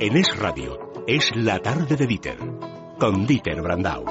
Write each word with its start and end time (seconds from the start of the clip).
En 0.00 0.16
Es 0.16 0.28
Radio, 0.36 0.78
es 1.08 1.34
la 1.34 1.58
tarde 1.58 1.96
de 1.96 2.06
Dieter, 2.06 2.38
con 3.00 3.26
Dieter 3.26 3.60
Brandau. 3.60 4.04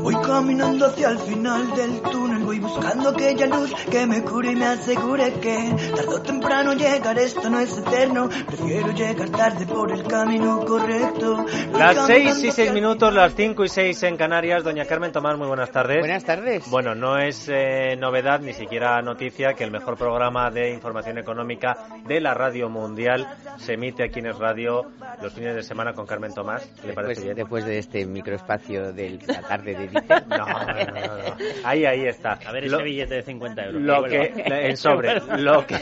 Voy 0.00 0.14
caminando 0.14 0.86
hacia 0.86 1.08
el 1.08 1.18
final 1.18 1.74
del 1.74 2.00
túnel, 2.02 2.43
voy 2.44 2.58
buscando 2.60 3.08
aquella 3.08 3.46
luz 3.46 3.74
que 3.90 4.06
me 4.06 4.22
cure 4.22 4.52
y 4.52 4.56
me 4.56 4.66
asegure 4.66 5.32
que 5.40 5.74
tarde 5.96 6.08
o 6.08 6.20
temprano 6.20 6.74
llegar 6.74 7.18
esto 7.18 7.48
no 7.48 7.58
es 7.58 7.76
eterno. 7.78 8.28
Prefiero 8.46 8.92
llegar 8.92 9.30
tarde 9.30 9.66
por 9.66 9.90
el 9.90 10.02
camino 10.04 10.60
correcto. 10.64 11.44
las 11.76 12.06
seis 12.06 12.42
y 12.44 12.50
seis 12.52 12.72
minutos, 12.72 13.12
las 13.12 13.34
cinco 13.34 13.64
y 13.64 13.68
seis 13.68 14.02
en 14.02 14.16
Canarias. 14.16 14.62
Doña 14.62 14.84
Carmen 14.84 15.12
Tomás, 15.12 15.38
muy 15.38 15.48
buenas 15.48 15.70
tardes. 15.70 15.98
Buenas 16.00 16.24
tardes. 16.24 16.70
Bueno, 16.70 16.94
no 16.94 17.18
es 17.18 17.48
eh, 17.48 17.96
novedad 17.98 18.40
ni 18.40 18.52
siquiera 18.52 19.00
noticia 19.02 19.54
que 19.54 19.64
el 19.64 19.70
mejor 19.70 19.96
programa 19.96 20.50
de 20.50 20.70
información 20.70 21.18
económica 21.18 21.76
de 22.06 22.20
la 22.20 22.34
radio 22.34 22.68
mundial 22.68 23.26
se 23.56 23.74
emite 23.74 24.04
aquí 24.04 24.20
en 24.20 24.26
Es 24.26 24.38
Radio 24.38 24.82
los 25.22 25.32
fines 25.32 25.54
de 25.54 25.62
semana 25.62 25.92
con 25.94 26.06
Carmen 26.06 26.34
Tomás. 26.34 26.66
¿Le 26.82 26.88
después, 26.88 26.94
parece 26.94 27.22
bien? 27.22 27.36
Después 27.36 27.64
de 27.64 27.78
este 27.78 28.06
microespacio 28.06 28.92
de 28.92 29.18
la 29.26 29.40
tarde 29.42 29.74
de 29.74 29.88
no, 30.28 30.36
no, 30.36 30.46
no, 30.46 31.36
Ahí, 31.64 31.84
ahí 31.84 32.06
está. 32.06 32.33
A 32.46 32.52
ver 32.52 32.64
ese 32.64 32.82
billete 32.82 33.14
de 33.14 33.22
50 33.22 33.64
euros. 33.64 33.82
Lo 33.82 34.04
que, 34.04 34.32
el 34.46 34.76
sobre. 34.76 35.20
Lo 35.38 35.66
que, 35.66 35.78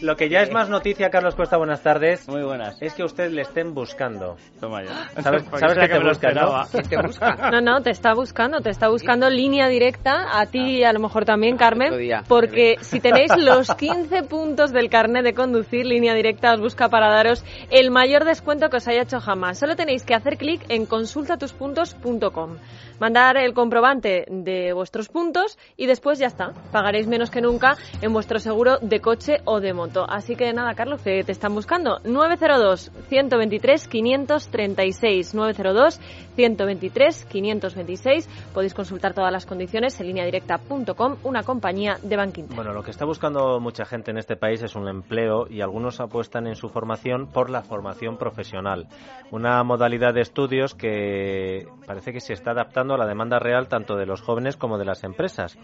lo 0.00 0.16
que 0.16 0.28
ya 0.28 0.42
es 0.42 0.52
más 0.52 0.68
noticia, 0.68 1.10
Carlos 1.10 1.34
Cuesta, 1.34 1.56
buenas 1.56 1.82
tardes. 1.82 2.28
Muy 2.28 2.42
buenas. 2.42 2.80
Es 2.80 2.94
que 2.94 3.04
usted 3.04 3.30
le 3.30 3.42
estén 3.42 3.74
buscando. 3.74 4.36
Toma 4.60 4.82
ya. 4.84 5.08
¿Sabes, 5.22 5.44
¿sabes 5.58 5.78
que 5.78 5.88
te 5.88 5.98
busca, 5.98 6.30
¿no? 6.32 6.64
te 6.88 6.96
busca? 6.96 7.50
No, 7.50 7.60
no, 7.60 7.82
te 7.82 7.90
está 7.90 8.14
buscando. 8.14 8.60
Te 8.60 8.70
está 8.70 8.88
buscando 8.88 9.28
línea 9.30 9.68
directa. 9.68 10.38
A 10.38 10.46
ti 10.46 10.78
y 10.78 10.84
a 10.84 10.92
lo 10.92 11.00
mejor 11.00 11.24
también, 11.24 11.56
Carmen. 11.56 11.92
Porque 12.28 12.76
si 12.80 13.00
tenéis 13.00 13.32
los 13.38 13.74
15 13.74 14.24
puntos 14.24 14.72
del 14.72 14.88
carnet 14.88 15.24
de 15.24 15.34
conducir, 15.34 15.86
línea 15.86 16.14
directa 16.14 16.54
os 16.54 16.60
busca 16.60 16.88
para 16.88 17.08
daros 17.08 17.44
el 17.70 17.90
mayor 17.90 18.24
descuento 18.24 18.68
que 18.68 18.76
os 18.76 18.88
haya 18.88 19.02
hecho 19.02 19.20
jamás. 19.20 19.58
Solo 19.58 19.76
tenéis 19.76 20.04
que 20.04 20.14
hacer 20.14 20.36
clic 20.36 20.64
en 20.68 20.86
consultatuspuntos.com. 20.86 22.56
Mandar 23.00 23.36
el 23.36 23.54
comprobante 23.54 24.26
de 24.28 24.72
vuestros 24.72 25.08
puntos 25.08 25.58
y 25.76 25.86
después 25.86 26.18
ya 26.18 26.26
está. 26.26 26.52
Pagaréis 26.72 27.06
menos 27.06 27.30
que 27.30 27.40
nunca 27.40 27.76
en 28.00 28.12
vuestro 28.12 28.38
seguro 28.38 28.78
de 28.80 29.00
coche 29.00 29.38
o 29.44 29.60
de 29.60 29.72
moto. 29.72 30.06
Así 30.08 30.36
que 30.36 30.52
nada, 30.52 30.74
Carlos, 30.74 31.02
que 31.02 31.24
te 31.24 31.32
están 31.32 31.54
buscando. 31.54 31.98
902 32.04 32.92
123 33.08 33.88
536 33.88 35.34
902 35.34 36.00
123 36.36 37.24
526. 37.26 38.28
Podéis 38.52 38.74
consultar 38.74 39.14
todas 39.14 39.32
las 39.32 39.46
condiciones 39.46 39.98
en 40.00 40.06
línea 40.06 40.24
directa.com, 40.24 41.16
una 41.24 41.42
compañía 41.42 41.98
de 42.02 42.16
banking. 42.16 42.44
Bueno, 42.54 42.72
lo 42.72 42.82
que 42.82 42.90
está 42.90 43.04
buscando 43.04 43.60
mucha 43.60 43.84
gente 43.84 44.10
en 44.10 44.18
este 44.18 44.36
país 44.36 44.62
es 44.62 44.74
un 44.74 44.88
empleo 44.88 45.46
y 45.48 45.60
algunos 45.60 46.00
apuestan 46.00 46.46
en 46.46 46.56
su 46.56 46.68
formación 46.68 47.26
por 47.26 47.50
la 47.50 47.62
formación 47.62 48.16
profesional. 48.16 48.86
Una 49.30 49.62
modalidad 49.64 50.14
de 50.14 50.20
estudios 50.20 50.74
que 50.74 51.66
parece 51.86 52.12
que 52.12 52.20
se 52.20 52.32
está 52.32 52.52
adaptando 52.52 52.93
a 52.94 52.98
la 52.98 53.06
demanda 53.06 53.38
real 53.38 53.68
tanto 53.68 53.96
de 53.96 54.06
los 54.06 54.22
jóvenes 54.22 54.56
como 54.56 54.78
de 54.78 54.84
las 54.84 55.04
empresas. 55.04 55.58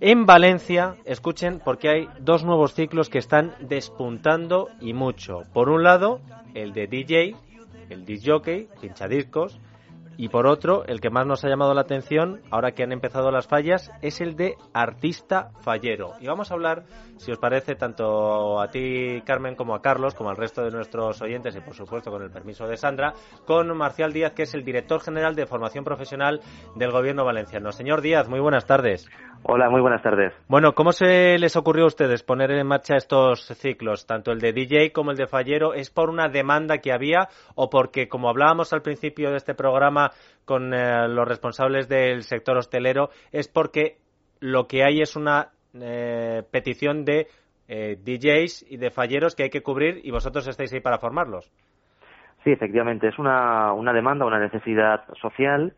En 0.00 0.24
Valencia, 0.24 0.96
escuchen, 1.04 1.60
porque 1.62 1.90
hay 1.90 2.08
dos 2.20 2.42
nuevos 2.44 2.74
ciclos 2.74 3.10
que 3.10 3.18
están 3.18 3.54
despuntando 3.60 4.68
y 4.80 4.94
mucho. 4.94 5.44
Por 5.52 5.68
un 5.68 5.82
lado, 5.82 6.20
el 6.54 6.72
de 6.72 6.86
DJ, 6.86 7.36
el 7.90 8.06
disc 8.06 8.26
jockey, 8.26 8.68
pinchadiscos, 8.80 9.60
y 10.20 10.28
por 10.28 10.46
otro, 10.46 10.84
el 10.84 11.00
que 11.00 11.08
más 11.08 11.26
nos 11.26 11.42
ha 11.46 11.48
llamado 11.48 11.72
la 11.72 11.80
atención, 11.80 12.42
ahora 12.50 12.72
que 12.72 12.82
han 12.82 12.92
empezado 12.92 13.30
las 13.30 13.46
fallas, 13.46 13.90
es 14.02 14.20
el 14.20 14.36
de 14.36 14.54
artista 14.74 15.52
fallero. 15.62 16.12
Y 16.20 16.26
vamos 16.26 16.50
a 16.50 16.54
hablar, 16.54 16.84
si 17.16 17.32
os 17.32 17.38
parece, 17.38 17.74
tanto 17.74 18.60
a 18.60 18.68
ti, 18.68 19.22
Carmen, 19.24 19.54
como 19.54 19.74
a 19.74 19.80
Carlos, 19.80 20.14
como 20.14 20.28
al 20.28 20.36
resto 20.36 20.62
de 20.62 20.72
nuestros 20.72 21.22
oyentes, 21.22 21.56
y 21.56 21.60
por 21.60 21.74
supuesto 21.74 22.10
con 22.10 22.22
el 22.22 22.30
permiso 22.30 22.66
de 22.66 22.76
Sandra, 22.76 23.14
con 23.46 23.74
Marcial 23.74 24.12
Díaz, 24.12 24.32
que 24.32 24.42
es 24.42 24.52
el 24.52 24.62
director 24.62 25.00
general 25.00 25.34
de 25.34 25.46
formación 25.46 25.84
profesional 25.84 26.42
del 26.76 26.90
Gobierno 26.90 27.24
valenciano. 27.24 27.72
Señor 27.72 28.02
Díaz, 28.02 28.28
muy 28.28 28.40
buenas 28.40 28.66
tardes. 28.66 29.08
Hola, 29.42 29.70
muy 29.70 29.80
buenas 29.80 30.02
tardes. 30.02 30.34
Bueno, 30.48 30.74
¿cómo 30.74 30.92
se 30.92 31.38
les 31.38 31.56
ocurrió 31.56 31.84
a 31.84 31.88
ustedes 31.88 32.22
poner 32.22 32.50
en 32.50 32.66
marcha 32.66 32.96
estos 32.96 33.46
ciclos, 33.46 34.06
tanto 34.06 34.32
el 34.32 34.38
de 34.38 34.52
DJ 34.52 34.92
como 34.92 35.10
el 35.10 35.16
de 35.16 35.26
Fallero? 35.26 35.72
¿Es 35.72 35.90
por 35.90 36.10
una 36.10 36.28
demanda 36.28 36.78
que 36.78 36.92
había 36.92 37.28
o 37.54 37.70
porque, 37.70 38.08
como 38.08 38.28
hablábamos 38.28 38.72
al 38.72 38.82
principio 38.82 39.30
de 39.30 39.38
este 39.38 39.54
programa 39.54 40.10
con 40.44 40.74
eh, 40.74 41.08
los 41.08 41.26
responsables 41.26 41.88
del 41.88 42.22
sector 42.22 42.58
hostelero, 42.58 43.08
es 43.32 43.48
porque 43.48 43.96
lo 44.40 44.66
que 44.66 44.84
hay 44.84 45.00
es 45.00 45.16
una 45.16 45.48
eh, 45.74 46.42
petición 46.50 47.04
de 47.04 47.28
eh, 47.68 47.96
DJs 47.96 48.66
y 48.70 48.76
de 48.76 48.90
falleros 48.90 49.34
que 49.34 49.44
hay 49.44 49.50
que 49.50 49.62
cubrir 49.62 50.00
y 50.04 50.10
vosotros 50.10 50.46
estáis 50.48 50.72
ahí 50.74 50.80
para 50.80 50.98
formarlos? 50.98 51.50
Sí, 52.44 52.50
efectivamente, 52.50 53.08
es 53.08 53.18
una, 53.18 53.72
una 53.72 53.92
demanda, 53.92 54.26
una 54.26 54.38
necesidad 54.38 55.04
social 55.20 55.74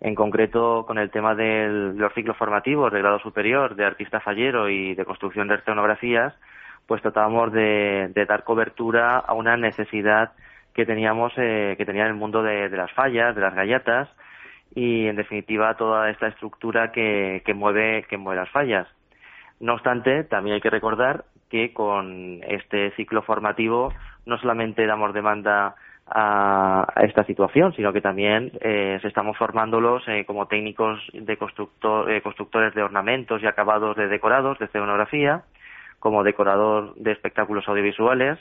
en 0.00 0.14
concreto 0.14 0.84
con 0.86 0.98
el 0.98 1.10
tema 1.10 1.34
de 1.34 1.92
los 1.96 2.12
ciclos 2.14 2.36
formativos 2.36 2.92
de 2.92 3.00
grado 3.00 3.18
superior 3.18 3.74
de 3.74 3.84
artista 3.84 4.20
fallero 4.20 4.68
y 4.68 4.94
de 4.94 5.04
construcción 5.04 5.48
de 5.48 5.56
escenografías, 5.56 6.34
pues 6.86 7.02
tratábamos 7.02 7.52
de, 7.52 8.10
dar 8.28 8.44
cobertura 8.44 9.18
a 9.18 9.34
una 9.34 9.56
necesidad 9.56 10.32
que 10.72 10.86
teníamos, 10.86 11.32
eh, 11.36 11.74
que 11.76 11.84
tenía 11.84 12.06
el 12.06 12.14
mundo 12.14 12.42
de, 12.42 12.68
las 12.70 12.92
fallas, 12.92 13.34
de 13.34 13.40
las 13.40 13.54
gallatas 13.54 14.08
y 14.74 15.06
en 15.06 15.16
definitiva 15.16 15.76
toda 15.76 16.08
esta 16.10 16.28
estructura 16.28 16.92
que, 16.92 17.42
mueve, 17.54 18.04
que 18.08 18.16
mueve 18.16 18.40
las 18.40 18.50
fallas. 18.50 18.86
No 19.60 19.74
obstante, 19.74 20.22
también 20.24 20.54
hay 20.54 20.60
que 20.60 20.70
recordar 20.70 21.24
que 21.50 21.72
con 21.72 22.40
este 22.46 22.92
ciclo 22.92 23.22
formativo 23.22 23.92
no 24.24 24.38
solamente 24.38 24.86
damos 24.86 25.12
demanda 25.12 25.74
a, 26.10 26.86
esta 27.02 27.24
situación, 27.24 27.72
sino 27.74 27.92
que 27.92 28.00
también 28.00 28.52
eh, 28.60 28.98
estamos 29.02 29.36
formándolos 29.36 30.02
eh, 30.08 30.24
como 30.26 30.46
técnicos 30.46 31.00
de 31.12 31.36
constructor, 31.36 32.10
eh, 32.10 32.22
constructores 32.22 32.74
de 32.74 32.82
ornamentos 32.82 33.42
y 33.42 33.46
acabados 33.46 33.96
de 33.96 34.08
decorados, 34.08 34.58
de 34.58 34.66
escenografía, 34.66 35.42
como 35.98 36.22
decorador 36.22 36.94
de 36.96 37.12
espectáculos 37.12 37.68
audiovisuales, 37.68 38.38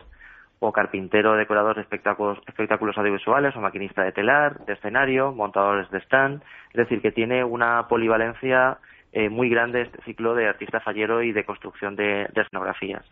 o 0.59 0.72
carpintero 0.72 1.35
decorador 1.35 1.75
de 1.75 1.81
espectáculos, 1.81 2.39
espectáculos 2.47 2.97
audiovisuales, 2.97 3.55
o 3.55 3.61
maquinista 3.61 4.03
de 4.03 4.11
telar, 4.11 4.66
de 4.66 4.73
escenario, 4.73 5.31
montadores 5.31 5.89
de 5.91 5.99
stand, 5.99 6.41
es 6.69 6.78
decir, 6.78 7.01
que 7.01 7.11
tiene 7.11 7.44
una 7.44 7.88
polivalencia 7.88 8.79
eh, 9.13 9.29
muy 9.29 9.50
grande 9.50 9.84
este 9.84 10.01
ciclo 10.03 10.35
de 10.35 10.47
artista 10.47 10.79
fallero 10.81 11.23
y 11.23 11.31
de 11.31 11.45
construcción 11.45 11.95
de, 11.95 12.28
escenografías. 12.35 13.06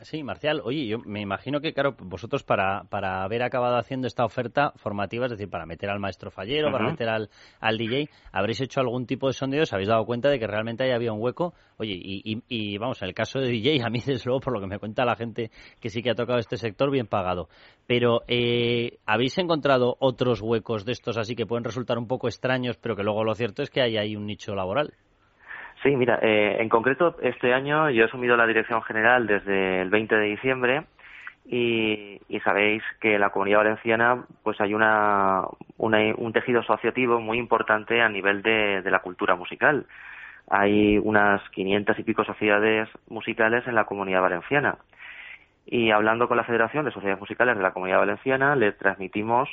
sí, 0.00 0.22
Marcial, 0.22 0.60
oye, 0.64 0.86
yo 0.86 0.98
me 0.98 1.20
imagino 1.20 1.60
que, 1.60 1.72
claro, 1.72 1.94
vosotros 1.98 2.42
para, 2.42 2.82
para 2.90 3.22
haber 3.22 3.42
acabado 3.42 3.76
haciendo 3.76 4.08
esta 4.08 4.24
oferta 4.24 4.72
formativa, 4.76 5.26
es 5.26 5.30
decir, 5.30 5.48
para 5.48 5.64
meter 5.64 5.90
al 5.90 6.00
maestro 6.00 6.30
fallero, 6.30 6.72
para 6.72 6.90
meter 6.90 7.08
al, 7.08 7.30
al 7.60 7.78
DJ, 7.78 8.08
habréis 8.32 8.60
hecho 8.60 8.80
algún 8.80 9.06
tipo 9.06 9.28
de 9.28 9.32
sondeo, 9.32 9.62
os 9.62 9.72
habéis 9.72 9.88
dado 9.88 10.04
cuenta 10.04 10.28
de 10.28 10.38
que 10.38 10.46
realmente 10.46 10.84
ahí 10.84 10.90
había 10.90 11.12
un 11.12 11.20
hueco. 11.22 11.54
Oye, 11.78 11.94
y, 11.94 12.42
y, 12.48 12.78
vamos, 12.78 13.00
en 13.02 13.08
el 13.08 13.14
caso 13.14 13.38
de 13.38 13.48
DJ, 13.48 13.82
a 13.84 13.90
mí, 13.90 14.00
desde 14.06 14.24
luego, 14.26 14.40
por 14.40 14.52
lo 14.52 14.60
que 14.60 14.66
me 14.66 14.78
cuenta 14.78 15.04
la 15.04 15.16
gente 15.16 15.50
que 15.80 15.88
sí 15.88 16.02
que 16.02 16.10
ha 16.10 16.14
tocado 16.14 16.40
este 16.40 16.56
sector, 16.56 16.90
bien 16.90 17.06
pagado. 17.06 17.48
Pero, 17.86 18.22
eh, 18.26 18.98
¿habéis 19.06 19.38
encontrado 19.38 19.96
otros 20.00 20.40
huecos 20.42 20.84
de 20.84 20.92
estos 20.92 21.16
así 21.16 21.36
que 21.36 21.46
pueden 21.46 21.64
resultar 21.64 21.96
un 21.96 22.08
poco 22.08 22.28
extraños, 22.28 22.76
pero 22.76 22.96
que 22.96 23.02
luego 23.02 23.24
lo 23.24 23.34
cierto 23.34 23.62
es 23.62 23.70
que 23.70 23.82
hay 23.82 23.96
ahí 23.96 24.16
un 24.16 24.26
nicho 24.26 24.54
laboral? 24.54 24.94
Sí, 25.82 25.96
mira, 25.96 26.18
eh, 26.22 26.58
en 26.60 26.68
concreto 26.68 27.16
este 27.22 27.52
año 27.52 27.90
yo 27.90 28.02
he 28.02 28.06
asumido 28.06 28.36
la 28.36 28.46
dirección 28.46 28.82
general 28.82 29.26
desde 29.26 29.82
el 29.82 29.90
20 29.90 30.14
de 30.14 30.26
diciembre 30.26 30.84
y, 31.44 32.20
sabéis 32.44 32.82
que 33.00 33.14
en 33.14 33.20
la 33.20 33.30
comunidad 33.30 33.58
valenciana 33.58 34.24
pues 34.42 34.60
hay 34.60 34.74
una, 34.74 35.44
un 35.78 36.32
tejido 36.32 36.60
asociativo 36.60 37.20
muy 37.20 37.38
importante 37.38 38.00
a 38.00 38.08
nivel 38.08 38.42
de, 38.42 38.82
la 38.84 39.00
cultura 39.00 39.34
musical. 39.34 39.86
Hay 40.48 40.98
unas 40.98 41.40
500 41.50 41.98
y 41.98 42.02
pico 42.04 42.24
sociedades 42.24 42.88
musicales 43.08 43.66
en 43.66 43.74
la 43.74 43.84
comunidad 43.84 44.22
valenciana. 44.22 44.78
Y 45.66 45.90
hablando 45.90 46.28
con 46.28 46.36
la 46.36 46.44
Federación 46.44 46.84
de 46.84 46.90
Sociedades 46.90 47.20
Musicales 47.20 47.56
de 47.56 47.62
la 47.62 47.72
Comunidad 47.72 47.98
Valenciana, 47.98 48.56
le 48.56 48.72
transmitimos 48.72 49.48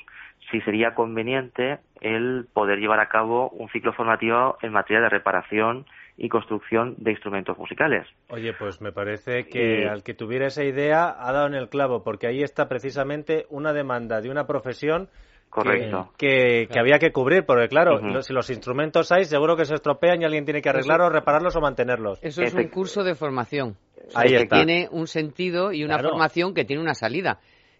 si 0.49 0.61
sería 0.61 0.95
conveniente 0.95 1.79
el 2.01 2.47
poder 2.51 2.79
llevar 2.79 2.99
a 2.99 3.09
cabo 3.09 3.49
un 3.49 3.69
ciclo 3.69 3.93
formativo 3.93 4.57
en 4.63 4.73
materia 4.73 5.01
de 5.01 5.09
reparación 5.09 5.85
y 6.19 6.27
construcción 6.27 6.95
de 6.97 7.11
instrumentos 7.11 7.57
musicales. 7.57 8.05
Oye, 8.29 8.53
pues 8.53 8.81
me 8.81 8.91
parece 8.91 9.45
que 9.45 9.87
al 9.87 10.03
que 10.03 10.13
tuviera 10.13 10.47
esa 10.47 10.65
idea 10.65 11.15
ha 11.17 11.31
dado 11.31 11.47
en 11.47 11.55
el 11.55 11.69
clavo, 11.69 12.03
porque 12.03 12.27
ahí 12.27 12.43
está 12.43 12.67
precisamente 12.67 13.45
una 13.49 13.71
demanda 13.71 14.19
de 14.19 14.29
una 14.29 14.45
profesión 14.45 15.09
Correcto. 15.49 16.11
Que, 16.15 16.67
había 16.79 16.99
que 16.99 17.11
cubrir, 17.11 17.43
porque 17.43 17.67
claro, 17.69 18.21
si 18.21 18.33
los 18.33 18.51
instrumentos 18.51 19.11
hay, 19.11 19.25
seguro 19.25 19.55
que 19.55 19.65
se 19.65 19.73
estropean 19.73 20.21
y 20.21 20.25
alguien 20.25 20.45
tiene 20.45 20.61
que 20.61 20.69
arreglarlos, 20.69 21.11
repararlos 21.11 21.55
o 21.55 21.59
mantenerlos. 21.59 22.19
Eso 22.21 22.43
es 22.43 22.53
un 22.53 22.67
curso 22.67 23.03
de 23.03 23.15
formación. 23.15 23.75
Ahí 24.13 24.29
que 24.29 24.45
tiene 24.45 24.87
un 24.91 25.07
sentido 25.07 25.71
y 25.71 25.83
una 25.83 25.97
formación 25.97 26.53
que 26.53 26.65
tiene 26.65 26.83
una 26.83 26.93
salida 26.93 27.39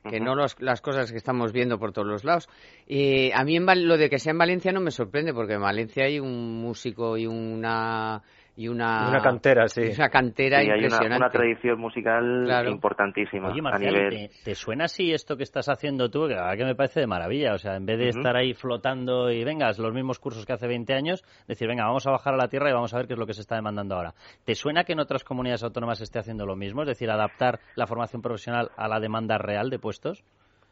que 0.10 0.20
no 0.20 0.36
las 0.36 0.82
cosas 0.82 1.12
que 1.12 1.18
estamos 1.18 1.52
viendo 1.52 1.80
por 1.80 1.92
todos 1.92 2.08
los 2.08 2.24
lados. 2.24 2.50
Y 2.88 3.32
a 3.32 3.44
mí 3.44 3.56
en, 3.56 3.88
lo 3.88 3.98
de 3.98 4.10
que 4.10 4.20
sea 4.20 4.32
en 4.32 4.38
Valencia 4.38 4.72
no 4.72 4.82
me 4.82 4.92
sorprende, 4.92 5.34
porque 5.34 5.54
en 5.54 5.62
Valencia 5.62 6.06
hay 6.06 6.20
un 6.20 6.62
músico 6.62 7.18
y 7.18 7.28
una 7.28 8.22
y 8.60 8.68
una, 8.68 9.08
una 9.08 9.22
cantera, 9.22 9.70
sí. 9.70 9.84
Una 9.96 10.10
cantera 10.10 10.62
impresionante. 10.62 11.14
Hay 11.14 11.18
una, 11.18 11.30
tradición 11.30 11.80
musical 11.80 12.68
importantísima. 12.68 13.52
Oye, 13.52 13.62
Marcial, 13.62 14.30
¿te, 14.44 14.54
suena 14.54 14.84
así 14.84 15.14
esto 15.14 15.38
que 15.38 15.44
estás 15.44 15.70
haciendo 15.70 16.10
tú? 16.10 16.28
Que, 16.28 16.66
me 16.66 16.76
parece 16.76 17.00
de 17.00 17.08
maravilla. 17.08 17.54
O 17.54 17.58
sea, 17.58 17.78
en 17.78 17.86
vez 17.86 17.98
de 17.98 18.10
estar 18.10 18.36
ahí 18.36 18.54
flotando 18.54 19.32
y 19.32 19.46
vengas, 19.46 19.80
los 19.80 19.94
mismos 19.94 20.20
cursos 20.20 20.46
que 20.46 20.52
hace 20.52 20.68
20 20.68 20.94
años, 20.94 21.24
decir, 21.48 21.70
venga, 21.70 21.86
vamos 21.86 22.06
a 22.06 22.12
bajar 22.12 22.34
a 22.34 22.38
la 22.38 22.50
tierra 22.50 22.70
y 22.70 22.74
vamos 22.74 22.94
a 22.94 22.98
ver 22.98 23.08
qué 23.08 23.14
es 23.14 23.20
lo 23.20 23.26
que 23.26 23.34
se 23.34 23.40
está 23.40 23.56
demandando 23.56 23.96
ahora. 23.96 24.14
¿Te 24.44 24.56
suena 24.56 24.84
que 24.84 24.92
en 24.92 25.00
otras 25.00 25.24
comunidades 25.24 25.64
autónomas 25.64 26.00
se 26.00 26.04
esté 26.04 26.20
haciendo 26.20 26.46
lo 26.46 26.58
mismo? 26.58 26.82
Es 26.82 26.90
decir, 26.90 27.10
adaptar 27.10 27.62
la 27.76 27.88
formación 27.88 28.22
profesional 28.22 28.72
a 28.76 28.90
la 28.90 29.00
demanda 29.00 29.38
real 29.38 29.70
de 29.70 29.80
puestos. 29.80 30.26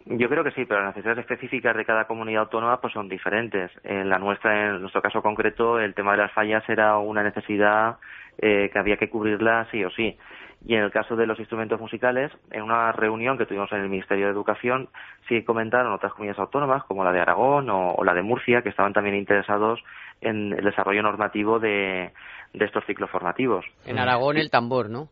Yo 0.10 0.30
creo 0.30 0.44
que 0.44 0.52
sí, 0.52 0.66
pero 0.66 0.80
las 0.80 0.96
necesidades 0.96 1.20
específicas 1.20 1.76
de 1.76 1.84
cada 1.84 2.06
comunidad 2.06 2.44
autónoma 2.44 2.80
pues 2.80 2.94
son 2.94 3.10
diferentes. 3.10 3.72
En 3.84 4.10
la 4.10 4.18
nuestra, 4.18 4.68
en 4.68 4.82
nuestro 4.82 5.02
caso 5.02 5.22
concreto, 5.22 5.80
el 5.80 5.94
tema 5.94 6.12
de 6.12 6.20
las 6.20 6.32
fallas 6.32 6.64
era 6.70 6.98
una 6.98 7.24
necesidad 7.24 7.98
eh, 8.38 8.70
que 8.72 8.80
había 8.80 8.98
que 8.98 9.10
cubrirla 9.10 9.68
sí 9.70 9.84
o 9.84 9.90
sí. 9.90 10.18
Y 10.66 10.76
en 10.76 10.84
el 10.84 10.92
caso 10.92 11.16
de 11.16 11.28
los 11.28 11.40
instrumentos 11.40 11.80
musicales, 11.80 12.32
en 12.52 12.64
una 12.64 12.92
reunión 12.92 13.38
que 13.38 13.46
tuvimos 13.46 13.72
en 13.74 13.82
el 13.82 13.90
Ministerio 13.90 14.26
de 14.26 14.32
Educación, 14.32 14.90
sí 15.28 15.44
comentaron 15.44 15.94
otras 15.94 16.14
comunidades 16.14 16.40
autónomas, 16.40 16.84
como 16.86 17.04
la 17.04 17.12
de 17.12 17.20
Aragón 17.20 17.70
o, 17.70 18.04
la 18.04 18.14
de 18.14 18.24
Murcia, 18.24 18.62
que 18.62 18.70
estaban 18.70 18.94
también 18.94 19.16
interesados 19.16 19.80
en 20.22 20.54
el 20.54 20.64
desarrollo 20.64 21.04
normativo 21.04 21.60
de, 21.60 22.12
de 22.54 22.66
estos 22.66 22.84
ciclos 22.86 23.10
formativos. 23.10 23.66
En 23.86 24.00
Aragón 24.00 24.38
el 24.38 24.50
tambor, 24.50 24.90
¿no? 24.90 25.10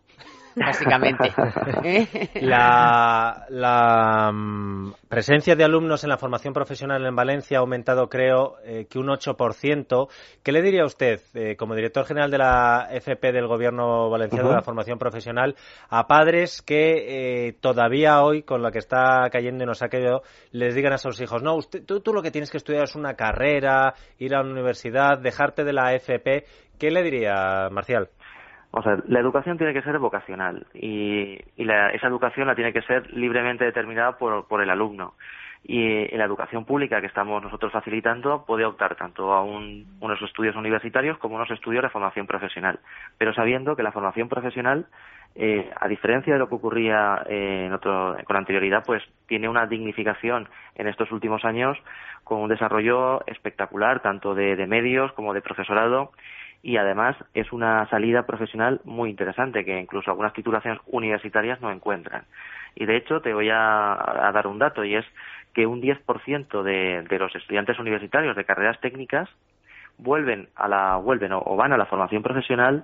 Básicamente. 0.55 1.31
la, 2.41 4.31
mm, 4.33 4.93
presencia 5.07 5.55
de 5.55 5.63
alumnos 5.63 6.03
en 6.03 6.09
la 6.09 6.17
formación 6.17 6.53
profesional 6.53 7.05
en 7.05 7.15
Valencia 7.15 7.57
ha 7.57 7.61
aumentado, 7.61 8.09
creo, 8.09 8.57
eh, 8.63 8.87
que 8.89 8.99
un 8.99 9.07
8%. 9.07 10.07
¿Qué 10.43 10.51
le 10.51 10.61
diría 10.61 10.85
usted, 10.85 11.21
eh, 11.33 11.55
como 11.55 11.75
director 11.75 12.05
general 12.05 12.31
de 12.31 12.37
la 12.37 12.87
FP 12.91 13.31
del 13.31 13.47
Gobierno 13.47 14.09
Valenciano 14.09 14.49
de 14.49 14.55
la 14.55 14.61
Formación 14.61 14.97
Profesional, 14.97 15.55
a 15.89 16.07
padres 16.07 16.61
que 16.61 17.47
eh, 17.47 17.53
todavía 17.59 18.23
hoy, 18.23 18.43
con 18.43 18.61
lo 18.61 18.71
que 18.71 18.79
está 18.79 19.29
cayendo 19.31 19.63
y 19.63 19.67
nos 19.67 19.81
ha 19.81 19.89
caído, 19.89 20.23
les 20.51 20.75
digan 20.75 20.93
a 20.93 20.97
sus 20.97 21.19
hijos, 21.21 21.43
no, 21.43 21.55
usted, 21.55 21.83
tú, 21.85 21.99
tú 21.99 22.13
lo 22.13 22.21
que 22.21 22.31
tienes 22.31 22.51
que 22.51 22.57
estudiar 22.57 22.83
es 22.83 22.95
una 22.95 23.15
carrera, 23.15 23.93
ir 24.17 24.35
a 24.35 24.43
la 24.43 24.49
universidad, 24.49 25.19
dejarte 25.19 25.63
de 25.63 25.73
la 25.73 25.93
FP? 25.93 26.45
¿Qué 26.77 26.91
le 26.91 27.03
diría, 27.03 27.69
Marcial? 27.71 28.09
O 28.77 28.83
sea, 28.83 28.97
la 29.07 29.21
educación 29.21 29.57
tiene 29.57 29.73
que 29.73 29.81
ser 29.83 29.97
vocacional 29.99 30.67
y, 30.73 31.39
esa 31.55 32.07
educación 32.07 32.45
la 32.45 32.55
tiene 32.55 32.73
que 32.73 32.81
ser 32.81 33.09
libremente 33.13 33.63
determinada 33.63 34.17
por, 34.17 34.61
el 34.61 34.69
alumno. 34.69 35.13
Y 35.63 36.13
en 36.13 36.17
la 36.17 36.25
educación 36.25 36.65
pública 36.65 36.99
que 36.99 37.07
estamos 37.07 37.41
nosotros 37.41 37.71
facilitando 37.71 38.43
puede 38.45 38.65
optar 38.65 38.95
tanto 38.95 39.31
a 39.31 39.43
unos 39.43 40.21
estudios 40.21 40.57
universitarios 40.57 41.17
como 41.19 41.35
unos 41.37 41.49
estudios 41.51 41.83
de 41.83 41.89
formación 41.89 42.27
profesional, 42.27 42.79
pero 43.17 43.33
sabiendo 43.33 43.77
que 43.77 43.81
la 43.81 43.93
formación 43.93 44.27
profesional, 44.27 44.87
eh, 45.35 45.71
a 45.79 45.87
diferencia 45.87 46.33
de 46.33 46.39
lo 46.39 46.49
que 46.49 46.55
ocurría 46.55 47.23
eh, 47.29 47.71
con 47.81 48.35
anterioridad, 48.35 48.83
pues 48.85 49.01
tiene 49.25 49.47
una 49.47 49.67
dignificación 49.67 50.49
en 50.75 50.87
estos 50.87 51.13
últimos 51.13 51.45
años 51.45 51.77
con 52.25 52.41
un 52.41 52.49
desarrollo 52.49 53.25
espectacular, 53.25 54.01
tanto 54.01 54.35
de 54.35 54.67
medios 54.67 55.13
como 55.13 55.33
de 55.33 55.41
profesorado 55.41 56.11
y 56.65 56.77
además 56.77 57.15
es 57.35 57.53
una 57.53 57.87
salida 57.89 58.25
profesional 58.25 58.81
muy 58.85 59.11
interesante 59.11 59.63
que 59.63 59.79
incluso 59.79 60.09
algunas 60.09 60.33
titulaciones 60.33 60.81
universitarias 60.87 61.61
no 61.61 61.69
encuentran. 61.69 62.23
Y 62.73 62.87
de 62.87 62.97
hecho 62.97 63.21
te 63.21 63.35
voy 63.35 63.51
a, 63.51 64.31
dar 64.33 64.47
un 64.47 64.57
dato 64.57 64.83
y 64.83 64.95
es 64.95 65.05
que 65.53 65.67
un 65.67 65.79
10% 65.79 66.63
de, 66.63 67.03
de 67.07 67.19
los 67.19 67.35
estudiantes 67.35 67.77
universitarios 67.77 68.35
de 68.35 68.45
carreras 68.45 68.81
técnicas 68.81 69.29
vuelven 69.99 70.49
a 70.55 70.67
la 70.67 70.95
vuelven 70.95 71.33
o, 71.33 71.55
van 71.55 71.71
a 71.71 71.77
la 71.77 71.85
formación 71.85 72.23
profesional 72.23 72.83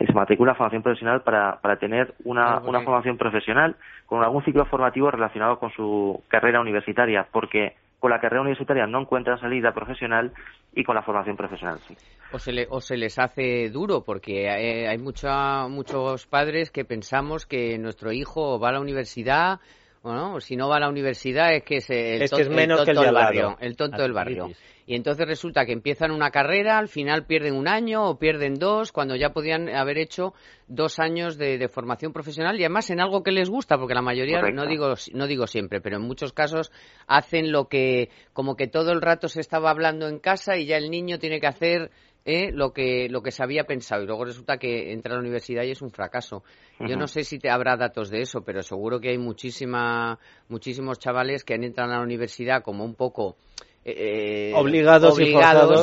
y 0.00 0.06
se 0.06 0.12
matriculan 0.12 0.54
a 0.54 0.58
formación 0.58 0.82
profesional 0.82 1.22
para, 1.22 1.60
para 1.60 1.76
tener 1.76 2.12
una, 2.24 2.58
una 2.58 2.80
formación 2.80 3.18
profesional 3.18 3.76
con 4.06 4.24
algún 4.24 4.42
ciclo 4.42 4.64
formativo 4.66 5.12
relacionado 5.12 5.60
con 5.60 5.70
su 5.70 6.24
carrera 6.26 6.60
universitaria 6.60 7.28
porque 7.30 7.76
con 7.98 8.10
la 8.10 8.20
carrera 8.20 8.42
universitaria 8.42 8.86
no 8.86 9.00
encuentran 9.00 9.40
salida 9.40 9.72
profesional 9.72 10.32
y 10.74 10.84
con 10.84 10.94
la 10.94 11.02
formación 11.02 11.36
profesional 11.36 11.78
sí. 11.80 11.96
O 12.32 12.38
se, 12.38 12.66
o 12.68 12.80
se 12.80 12.96
les 12.96 13.18
hace 13.18 13.70
duro 13.70 14.04
porque 14.04 14.50
hay, 14.50 14.86
hay 14.86 14.98
muchos 14.98 16.26
padres 16.26 16.70
que 16.70 16.84
pensamos 16.84 17.46
que 17.46 17.78
nuestro 17.78 18.12
hijo 18.12 18.60
va 18.60 18.68
a 18.68 18.72
la 18.72 18.80
universidad 18.80 19.60
bueno, 20.02 20.40
si 20.40 20.56
no 20.56 20.68
va 20.68 20.76
a 20.76 20.80
la 20.80 20.88
universidad 20.88 21.54
es 21.54 21.62
que 21.64 21.76
es 21.76 21.90
el, 21.90 22.28
tonto, 22.30 23.02
del 23.02 23.12
barrio, 23.12 23.56
el 23.60 23.76
tonto 23.76 24.02
del 24.02 24.12
barrio. 24.12 24.50
Y 24.86 24.94
entonces 24.94 25.26
resulta 25.26 25.66
que 25.66 25.72
empiezan 25.72 26.12
una 26.12 26.30
carrera, 26.30 26.78
al 26.78 26.88
final 26.88 27.26
pierden 27.26 27.54
un 27.54 27.68
año 27.68 28.08
o 28.08 28.18
pierden 28.18 28.54
dos, 28.54 28.90
cuando 28.90 29.16
ya 29.16 29.34
podían 29.34 29.68
haber 29.68 29.98
hecho 29.98 30.32
dos 30.66 30.98
años 30.98 31.36
de, 31.36 31.68
formación 31.68 32.14
profesional 32.14 32.58
y 32.58 32.64
además 32.64 32.88
en 32.88 33.00
algo 33.00 33.22
que 33.22 33.30
les 33.30 33.50
gusta, 33.50 33.76
porque 33.76 33.92
la 33.92 34.00
mayoría, 34.00 34.40
no 34.40 34.66
digo, 34.66 34.94
no 35.12 35.26
digo 35.26 35.46
siempre, 35.46 35.82
pero 35.82 35.96
en 35.96 36.04
muchos 36.04 36.32
casos 36.32 36.72
hacen 37.06 37.52
lo 37.52 37.68
que, 37.68 38.08
como 38.32 38.56
que 38.56 38.66
todo 38.66 38.92
el 38.92 39.02
rato 39.02 39.28
se 39.28 39.40
estaba 39.40 39.68
hablando 39.68 40.08
en 40.08 40.20
casa 40.20 40.56
y 40.56 40.64
ya 40.64 40.78
el 40.78 40.90
niño 40.90 41.18
tiene 41.18 41.38
que 41.38 41.48
hacer 41.48 41.90
¿eh? 42.24 42.50
lo, 42.52 42.72
que, 42.72 43.08
lo 43.08 43.22
que 43.22 43.30
se 43.30 43.42
había 43.42 43.64
pensado 43.64 44.02
y 44.02 44.06
luego 44.06 44.24
resulta 44.24 44.58
que 44.58 44.92
entra 44.92 45.12
a 45.12 45.14
la 45.16 45.20
universidad 45.20 45.62
y 45.64 45.70
es 45.70 45.82
un 45.82 45.90
fracaso. 45.90 46.42
Yo 46.80 46.96
no 46.96 47.06
sé 47.08 47.24
si 47.24 47.38
te 47.38 47.50
habrá 47.50 47.76
datos 47.76 48.10
de 48.10 48.20
eso, 48.20 48.42
pero 48.42 48.62
seguro 48.62 49.00
que 49.00 49.10
hay 49.10 49.18
muchísima, 49.18 50.18
muchísimos 50.48 50.98
chavales 50.98 51.44
que 51.44 51.54
han 51.54 51.64
entrado 51.64 51.92
a 51.92 51.96
la 51.96 52.02
universidad 52.02 52.62
como 52.62 52.84
un 52.84 52.94
poco... 52.94 53.36
Eh, 53.90 54.52
obligados, 54.54 55.18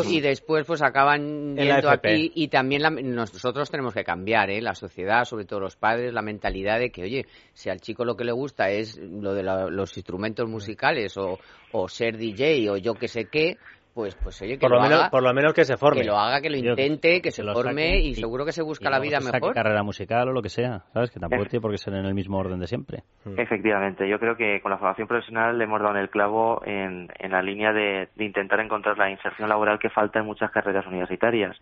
y, 0.08 0.22
después 0.22 0.64
pues 0.68 0.84
acaban 0.84 1.56
yendo 1.56 1.90
aquí 1.90 2.32
y 2.36 2.50
también 2.50 2.84
nosotros 3.16 3.72
tenemos 3.72 3.96
que 3.96 4.04
cambiar 4.04 4.52
¿eh? 4.52 4.62
la 4.62 4.76
sociedad 4.76 5.24
sobre 5.24 5.46
todo 5.46 5.62
los 5.62 5.76
padres 5.76 6.14
la 6.14 6.22
mentalidad 6.22 6.78
de 6.78 6.92
que 6.92 7.02
oye 7.02 7.26
si 7.54 7.72
al 7.72 7.80
chico 7.80 8.06
lo 8.06 8.16
que 8.16 8.26
le 8.26 8.32
gusta 8.32 8.70
es 8.70 8.98
lo 8.98 9.34
de 9.34 9.42
los 9.42 9.98
instrumentos 9.98 10.48
musicales 10.48 11.18
o, 11.18 11.40
o 11.72 11.88
ser 11.88 12.18
DJ 12.18 12.70
o 12.70 12.78
yo 12.78 12.94
que 12.94 13.08
sé 13.08 13.26
qué 13.26 13.58
pues, 13.96 14.14
pues 14.16 14.42
oye, 14.42 14.60
que 14.60 14.68
por 14.68 14.72
lo, 14.72 14.82
menos, 14.82 15.10
por 15.10 15.24
lo 15.24 15.34
menos 15.34 15.54
que 15.54 15.64
se 15.64 15.78
forme. 15.78 16.02
Que 16.02 16.08
lo 16.08 16.18
haga, 16.18 16.42
que 16.42 16.50
lo 16.50 16.58
intente, 16.58 17.22
que, 17.22 17.32
se 17.32 17.42
forme 17.44 18.00
y, 18.00 18.14
seguro 18.16 18.44
que 18.44 18.52
se 18.52 18.62
busca 18.62 18.90
la 18.90 19.00
vida 19.00 19.22
mejor. 19.22 19.54
carrera 19.54 19.84
musical 19.84 20.28
o 20.28 20.34
lo 20.34 20.42
que 20.42 20.50
sea, 20.50 20.82
¿sabes? 20.94 21.12
Que 21.12 21.20
tampoco 21.22 21.46
tiene 21.50 21.62
por 21.62 21.72
qué 21.72 21.78
ser 21.78 21.94
en 21.94 22.06
el 22.06 22.14
mismo 22.14 22.38
orden 22.38 22.60
de 22.60 22.68
siempre. 22.68 23.04
Mm. 23.24 23.40
Efectivamente, 23.40 24.10
yo 24.10 24.20
creo 24.20 24.36
que 24.36 24.60
con 24.60 24.72
la 24.72 24.78
formación 24.78 25.08
profesional 25.08 25.58
le 25.58 25.64
hemos 25.64 25.80
dado 25.80 25.96
en 25.96 26.02
el 26.02 26.10
clavo 26.10 26.62
en, 26.66 27.08
en 27.18 27.32
la 27.32 27.42
línea 27.42 27.72
de, 27.72 28.10
de 28.14 28.26
intentar 28.26 28.60
encontrar 28.60 28.98
la 28.98 29.10
inserción 29.10 29.48
laboral 29.48 29.80
que 29.80 29.90
falta 29.90 30.20
en 30.20 30.26
muchas 30.26 30.52
carreras 30.52 30.86
universitarias. 30.88 31.56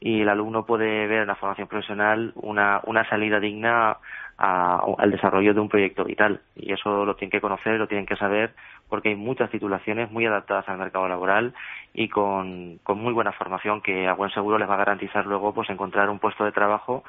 Y 0.00 0.22
el 0.22 0.28
alumno 0.28 0.66
puede 0.66 1.06
ver 1.06 1.20
en 1.20 1.28
la 1.28 1.36
formación 1.36 1.68
profesional 1.68 2.32
una, 2.34 2.80
una 2.84 3.08
salida 3.08 3.38
digna 3.38 3.98
al 4.38 5.10
desarrollo 5.10 5.54
de 5.54 5.60
un 5.60 5.68
proyecto 5.68 6.04
vital. 6.04 6.40
Y 6.54 6.72
eso 6.72 7.04
lo 7.04 7.16
tienen 7.16 7.30
que 7.30 7.40
conocer, 7.40 7.78
lo 7.78 7.88
tienen 7.88 8.06
que 8.06 8.16
saber, 8.16 8.54
porque 8.88 9.10
hay 9.10 9.16
muchas 9.16 9.50
titulaciones 9.50 10.10
muy 10.10 10.26
adaptadas 10.26 10.68
al 10.68 10.78
mercado 10.78 11.08
laboral 11.08 11.54
y 11.94 12.08
con, 12.08 12.78
con 12.82 12.98
muy 12.98 13.12
buena 13.12 13.32
formación 13.32 13.80
que 13.80 14.06
a 14.06 14.12
buen 14.12 14.30
seguro 14.30 14.58
les 14.58 14.68
va 14.68 14.74
a 14.74 14.78
garantizar 14.78 15.26
luego 15.26 15.54
pues 15.54 15.70
encontrar 15.70 16.10
un 16.10 16.18
puesto 16.18 16.44
de 16.44 16.52
trabajo 16.52 17.04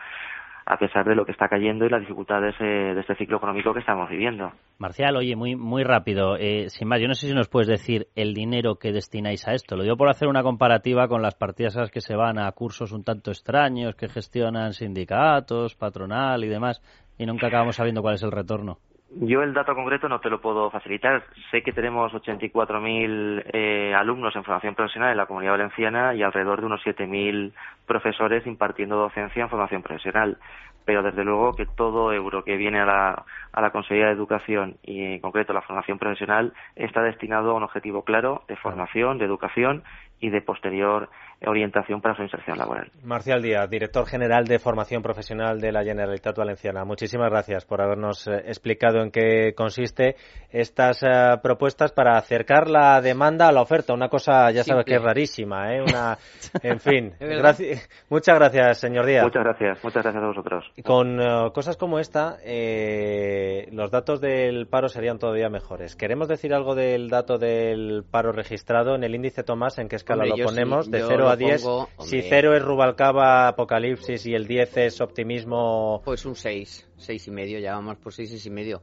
a 0.70 0.78
pesar 0.78 1.06
de 1.06 1.16
lo 1.16 1.26
que 1.26 1.32
está 1.32 1.48
cayendo 1.48 1.86
y 1.86 1.90
las 1.90 2.02
dificultades 2.02 2.54
de 2.60 3.00
este 3.00 3.16
ciclo 3.16 3.38
económico 3.38 3.74
que 3.74 3.80
estamos 3.80 4.10
viviendo. 4.10 4.52
Marcial, 4.80 5.16
oye, 5.16 5.36
muy 5.36 5.56
muy 5.56 5.84
rápido, 5.84 6.36
eh, 6.36 6.70
sin 6.70 6.90
más, 6.90 7.00
yo 7.00 7.08
no 7.08 7.14
sé 7.14 7.28
si 7.28 7.34
nos 7.34 7.48
puedes 7.48 7.70
decir 7.70 8.08
el 8.16 8.34
dinero 8.34 8.76
que 8.76 8.92
destináis 8.92 9.48
a 9.48 9.54
esto. 9.54 9.78
Lo 9.78 9.84
digo 9.84 9.96
por 9.96 10.10
hacer 10.10 10.28
una 10.28 10.44
comparativa 10.44 11.08
con 11.08 11.22
las 11.22 11.36
partidas 11.36 11.78
a 11.78 11.82
las 11.82 11.92
que 11.92 12.02
se 12.02 12.18
van 12.18 12.38
a 12.38 12.52
cursos 12.52 12.92
un 12.92 13.06
tanto 13.06 13.32
extraños 13.32 13.96
que 13.96 14.10
gestionan 14.10 14.74
sindicatos, 14.74 15.76
patronal 15.76 16.44
y 16.44 16.50
demás 16.50 16.82
y 17.18 17.26
nunca 17.26 17.48
acabamos 17.48 17.76
sabiendo 17.76 18.02
cuál 18.02 18.16
es 18.16 18.24
el 18.24 18.32
retorno. 18.32 18.78
Yo 19.10 19.42
el 19.42 19.54
dato 19.54 19.74
concreto 19.74 20.10
no 20.10 20.20
te 20.20 20.30
lo 20.30 20.42
puedo 20.42 20.70
facilitar. 20.70 21.24
Sé 21.50 21.64
que 21.64 21.72
tenemos 21.72 22.12
84.000 22.12 23.44
eh, 23.54 23.94
alumnos 23.96 24.36
en 24.36 24.44
formación 24.44 24.76
profesional 24.76 25.12
en 25.12 25.18
la 25.18 25.26
Comunidad 25.26 25.54
Valenciana 25.54 26.14
y 26.14 26.24
alrededor 26.24 26.60
de 26.60 26.66
unos 26.66 26.82
7.000 26.84 27.54
profesores 27.86 28.46
impartiendo 28.46 28.98
docencia 28.98 29.44
en 29.44 29.50
formación 29.50 29.82
profesional. 29.82 30.38
Pero 30.84 31.04
desde 31.04 31.24
luego 31.24 31.54
que 31.54 31.66
todo 31.66 32.12
euro 32.12 32.44
que 32.44 32.58
viene 32.58 32.82
a 32.82 32.86
la, 32.86 33.26
a 33.54 33.62
la 33.62 33.72
Consejería 33.72 34.08
de 34.08 34.14
Educación 34.14 34.78
y 34.84 35.02
en 35.04 35.20
concreto 35.20 35.54
la 35.54 35.62
formación 35.62 36.00
profesional 36.00 36.54
está 36.76 37.02
destinado 37.02 37.52
a 37.52 37.56
un 37.56 37.64
objetivo 37.64 38.04
claro 38.04 38.44
de 38.50 38.58
formación, 38.58 39.18
de 39.20 39.26
educación 39.26 39.84
y 40.20 40.30
de 40.30 40.42
posterior 40.42 41.10
orientación 41.46 42.02
para 42.02 42.16
su 42.16 42.24
inserción 42.24 42.58
laboral. 42.58 42.92
Marcial 43.04 43.42
Díaz, 43.42 43.70
director 43.70 44.08
general 44.08 44.46
de 44.46 44.58
formación 44.58 45.04
profesional 45.04 45.60
de 45.60 45.72
la 45.72 45.84
Generalitat 45.84 46.36
Valenciana. 46.36 46.84
Muchísimas 46.84 47.30
gracias 47.30 47.66
por 47.66 47.82
habernos 47.82 48.28
eh, 48.28 48.42
explicado 48.46 49.02
en 49.04 49.12
qué 49.12 49.54
consiste 49.56 50.16
estas 50.50 51.04
eh, 51.04 51.38
propuestas 51.44 51.92
para 51.92 52.18
acercar 52.18 52.70
la 52.70 53.02
demanda 53.02 53.48
a 53.48 53.52
la 53.52 53.62
oferta. 53.62 53.94
Una 53.94 54.10
cosa, 54.10 54.50
ya 54.50 54.64
sabes 54.64 54.86
que 54.86 54.96
es 54.96 55.02
rarísima, 55.02 55.76
¿eh? 55.76 55.82
Una, 55.82 56.18
en 56.64 56.80
fin. 56.80 57.14
muchas 58.10 58.36
gracias, 58.36 58.80
señor 58.80 59.06
Díaz. 59.06 59.24
Muchas 59.24 59.44
gracias, 59.44 59.84
muchas 59.84 60.04
gracias 60.04 60.24
a 60.24 60.28
vosotros. 60.28 60.66
Con 60.84 61.22
eh, 61.22 61.52
cosas 61.54 61.78
como 61.78 62.00
esta, 62.00 62.38
los 63.72 63.92
datos 63.92 64.22
del 64.22 64.68
paro 64.68 64.90
serían 64.90 65.20
todavía 65.20 65.50
mejores. 65.50 65.96
Queremos 65.96 66.28
decir 66.28 66.54
algo 66.54 66.74
del 66.74 67.10
dato 67.10 67.38
del 67.38 68.04
paro 68.10 68.32
registrado 68.32 68.96
en 68.96 69.04
el 69.04 69.14
índice 69.14 69.44
Tomás, 69.44 69.78
en 69.78 69.88
que 69.88 69.98
es 69.98 70.04
escala 70.08 70.26
lo 70.26 70.36
ponemos? 70.44 70.90
de 70.90 71.04
0 71.06 71.30
a 71.30 71.36
10. 71.36 71.66
si 72.00 72.22
0 72.22 72.56
es 72.56 72.64
Rubalcaba, 72.64 73.50
Apocalipsis 73.50 74.26
y 74.26 74.34
el 74.34 74.48
10 74.48 74.78
es 74.78 75.02
optimismo. 75.02 76.02
Pues 76.06 76.26
un 76.26 76.36
6, 76.36 76.90
6 76.98 77.28
y 77.28 77.32
medio, 77.32 77.60
ya 77.60 77.74
vamos 77.74 77.98
por 77.98 78.14
6, 78.14 78.30
6 78.30 78.46
y 78.46 78.50
medio. 78.50 78.82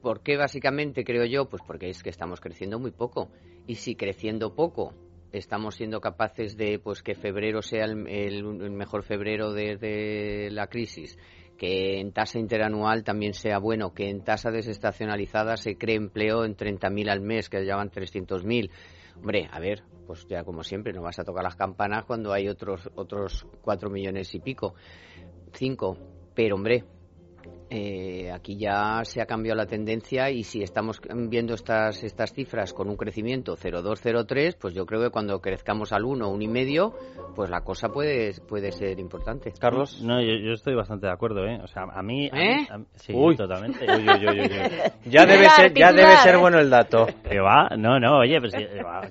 ¿Por 0.00 0.22
qué 0.22 0.36
básicamente 0.36 1.04
creo 1.04 1.24
yo? 1.24 1.48
Pues 1.48 1.62
porque 1.66 1.88
es 1.88 2.02
que 2.02 2.10
estamos 2.10 2.40
creciendo 2.40 2.78
muy 2.78 2.90
poco. 2.90 3.30
Y 3.66 3.76
si 3.76 3.94
creciendo 3.96 4.54
poco 4.54 4.92
estamos 5.32 5.76
siendo 5.76 6.00
capaces 6.00 6.58
de 6.58 6.78
pues 6.78 7.02
que 7.02 7.14
febrero 7.14 7.62
sea 7.62 7.84
el, 7.86 7.96
mejor 7.96 9.02
febrero 9.02 9.52
desde 9.52 10.50
la 10.50 10.66
crisis 10.66 11.18
que 11.56 12.00
en 12.00 12.12
tasa 12.12 12.38
interanual 12.38 13.04
también 13.04 13.34
sea 13.34 13.58
bueno, 13.58 13.94
que 13.94 14.10
en 14.10 14.24
tasa 14.24 14.50
desestacionalizada 14.50 15.56
se 15.56 15.78
cree 15.78 15.94
empleo 15.94 16.44
en 16.44 16.56
30.000 16.56 17.08
al 17.08 17.20
mes, 17.20 17.48
que 17.48 17.64
ya 17.64 17.76
van 17.76 17.88
300.000. 17.88 18.68
Hombre, 19.16 19.48
a 19.52 19.60
ver, 19.60 19.84
pues 20.06 20.26
ya 20.26 20.44
como 20.44 20.64
siempre, 20.64 20.92
no 20.92 21.02
vas 21.02 21.18
a 21.18 21.24
tocar 21.24 21.44
las 21.44 21.56
campanas 21.56 22.04
cuando 22.04 22.32
hay 22.32 22.48
otros 22.48 22.90
otros 22.94 23.46
4 23.60 23.90
millones 23.90 24.34
y 24.34 24.40
pico, 24.40 24.74
5. 25.52 25.98
Pero, 26.34 26.56
hombre, 26.56 26.84
eh, 27.74 28.30
aquí 28.30 28.58
ya 28.58 29.02
se 29.04 29.22
ha 29.22 29.24
cambiado 29.24 29.56
la 29.56 29.64
tendencia 29.64 30.28
y 30.28 30.42
si 30.42 30.62
estamos 30.62 31.00
viendo 31.10 31.54
estas, 31.54 32.04
estas 32.04 32.34
cifras 32.34 32.74
con 32.74 32.90
un 32.90 32.98
crecimiento 32.98 33.56
0,2, 33.56 34.58
pues 34.60 34.74
yo 34.74 34.84
creo 34.84 35.00
que 35.00 35.08
cuando 35.08 35.40
crezcamos 35.40 35.90
al 35.94 36.04
1, 36.04 36.30
1,5, 36.34 36.94
pues 37.34 37.48
la 37.48 37.62
cosa 37.62 37.88
puede, 37.88 38.34
puede 38.46 38.72
ser 38.72 39.00
importante. 39.00 39.54
Carlos. 39.58 40.02
No, 40.02 40.20
yo, 40.20 40.52
estoy 40.52 40.74
bastante 40.74 41.06
de 41.06 41.14
acuerdo, 41.14 41.46
¿eh? 41.46 41.60
O 41.62 41.66
sea, 41.66 41.84
a 41.84 42.02
mí... 42.02 42.26
¿Eh? 42.26 42.66
sí, 42.96 43.14
totalmente. 43.38 43.86
ya 45.06 45.24
debe 45.24 45.48
ser, 45.48 45.72
ya 45.72 45.94
debe 45.94 46.16
ser 46.16 46.36
bueno 46.36 46.58
el 46.58 46.68
dato. 46.68 47.06
Que 47.22 47.40
va, 47.40 47.70
no, 47.78 47.98
no, 47.98 48.18
oye, 48.18 48.38
pues 48.38 48.52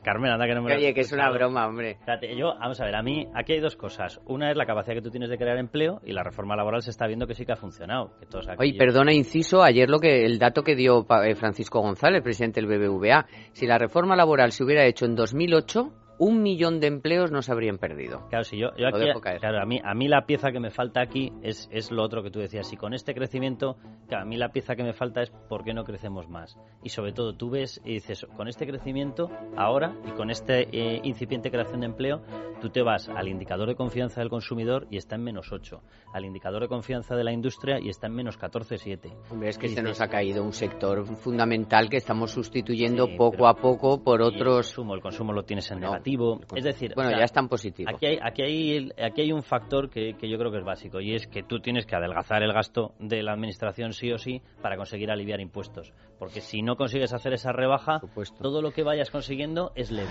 Carmen, 0.03 0.33
anda 0.33 0.45
que 0.45 0.53
no 0.53 0.61
me 0.61 0.75
Oye, 0.75 0.93
que 0.93 1.01
es 1.01 1.11
una 1.11 1.31
broma, 1.31 1.65
hombre. 1.65 1.97
yo, 2.37 2.53
vamos 2.59 2.79
a 2.79 2.85
ver, 2.85 2.95
a 2.95 3.01
mí 3.01 3.27
aquí 3.33 3.53
hay 3.53 3.59
dos 3.59 3.75
cosas. 3.75 4.21
Una 4.27 4.51
es 4.51 4.57
la 4.57 4.67
capacidad 4.67 4.93
que 4.93 5.01
tú 5.01 5.09
tienes 5.09 5.31
de 5.31 5.39
crear 5.39 5.57
empleo 5.57 5.99
y 6.05 6.13
la 6.13 6.21
reforma 6.21 6.55
laboral 6.55 6.83
se 6.83 6.91
está 6.91 7.07
viendo 7.07 7.25
que 7.25 7.33
sí 7.33 7.43
que 7.43 7.53
ha 7.53 7.55
funcionado. 7.55 8.11
Que 8.19 8.27
todos 8.27 8.50
Oye, 8.57 8.73
perdona, 8.77 9.13
inciso, 9.13 9.63
ayer 9.63 9.89
lo 9.89 9.99
que 9.99 10.25
el 10.25 10.39
dato 10.39 10.63
que 10.63 10.75
dio 10.75 11.05
eh, 11.23 11.35
Francisco 11.35 11.81
González, 11.81 12.21
presidente 12.21 12.61
del 12.61 12.67
BBVA, 12.69 13.25
si 13.53 13.65
la 13.65 13.77
reforma 13.77 14.15
laboral 14.15 14.51
se 14.51 14.63
hubiera 14.63 14.85
hecho 14.85 15.05
en 15.05 15.15
2008, 15.15 15.91
un 16.21 16.43
millón 16.43 16.79
de 16.79 16.85
empleos 16.85 17.31
no 17.31 17.41
se 17.41 17.51
habrían 17.51 17.79
perdido. 17.79 18.27
Claro, 18.29 18.43
si 18.43 18.55
yo, 18.55 18.67
aquí, 18.67 19.19
claro, 19.39 19.59
a 19.59 19.65
mí, 19.65 19.81
a 19.83 19.95
mí 19.95 20.07
la 20.07 20.27
pieza 20.27 20.51
que 20.51 20.59
me 20.59 20.69
falta 20.69 21.01
aquí 21.01 21.33
es, 21.41 21.67
es 21.71 21.89
lo 21.89 22.03
otro 22.03 22.21
que 22.21 22.29
tú 22.29 22.37
decías. 22.37 22.67
Si 22.67 22.77
con 22.77 22.93
este 22.93 23.15
crecimiento, 23.15 23.75
claro, 24.07 24.21
a 24.21 24.25
mí 24.27 24.37
la 24.37 24.51
pieza 24.51 24.75
que 24.75 24.83
me 24.83 24.93
falta 24.93 25.23
es 25.23 25.31
por 25.31 25.63
qué 25.63 25.73
no 25.73 25.83
crecemos 25.83 26.29
más. 26.29 26.59
Y 26.83 26.89
sobre 26.89 27.11
todo, 27.11 27.33
tú 27.33 27.49
ves 27.49 27.81
y 27.83 27.93
dices, 27.93 28.27
con 28.37 28.47
este 28.47 28.67
crecimiento, 28.67 29.31
ahora, 29.57 29.95
y 30.07 30.11
con 30.11 30.29
esta 30.29 30.59
eh, 30.59 31.01
incipiente 31.03 31.49
creación 31.49 31.79
de 31.79 31.87
empleo, 31.87 32.21
tú 32.61 32.69
te 32.69 32.83
vas 32.83 33.09
al 33.09 33.27
indicador 33.27 33.67
de 33.67 33.73
confianza 33.73 34.21
del 34.21 34.29
consumidor 34.29 34.85
y 34.91 34.97
está 34.97 35.15
en 35.15 35.23
menos 35.23 35.51
8, 35.51 35.81
al 36.13 36.23
indicador 36.23 36.61
de 36.61 36.67
confianza 36.67 37.15
de 37.15 37.23
la 37.23 37.33
industria 37.33 37.79
y 37.79 37.89
está 37.89 38.05
en 38.05 38.13
menos 38.13 38.39
14,7. 38.39 39.11
Hombre, 39.31 39.49
es 39.49 39.57
que 39.57 39.69
se 39.69 39.81
nos 39.81 39.99
ha 40.01 40.07
caído 40.07 40.43
un 40.43 40.53
sector 40.53 41.03
fundamental 41.15 41.89
que 41.89 41.97
estamos 41.97 42.29
sustituyendo 42.29 43.07
poco 43.17 43.47
a 43.47 43.55
poco 43.55 44.03
por 44.03 44.21
otros... 44.21 44.69
El 44.69 44.75
consumo, 44.75 44.93
el 44.93 45.01
consumo 45.01 45.33
lo 45.33 45.45
tienes 45.45 45.71
en 45.71 45.79
negativo 45.79 46.10
es 46.55 46.63
decir, 46.63 46.93
bueno, 46.95 47.11
ya 47.11 47.23
están 47.23 47.47
positivos. 47.47 47.93
Aquí 47.93 48.05
hay, 48.05 48.19
aquí 48.21 48.41
hay, 48.41 48.89
aquí 49.01 49.21
hay 49.21 49.31
un 49.31 49.43
factor 49.43 49.89
que, 49.89 50.13
yo 50.21 50.37
creo 50.37 50.51
que 50.51 50.59
es 50.59 50.63
básico 50.63 50.99
y 50.99 51.15
es 51.15 51.27
que 51.27 51.43
tú 51.43 51.59
tienes 51.59 51.85
que 51.85 51.95
adelgazar 51.95 52.43
el 52.43 52.53
gasto 52.53 52.93
de 52.99 53.23
la 53.23 53.33
administración 53.33 53.93
sí 53.93 54.11
o 54.11 54.17
sí 54.17 54.41
para 54.61 54.77
conseguir 54.77 55.11
aliviar 55.11 55.39
impuestos. 55.39 55.93
Porque 56.19 56.41
si 56.41 56.61
no 56.61 56.75
consigues 56.75 57.13
hacer 57.13 57.33
esa 57.33 57.51
rebaja, 57.51 57.99
todo 58.39 58.61
lo 58.61 58.71
que 58.71 58.83
vayas 58.83 59.09
consiguiendo 59.09 59.71
es 59.75 59.91
leve. 59.91 60.09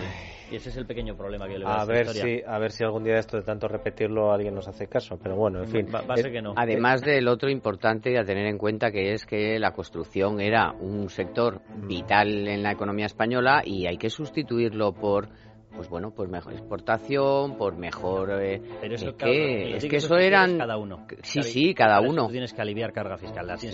Y 0.51 0.57
ese 0.57 0.71
es 0.71 0.77
el 0.77 0.87
pequeño 0.87 1.17
problema 1.17 1.47
que 1.47 1.53
yo 1.53 1.59
le 1.61 1.65
veo 1.67 1.75
a, 1.75 1.83
a 1.83 1.85
ver 1.85 2.09
si 2.09 2.43
A 2.45 2.59
ver 2.59 2.73
si 2.73 2.83
algún 2.83 3.05
día 3.05 3.15
de 3.15 3.21
esto 3.21 3.37
de 3.37 3.45
tanto 3.45 3.69
repetirlo 3.69 4.33
alguien 4.33 4.55
nos 4.55 4.67
hace 4.67 4.89
caso. 4.89 5.19
Pero 5.23 5.37
bueno, 5.37 5.61
en 5.61 5.69
fin. 5.69 5.87
Va, 5.95 6.01
a 6.01 6.17
ser 6.17 6.33
que 6.33 6.43
no. 6.43 6.55
Además 6.57 7.03
del 7.03 7.29
otro 7.29 7.49
importante 7.49 8.19
a 8.19 8.25
tener 8.25 8.47
en 8.47 8.59
cuenta 8.59 8.91
que 8.91 9.13
es 9.13 9.25
que 9.25 9.59
la 9.59 9.73
construcción 9.73 10.41
era 10.41 10.73
un 10.73 11.09
sector 11.11 11.61
vital 11.87 12.49
en 12.49 12.63
la 12.63 12.73
economía 12.73 13.07
española 13.07 13.63
y 13.65 13.87
hay 13.87 13.97
que 13.97 14.11
sustituirlo 14.11 14.93
por 14.93 15.29
pues 15.75 15.89
bueno, 15.89 16.11
pues 16.11 16.29
mejor 16.29 16.53
exportación, 16.53 17.57
por 17.57 17.77
mejor... 17.77 18.31
Eh, 18.43 18.61
Pero 18.81 18.95
eso, 18.95 19.11
eh, 19.21 19.77
es 19.77 19.87
que 19.87 19.97
eso 19.97 20.17
eran... 20.17 20.59
Cada 20.59 20.77
uno. 20.77 21.07
Sí, 21.23 21.43
sí, 21.43 21.75
cada 21.75 22.01
uno. 22.01 22.27
Tú 22.27 22.33
tienes 22.33 22.53
que 22.53 22.63
aliviar 22.63 22.93
carga 22.93 23.17
fiscal. 23.17 23.47
sí, 23.59 23.71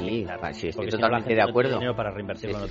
sí, 0.53 0.69
estoy 0.69 0.89
totalmente 0.89 1.35
de 1.35 1.43
acuerdo. 1.43 1.81
para 1.95 2.11
reinvertirlo 2.11 2.67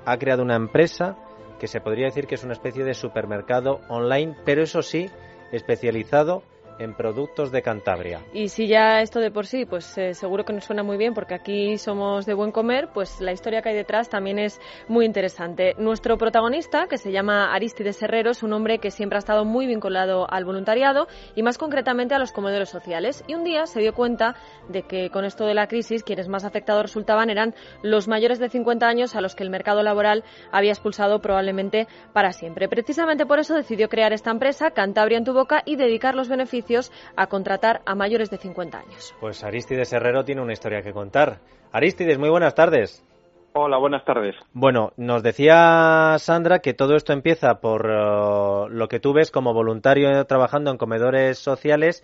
ha 0.07 0.17
creado 0.19 0.43
una 0.43 0.57
empresa 0.57 1.17
que 1.59 1.69
se 1.69 1.81
podría 1.81 2.07
decir 2.07 2.27
que 2.27 2.35
es 2.35 2.45
una 2.45 2.53
especie 2.53 2.85
de 2.85 2.95
supermercado 2.95 3.81
online, 3.89 4.37
pero 4.45 4.63
eso 4.63 4.83
sí, 4.83 5.11
especializado 5.53 6.43
en 6.79 6.95
productos 6.95 7.53
de 7.53 7.63
Cantabria. 7.63 8.21
Y 8.33 8.49
si 8.49 8.67
ya 8.67 9.01
esto 9.01 9.21
de 9.21 9.31
por 9.31 9.47
sí, 9.47 9.65
pues 9.65 9.97
eh, 9.99 10.15
seguro 10.15 10.45
que 10.45 10.53
nos 10.53 10.65
suena 10.65 10.83
muy 10.83 10.97
bien 10.97 11.15
porque 11.15 11.35
aquí 11.35 11.79
somos 11.79 12.27
de 12.27 12.35
buen 12.35 12.51
comer, 12.51 12.89
pues 12.93 13.21
la 13.21 13.33
historia 13.33 13.63
que 13.63 13.71
hay 13.71 13.77
detrás 13.77 14.09
también 14.09 14.39
es 14.39 14.61
muy 14.89 15.05
interesante. 15.05 15.75
Nuestro 15.79 16.19
protagonista, 16.19 16.87
que 16.89 16.99
se 16.99 17.13
llama 17.13 17.55
Aristides 17.55 18.03
Herrero, 18.03 18.31
es 18.31 18.43
un 18.43 18.53
hombre 18.53 18.79
que 18.79 18.91
siempre 18.91 19.17
ha 19.17 19.21
estado 19.21 19.45
muy 19.45 19.67
vinculado 19.67 20.27
al 20.31 20.45
voluntariado 20.45 21.07
y 21.35 21.43
más 21.43 21.59
concretamente 21.59 22.15
a 22.15 22.19
los 22.19 22.33
comedores 22.33 22.69
sociales. 22.69 23.25
Y 23.27 23.35
un 23.35 23.45
día 23.45 23.67
se 23.67 23.81
dio 23.81 23.95
cuenta 23.95 24.35
de 24.69 24.83
que 24.83 25.11
con 25.11 25.25
esto 25.25 25.47
de 25.47 25.55
la 25.55 25.69
crisis 25.69 26.03
quienes 26.03 26.29
más 26.29 26.45
afectados 26.45 26.83
resultaban 26.83 27.31
eran 27.31 27.55
los 27.83 28.09
mayores 28.09 28.39
de 28.39 28.49
50 28.49 28.87
años 28.87 29.15
a 29.15 29.21
los 29.21 29.35
que 29.35 29.45
el 29.45 29.51
mercado 29.51 29.83
laboral 29.83 30.25
había 30.51 30.73
expulsado 30.73 31.21
probablemente 31.21 31.87
para 32.13 32.33
siempre. 32.33 32.69
Precisamente 32.69 33.27
por 33.27 33.39
eso 33.39 33.55
decidió 33.55 33.89
crear 33.89 34.13
esta 34.13 34.31
empresa, 34.31 34.71
Cantabria 34.71 35.19
en 35.19 35.25
tu 35.25 35.33
boca, 35.33 35.63
y 35.65 35.77
dedicar 35.77 36.15
los 36.15 36.29
beneficios 36.29 36.64
a 37.17 37.27
contratar 37.27 37.83
a 37.87 37.95
mayores 37.95 38.31
de 38.31 38.39
50 38.39 38.79
años. 38.79 39.15
Pues 39.21 39.45
Aristides 39.45 39.93
Herrero 39.93 40.25
tiene 40.25 40.43
una 40.43 40.53
historia 40.53 40.83
que 40.83 40.93
contar. 40.93 41.39
Aristides, 41.73 42.19
muy 42.19 42.31
buenas 42.31 42.55
tardes. 42.55 43.05
Hola, 43.57 43.77
buenas 43.79 44.05
tardes. 44.05 44.35
Bueno, 44.53 44.91
nos 44.97 45.23
decía 45.23 46.17
Sandra 46.19 46.59
que 46.59 46.75
todo 46.75 46.97
esto 46.97 47.13
empieza 47.13 47.61
por 47.61 47.87
uh, 47.87 48.69
lo 48.69 48.89
que 48.89 48.99
tú 48.99 49.13
ves 49.13 49.31
como 49.31 49.55
voluntario 49.55 50.25
trabajando 50.27 50.73
en 50.73 50.77
comedores 50.77 51.39
sociales. 51.39 52.03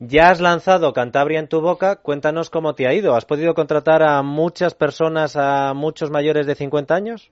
Ya 0.00 0.30
has 0.30 0.40
lanzado 0.40 0.92
Cantabria 0.92 1.38
en 1.38 1.48
tu 1.48 1.60
boca, 1.60 2.02
cuéntanos 2.02 2.50
cómo 2.50 2.74
te 2.74 2.88
ha 2.88 2.92
ido. 2.92 3.14
¿Has 3.14 3.24
podido 3.24 3.54
contratar 3.54 4.02
a 4.02 4.22
muchas 4.22 4.74
personas, 4.74 5.36
a 5.36 5.74
muchos 5.74 6.10
mayores 6.10 6.46
de 6.46 6.56
50 6.56 6.94
años? 6.94 7.30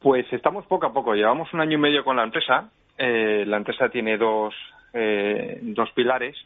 Pues 0.00 0.24
estamos 0.32 0.66
poco 0.66 0.86
a 0.86 0.92
poco, 0.92 1.14
llevamos 1.14 1.52
un 1.52 1.60
año 1.60 1.74
y 1.78 1.80
medio 1.80 2.02
con 2.02 2.16
la 2.16 2.24
empresa. 2.24 2.70
Eh, 2.98 3.44
la 3.46 3.56
empresa 3.56 3.88
tiene 3.88 4.18
dos, 4.18 4.54
eh, 4.92 5.58
dos 5.62 5.90
pilares. 5.92 6.36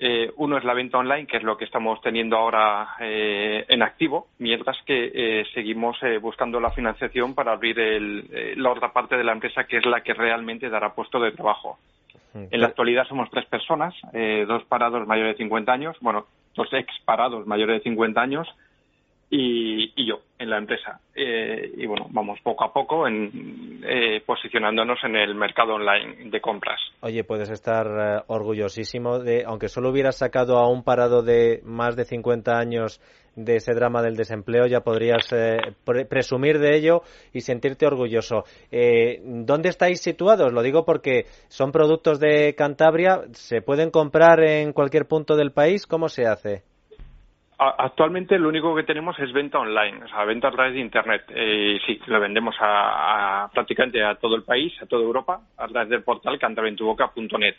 Eh, 0.00 0.30
uno 0.36 0.56
es 0.56 0.64
la 0.64 0.74
venta 0.74 0.98
online, 0.98 1.26
que 1.26 1.38
es 1.38 1.42
lo 1.42 1.56
que 1.56 1.64
estamos 1.64 2.00
teniendo 2.00 2.36
ahora 2.36 2.90
eh, 3.00 3.64
en 3.68 3.82
activo, 3.82 4.28
mientras 4.38 4.76
que 4.86 5.10
eh, 5.12 5.44
seguimos 5.52 5.98
buscando 6.22 6.60
la 6.60 6.70
financiación 6.70 7.34
para 7.34 7.52
abrir 7.52 7.76
la 8.56 8.70
otra 8.70 8.92
parte 8.92 9.16
de 9.16 9.24
la 9.24 9.32
empresa, 9.32 9.64
que 9.64 9.78
es 9.78 9.86
la 9.86 10.02
que 10.02 10.14
realmente 10.14 10.70
dará 10.70 10.94
puesto 10.94 11.18
de 11.18 11.32
trabajo. 11.32 11.78
En 12.34 12.60
la 12.60 12.68
actualidad 12.68 13.08
somos 13.08 13.28
tres 13.30 13.46
personas, 13.46 13.94
dos 14.46 14.62
parados 14.64 15.04
mayores 15.08 15.34
de 15.34 15.44
50 15.44 15.72
años, 15.72 15.96
bueno, 16.00 16.26
dos 16.54 16.68
ex 16.72 16.92
parados 17.04 17.46
mayores 17.46 17.78
de 17.78 17.90
50 17.90 18.20
años, 18.20 18.48
y, 19.30 20.06
yo 20.06 20.20
en 20.38 20.50
la 20.50 20.58
empresa. 20.58 21.00
Eh, 21.14 21.72
y 21.76 21.86
bueno, 21.86 22.06
vamos 22.10 22.38
poco 22.42 22.64
a 22.64 22.72
poco 22.72 23.06
en, 23.06 23.82
eh, 23.84 24.22
posicionándonos 24.24 24.98
en 25.04 25.16
el 25.16 25.34
mercado 25.34 25.74
online 25.74 26.30
de 26.30 26.40
compras. 26.40 26.80
Oye, 27.00 27.24
puedes 27.24 27.50
estar 27.50 27.86
eh, 27.86 28.22
orgullosísimo 28.28 29.18
de, 29.18 29.44
aunque 29.44 29.68
solo 29.68 29.90
hubieras 29.90 30.16
sacado 30.16 30.58
a 30.58 30.68
un 30.68 30.82
parado 30.82 31.22
de 31.22 31.60
más 31.64 31.96
de 31.96 32.04
50 32.04 32.56
años 32.56 33.00
de 33.34 33.56
ese 33.56 33.72
drama 33.72 34.02
del 34.02 34.16
desempleo, 34.16 34.66
ya 34.66 34.80
podrías 34.80 35.32
presumir 36.08 36.58
de 36.58 36.76
ello 36.76 37.02
y 37.32 37.42
sentirte 37.42 37.86
orgulloso. 37.86 38.42
¿Dónde 39.22 39.68
estáis 39.68 40.00
situados? 40.00 40.52
Lo 40.52 40.60
digo 40.60 40.84
porque 40.84 41.26
son 41.46 41.70
productos 41.70 42.18
de 42.18 42.56
Cantabria, 42.56 43.20
¿se 43.34 43.62
pueden 43.62 43.92
comprar 43.92 44.42
en 44.42 44.72
cualquier 44.72 45.06
punto 45.06 45.36
del 45.36 45.52
país? 45.52 45.86
¿Cómo 45.86 46.08
se 46.08 46.26
hace? 46.26 46.64
Actualmente 47.60 48.38
lo 48.38 48.50
único 48.50 48.72
que 48.76 48.84
tenemos 48.84 49.18
es 49.18 49.32
venta 49.32 49.58
online, 49.58 50.04
o 50.04 50.08
sea, 50.08 50.24
venta 50.24 50.46
a 50.46 50.52
través 50.52 50.74
de 50.74 50.80
Internet. 50.80 51.24
Eh, 51.30 51.80
sí, 51.84 52.00
lo 52.06 52.20
vendemos 52.20 52.54
a, 52.60 53.50
prácticamente 53.52 54.02
a 54.04 54.14
todo 54.14 54.36
el 54.36 54.44
país, 54.44 54.72
a 54.80 54.86
toda 54.86 55.02
Europa, 55.02 55.40
a 55.56 55.66
través 55.66 55.88
del 55.88 56.04
portal 56.04 56.38
cantaventuboca.net. 56.38 57.56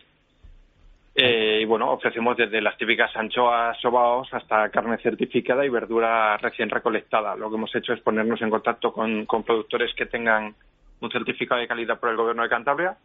Eh, 1.15 1.60
y 1.62 1.65
bueno, 1.65 1.91
ofrecemos 1.91 2.38
desde 2.38 2.62
las 2.62 2.77
típicas 2.77 3.13
anchoas, 3.13 3.77
sobaos, 3.82 4.34
hasta 4.34 4.70
carne 4.70 4.98
certificada 5.00 5.65
y 5.65 5.70
verdura 5.70 6.38
recién 6.38 6.70
recolectada. 6.70 7.36
Lo 7.36 7.50
que 7.50 7.58
hemos 7.58 7.75
hecho 7.75 7.91
es 7.91 8.00
ponernos 8.00 8.41
en 8.41 8.50
contacto 8.50 8.94
con, 8.94 9.25
productores 9.46 9.94
que 9.96 10.06
tengan 10.06 10.56
un 11.01 11.12
certificado 11.12 11.60
de 11.60 11.68
calidad 11.68 12.00
por 12.00 12.10
el 12.10 12.15
gobierno 12.15 12.44
de 12.44 12.50
Cantabria 12.50 12.96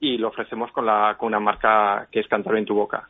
y 0.00 0.18
lo 0.18 0.28
ofrecemos 0.28 0.72
con, 0.72 0.84
la, 0.84 1.14
con 1.16 1.28
una 1.28 1.38
marca 1.38 2.08
que 2.10 2.18
es 2.18 2.26
Cantabria 2.26 2.58
en 2.58 2.66
tu 2.66 2.74
boca. 2.74 3.08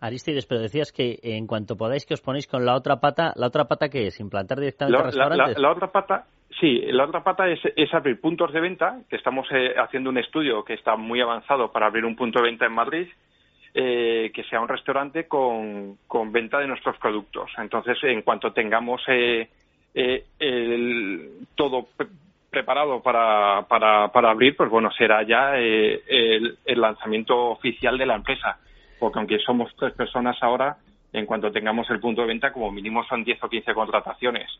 Aristides, 0.00 0.46
pero 0.46 0.60
decías 0.60 0.92
que 0.92 1.18
en 1.22 1.46
cuanto 1.46 1.76
podáis 1.76 2.04
que 2.04 2.14
os 2.14 2.20
ponéis 2.20 2.46
con 2.46 2.66
la 2.66 2.74
otra 2.74 2.96
pata, 2.96 3.32
¿la 3.36 3.46
otra 3.46 3.64
pata 3.64 3.88
qué 3.88 4.06
es? 4.06 4.20
¿Implantar 4.20 4.58
directamente 4.58 4.98
la, 4.98 5.04
restaurantes? 5.04 5.58
La, 5.58 5.70
otra 5.70 5.90
pata, 5.90 6.26
sí, 6.60 6.80
la 6.86 7.04
otra 7.04 7.24
pata 7.24 7.48
es, 7.48 7.94
abrir 7.94 8.20
puntos 8.20 8.52
de 8.52 8.60
venta, 8.60 9.00
que 9.08 9.16
estamos 9.16 9.46
eh, 9.52 9.74
haciendo 9.78 10.10
un 10.10 10.18
estudio 10.18 10.64
que 10.64 10.74
está 10.74 10.96
muy 10.96 11.20
avanzado 11.20 11.72
para 11.72 11.86
abrir 11.86 12.04
un 12.04 12.14
punto 12.14 12.40
de 12.40 12.50
venta 12.50 12.66
en 12.66 12.72
Madrid, 12.72 13.08
eh, 13.72 14.30
que 14.34 14.44
sea 14.44 14.60
un 14.60 14.68
restaurante 14.68 15.26
con, 15.26 15.96
con, 16.06 16.30
venta 16.30 16.58
de 16.58 16.66
nuestros 16.66 16.98
productos. 16.98 17.50
Entonces, 17.56 17.96
en 18.02 18.20
cuanto 18.20 18.52
tengamos 18.52 19.02
eh, 19.08 19.48
el, 19.94 21.30
todo 21.54 21.88
preparado 22.50 23.02
para, 23.02 23.62
para, 23.66 24.08
para, 24.08 24.30
abrir, 24.30 24.56
pues 24.56 24.68
bueno, 24.68 24.90
será 24.92 25.22
ya 25.22 25.56
el 25.56 26.56
lanzamiento 26.66 27.50
oficial 27.50 27.96
de 27.96 28.06
la 28.06 28.14
empresa 28.14 28.58
porque 28.98 29.18
aunque 29.18 29.38
somos 29.38 29.70
tres 29.76 29.94
personas 29.94 30.36
ahora, 30.40 30.76
en 31.12 31.26
cuanto 31.26 31.50
tengamos 31.50 31.88
el 31.90 32.00
punto 32.00 32.22
de 32.22 32.28
venta, 32.28 32.52
como 32.52 32.70
mínimo 32.70 33.04
son 33.04 33.24
10 33.24 33.42
o 33.42 33.48
15 33.48 33.74
contrataciones 33.74 34.50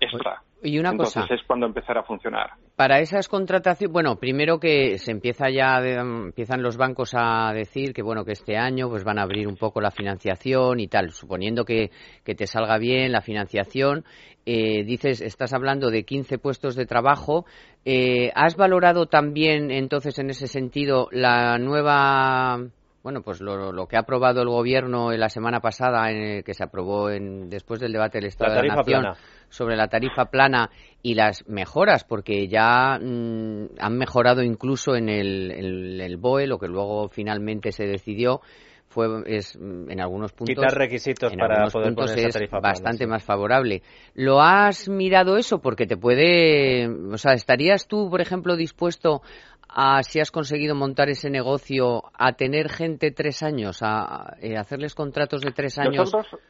extra. 0.00 0.42
Y 0.62 0.78
una 0.78 0.90
Entonces 0.90 1.24
es 1.30 1.42
cuando 1.46 1.66
empezará 1.66 2.00
a 2.00 2.02
funcionar. 2.02 2.50
Para 2.76 2.98
esas 3.00 3.28
contrataciones, 3.28 3.92
bueno, 3.92 4.16
primero 4.16 4.58
que 4.58 4.98
se 4.98 5.10
empieza 5.10 5.50
ya, 5.50 5.78
empiezan 5.78 6.62
los 6.62 6.76
bancos 6.76 7.14
a 7.14 7.52
decir 7.52 7.92
que 7.92 8.02
bueno 8.02 8.24
que 8.24 8.32
este 8.32 8.56
año 8.56 8.88
pues 8.88 9.04
van 9.04 9.18
a 9.18 9.22
abrir 9.22 9.46
un 9.46 9.56
poco 9.56 9.80
la 9.80 9.90
financiación 9.90 10.80
y 10.80 10.88
tal, 10.88 11.10
suponiendo 11.10 11.64
que, 11.64 11.90
que 12.24 12.34
te 12.34 12.46
salga 12.46 12.78
bien 12.78 13.12
la 13.12 13.20
financiación. 13.20 14.04
Eh, 14.46 14.84
dices, 14.84 15.20
estás 15.20 15.52
hablando 15.52 15.90
de 15.90 16.04
15 16.04 16.38
puestos 16.38 16.74
de 16.74 16.86
trabajo. 16.86 17.44
Eh, 17.84 18.30
¿Has 18.34 18.56
valorado 18.56 19.06
también 19.06 19.70
entonces 19.70 20.18
en 20.18 20.30
ese 20.30 20.46
sentido 20.46 21.08
la 21.12 21.58
nueva 21.58 22.58
bueno, 23.02 23.22
pues 23.22 23.40
lo, 23.40 23.86
que 23.88 23.96
ha 23.96 24.00
aprobado 24.00 24.42
el 24.42 24.48
gobierno 24.48 25.12
en 25.12 25.20
la 25.20 25.30
semana 25.30 25.60
pasada, 25.60 26.10
en 26.10 26.42
que 26.42 26.52
se 26.52 26.64
aprobó 26.64 27.10
en, 27.10 27.48
después 27.48 27.80
del 27.80 27.92
debate 27.92 28.18
del 28.18 28.26
Estado 28.26 28.54
de 28.54 28.68
la 28.68 28.76
Nación 28.76 29.04
sobre 29.48 29.76
la 29.76 29.88
tarifa 29.88 30.26
plana 30.26 30.70
y 31.02 31.14
las 31.14 31.48
mejoras, 31.48 32.04
porque 32.04 32.46
ya 32.46 32.98
mm, 33.00 33.78
han 33.78 33.96
mejorado 33.96 34.42
incluso 34.42 34.96
en 34.96 35.08
el, 35.08 36.00
el, 36.00 36.16
BOE, 36.18 36.46
lo 36.46 36.58
que 36.58 36.68
luego 36.68 37.08
finalmente 37.08 37.72
se 37.72 37.86
decidió 37.86 38.42
fue 38.90 39.06
es 39.26 39.54
en 39.54 40.00
algunos 40.00 40.32
puntos 40.32 40.56
quitar 40.56 40.76
requisitos 40.76 41.32
para 41.36 41.68
poder 41.68 41.94
poner 41.94 42.18
esa 42.18 42.38
tarifa 42.38 42.56
es 42.56 42.62
bastante 42.62 43.06
más 43.06 43.24
favorable. 43.24 43.82
¿Lo 44.14 44.40
has 44.40 44.88
mirado 44.88 45.36
eso 45.36 45.60
porque 45.60 45.86
te 45.86 45.96
puede, 45.96 46.88
o 46.88 47.16
sea, 47.16 47.32
estarías 47.34 47.86
tú, 47.86 48.10
por 48.10 48.20
ejemplo, 48.20 48.56
dispuesto 48.56 49.22
a 49.68 50.02
si 50.02 50.18
has 50.18 50.32
conseguido 50.32 50.74
montar 50.74 51.08
ese 51.08 51.30
negocio, 51.30 52.02
a 52.18 52.32
tener 52.32 52.68
gente 52.68 53.12
tres 53.12 53.44
años, 53.44 53.80
a, 53.82 54.36
eh, 54.42 54.56
hacerles 54.56 54.96
contratos 54.96 55.42
de 55.42 55.52
tres 55.52 55.78
años. 55.78 56.12
Nosotros 56.12 56.40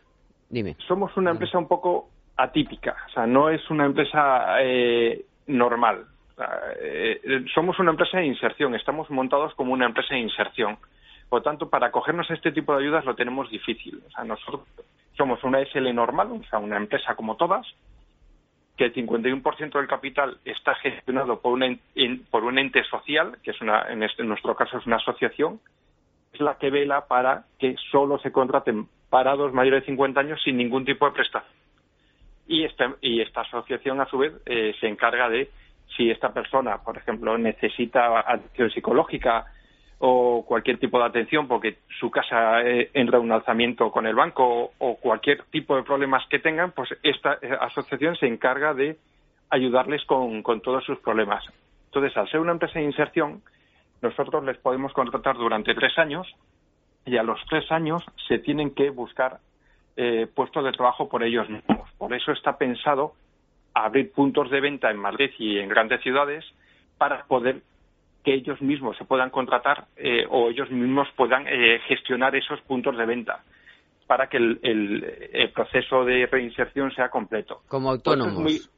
Dime. 0.49 0.77
somos 0.89 1.15
una 1.19 1.33
empresa 1.33 1.59
un 1.59 1.69
poco 1.69 2.09
atípica, 2.39 2.97
o 3.07 3.13
sea, 3.13 3.27
no 3.27 3.51
es 3.51 3.61
una 3.71 3.85
empresa 3.85 4.63
eh, 4.63 5.27
normal. 5.47 6.07
Eh, 6.81 7.45
somos 7.55 7.79
una 7.79 7.91
empresa 7.91 8.17
de 8.17 8.27
inserción, 8.27 8.75
estamos 8.75 9.11
montados 9.11 9.55
como 9.57 9.75
una 9.75 9.85
empresa 9.85 10.15
de 10.15 10.21
inserción. 10.21 10.79
Por 11.31 11.39
lo 11.39 11.43
tanto, 11.45 11.71
para 11.71 11.87
acogernos 11.87 12.29
a 12.29 12.35
este 12.35 12.51
tipo 12.51 12.75
de 12.75 12.83
ayudas 12.83 13.05
lo 13.05 13.15
tenemos 13.15 13.49
difícil. 13.49 14.03
O 14.05 14.11
sea, 14.11 14.25
nosotros 14.25 14.63
somos 15.17 15.43
una 15.45 15.65
SL 15.65 15.95
normal, 15.95 16.29
o 16.33 16.43
sea, 16.51 16.59
una 16.59 16.77
empresa 16.77 17.15
como 17.15 17.37
todas, 17.37 17.65
que 18.77 18.87
el 18.87 18.95
51% 18.95 19.73
del 19.73 19.87
capital 19.87 20.39
está 20.45 20.75
gestionado 20.75 21.41
por, 21.41 21.57
por 22.31 22.45
un 22.45 22.59
ente 22.59 22.83
social, 22.83 23.39
que 23.45 23.53
es 23.53 23.61
una, 23.61 23.83
este, 23.83 24.23
en, 24.23 24.29
nuestro 24.29 24.57
caso 24.57 24.79
es 24.79 24.87
una 24.87 24.97
asociación, 24.97 25.61
es 26.33 26.41
la 26.41 26.59
que 26.59 26.71
vela 26.71 27.07
para 27.07 27.45
que 27.61 27.77
solo 27.93 28.19
se 28.19 28.33
contraten 28.33 28.89
parados 29.09 29.53
mayores 29.53 29.83
de 29.83 29.87
50 29.87 30.19
años 30.19 30.43
sin 30.43 30.57
ningún 30.57 30.85
tipo 30.85 31.07
de 31.07 31.13
prestación. 31.13 31.55
Y 32.49 32.65
esta, 32.65 32.97
y 33.01 33.21
esta 33.21 33.43
asociación, 33.43 34.01
a 34.01 34.07
su 34.07 34.19
vez, 34.19 34.33
eh, 34.47 34.75
se 34.81 34.89
encarga 34.89 35.29
de 35.29 35.49
si 35.97 36.11
esta 36.11 36.33
persona, 36.33 36.79
por 36.79 36.97
ejemplo, 36.97 37.39
necesita 37.39 38.19
atención 38.19 38.71
psicológica, 38.73 39.47
o 40.03 40.45
cualquier 40.47 40.79
tipo 40.79 40.99
de 40.99 41.05
atención 41.05 41.47
porque 41.47 41.77
su 41.99 42.11
casa 42.11 42.63
eh, 42.63 42.91
entra 42.95 43.19
en 43.19 43.25
un 43.25 43.33
alzamiento 43.33 43.91
con 43.93 44.07
el 44.07 44.15
banco 44.15 44.73
o, 44.79 44.97
cualquier 44.97 45.45
tipo 45.51 45.77
de 45.77 45.83
problemas 45.83 46.27
que 46.31 46.39
tengan, 46.39 46.73
pues 46.73 46.89
esta 47.03 47.35
eh, 47.43 47.55
asociación 47.61 48.17
se 48.17 48.27
encarga 48.27 48.73
de 48.73 48.97
ayudarles 49.51 50.03
con, 50.07 50.43
todos 50.63 50.85
sus 50.85 50.99
problemas. 51.01 51.45
Entonces, 51.87 52.17
al 52.17 52.31
ser 52.31 52.41
una 52.41 52.53
empresa 52.53 52.79
de 52.79 52.87
inserción, 52.87 53.43
nosotros 54.01 54.43
les 54.45 54.57
podemos 54.57 54.93
contratar 54.95 55.37
durante 55.37 55.75
tres 55.75 55.99
años 55.99 56.27
y 57.05 57.19
a 57.19 57.23
los 57.23 57.39
tres 57.51 57.71
años 57.71 58.03
se 58.27 58.39
tienen 58.39 58.75
que 58.75 58.89
buscar 58.89 59.41
eh, 59.97 60.27
puestos 60.35 60.65
de 60.65 60.73
trabajo 60.73 61.11
por 61.11 61.23
ellos 61.23 61.47
mismos. 61.51 61.91
Por 61.99 62.15
eso 62.15 62.33
está 62.33 62.57
pensado 62.57 63.13
abrir 63.75 64.13
puntos 64.13 64.51
de 64.51 64.61
venta 64.63 64.91
en 64.91 64.97
Madrid 64.97 65.31
y 65.39 65.59
en 65.59 65.69
grandes 65.69 66.01
ciudades 66.01 66.45
para 66.97 67.25
poder 67.25 67.61
que 68.25 68.35
ellos 68.35 68.61
mismos 68.61 68.97
se 68.97 69.05
puedan 69.05 69.31
contratar 69.31 69.87
eh, 69.97 70.27
o 70.29 70.51
ellos 70.51 70.71
mismos 70.71 71.09
puedan 71.17 71.47
eh, 71.47 71.81
gestionar 71.87 72.35
esos 72.37 72.61
puntos 72.63 72.97
de 72.97 73.07
venta 73.07 73.43
para 74.07 74.29
que 74.29 74.37
el, 74.37 75.51
proceso 75.55 76.05
de 76.05 76.27
reinserción 76.27 76.93
sea 76.93 77.09
completo. 77.09 77.63
Como 77.69 77.91
autónomos. 77.91 78.69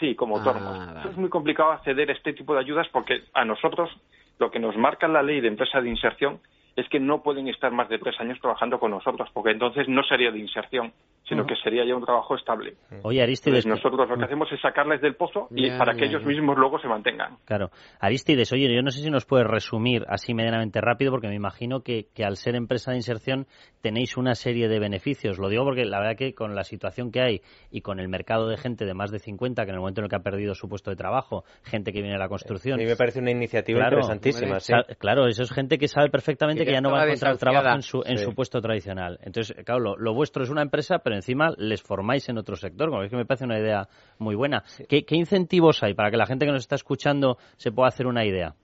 sí, 0.00 0.16
como 0.16 0.38
autónomos. 0.38 0.76
Ah, 0.76 1.04
es 1.08 1.16
muy 1.16 1.30
complicado 1.30 1.70
acceder 1.70 2.10
a 2.10 2.12
este 2.12 2.32
tipo 2.32 2.52
de 2.52 2.60
ayudas 2.60 2.88
porque 2.88 3.22
a 3.32 3.44
nosotros 3.44 3.90
lo 4.38 4.50
que 4.50 4.58
nos 4.58 4.76
marca 4.76 5.06
la 5.06 5.22
ley 5.22 5.40
de 5.40 5.48
empresa 5.48 5.80
de 5.80 5.88
inserción 5.88 6.40
es 6.76 6.88
que 6.88 6.98
no 6.98 7.22
pueden 7.22 7.48
estar 7.48 7.70
más 7.72 7.88
de 7.88 7.98
tres 7.98 8.18
años 8.20 8.38
trabajando 8.40 8.78
con 8.78 8.90
nosotros, 8.90 9.28
porque 9.32 9.50
entonces 9.50 9.88
no 9.88 10.02
sería 10.02 10.30
de 10.30 10.38
inserción, 10.38 10.92
sino 11.28 11.46
que 11.46 11.54
sería 11.56 11.84
ya 11.84 11.94
un 11.94 12.04
trabajo 12.04 12.34
estable. 12.34 12.74
Oye, 13.02 13.22
Aristides. 13.22 13.66
nosotros 13.66 14.08
lo 14.08 14.16
que 14.16 14.24
hacemos 14.24 14.50
es 14.52 14.60
sacarles 14.60 15.00
del 15.00 15.14
pozo 15.14 15.48
y 15.50 15.70
para 15.70 15.94
que 15.94 16.06
ellos 16.06 16.24
mismos 16.24 16.56
luego 16.58 16.78
se 16.78 16.88
mantengan. 16.88 17.36
Claro. 17.44 17.70
Aristides, 18.00 18.52
oye, 18.52 18.74
yo 18.74 18.82
no 18.82 18.90
sé 18.90 19.00
si 19.00 19.10
nos 19.10 19.24
puedes 19.24 19.46
resumir 19.46 20.04
así 20.08 20.34
medianamente 20.34 20.80
rápido, 20.80 21.10
porque 21.10 21.28
me 21.28 21.34
imagino 21.34 21.80
que, 21.80 22.06
que 22.14 22.24
al 22.24 22.36
ser 22.36 22.54
empresa 22.54 22.90
de 22.90 22.98
inserción 22.98 23.46
tenéis 23.80 24.16
una 24.16 24.34
serie 24.34 24.68
de 24.68 24.78
beneficios. 24.78 25.38
Lo 25.38 25.48
digo 25.48 25.64
porque 25.64 25.84
la 25.84 26.00
verdad 26.00 26.16
que 26.16 26.34
con 26.34 26.54
la 26.54 26.64
situación 26.64 27.10
que 27.10 27.20
hay 27.20 27.40
y 27.70 27.80
con 27.80 28.00
el 28.00 28.08
mercado 28.08 28.48
de 28.48 28.56
gente 28.56 28.84
de 28.84 28.94
más 28.94 29.10
de 29.10 29.18
50, 29.18 29.64
que 29.64 29.70
en 29.70 29.74
el 29.74 29.80
momento 29.80 30.00
en 30.00 30.04
el 30.04 30.10
que 30.10 30.16
ha 30.16 30.22
perdido 30.22 30.54
su 30.54 30.68
puesto 30.68 30.90
de 30.90 30.96
trabajo, 30.96 31.44
gente 31.62 31.92
que 31.92 32.00
viene 32.00 32.16
a 32.16 32.18
la 32.18 32.28
construcción. 32.28 32.74
A 32.74 32.82
mí 32.82 32.86
me 32.86 32.96
parece 32.96 33.20
una 33.20 33.30
iniciativa 33.30 33.84
interesantísima. 33.84 34.58
Claro, 34.98 35.26
eso 35.26 35.42
es 35.42 35.52
gente 35.52 35.78
que 35.78 35.88
sabe 35.88 36.10
perfectamente 36.10 36.61
que 36.64 36.72
ya 36.72 36.80
no 36.80 36.90
va 36.90 37.02
a 37.02 37.04
encontrar 37.04 37.36
trabajo 37.36 37.74
en 37.74 37.82
su, 37.82 38.02
en 38.04 38.18
su 38.18 38.34
puesto 38.34 38.60
tradicional. 38.60 39.18
Entonces, 39.22 39.56
claro, 39.64 39.96
lo, 39.96 40.14
vuestro 40.14 40.42
es 40.42 40.50
una 40.50 40.62
empresa, 40.62 40.98
pero 40.98 41.16
encima 41.16 41.50
les 41.56 41.82
formáis 41.82 42.28
en 42.28 42.38
otro 42.38 42.56
sector, 42.56 42.90
como 42.90 43.02
es 43.02 43.10
que 43.10 43.16
me 43.16 43.24
parece 43.24 43.44
una 43.44 43.58
idea 43.58 43.86
muy 44.18 44.34
buena. 44.34 44.62
¿Qué, 44.88 45.04
incentivos 45.10 45.82
hay 45.82 45.94
para 45.94 46.10
que 46.10 46.16
la 46.16 46.26
gente 46.26 46.46
que 46.46 46.52
nos 46.52 46.62
está 46.62 46.76
escuchando 46.76 47.36
se 47.56 47.72
pueda 47.72 47.88
hacer 47.88 48.06
una 48.06 48.24
idea? 48.24 48.54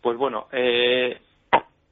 Pues 0.00 0.16
bueno, 0.16 0.46
eh, 0.52 1.18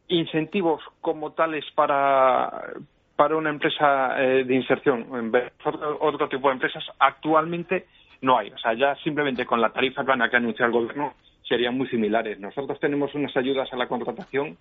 incentivos 0.08 0.82
como 1.00 1.32
tales 1.32 1.64
para, 1.74 2.72
para 3.16 3.36
una 3.36 3.50
empresa 3.50 4.22
eh, 4.22 4.44
de 4.44 4.54
inserción, 4.54 5.06
en 5.14 5.32
otro, 5.64 5.98
otro 6.00 6.28
tipo 6.28 6.48
de 6.48 6.54
empresas, 6.54 6.84
actualmente 6.98 7.86
no 8.20 8.38
hay. 8.38 8.50
O 8.50 8.58
sea, 8.58 8.74
ya 8.74 8.96
simplemente 9.02 9.46
con 9.46 9.60
la 9.60 9.70
tarifa 9.70 10.02
plana 10.02 10.28
que 10.28 10.36
ha 10.36 10.38
anunciado 10.38 10.66
el 10.72 10.86
gobierno 10.86 11.14
serían 11.48 11.76
muy 11.76 11.86
similares. 11.88 12.40
Nosotros 12.40 12.80
tenemos 12.80 13.14
unas 13.14 13.36
ayudas 13.36 13.72
a 13.72 13.76
la 13.76 13.86
contratación 13.86 14.56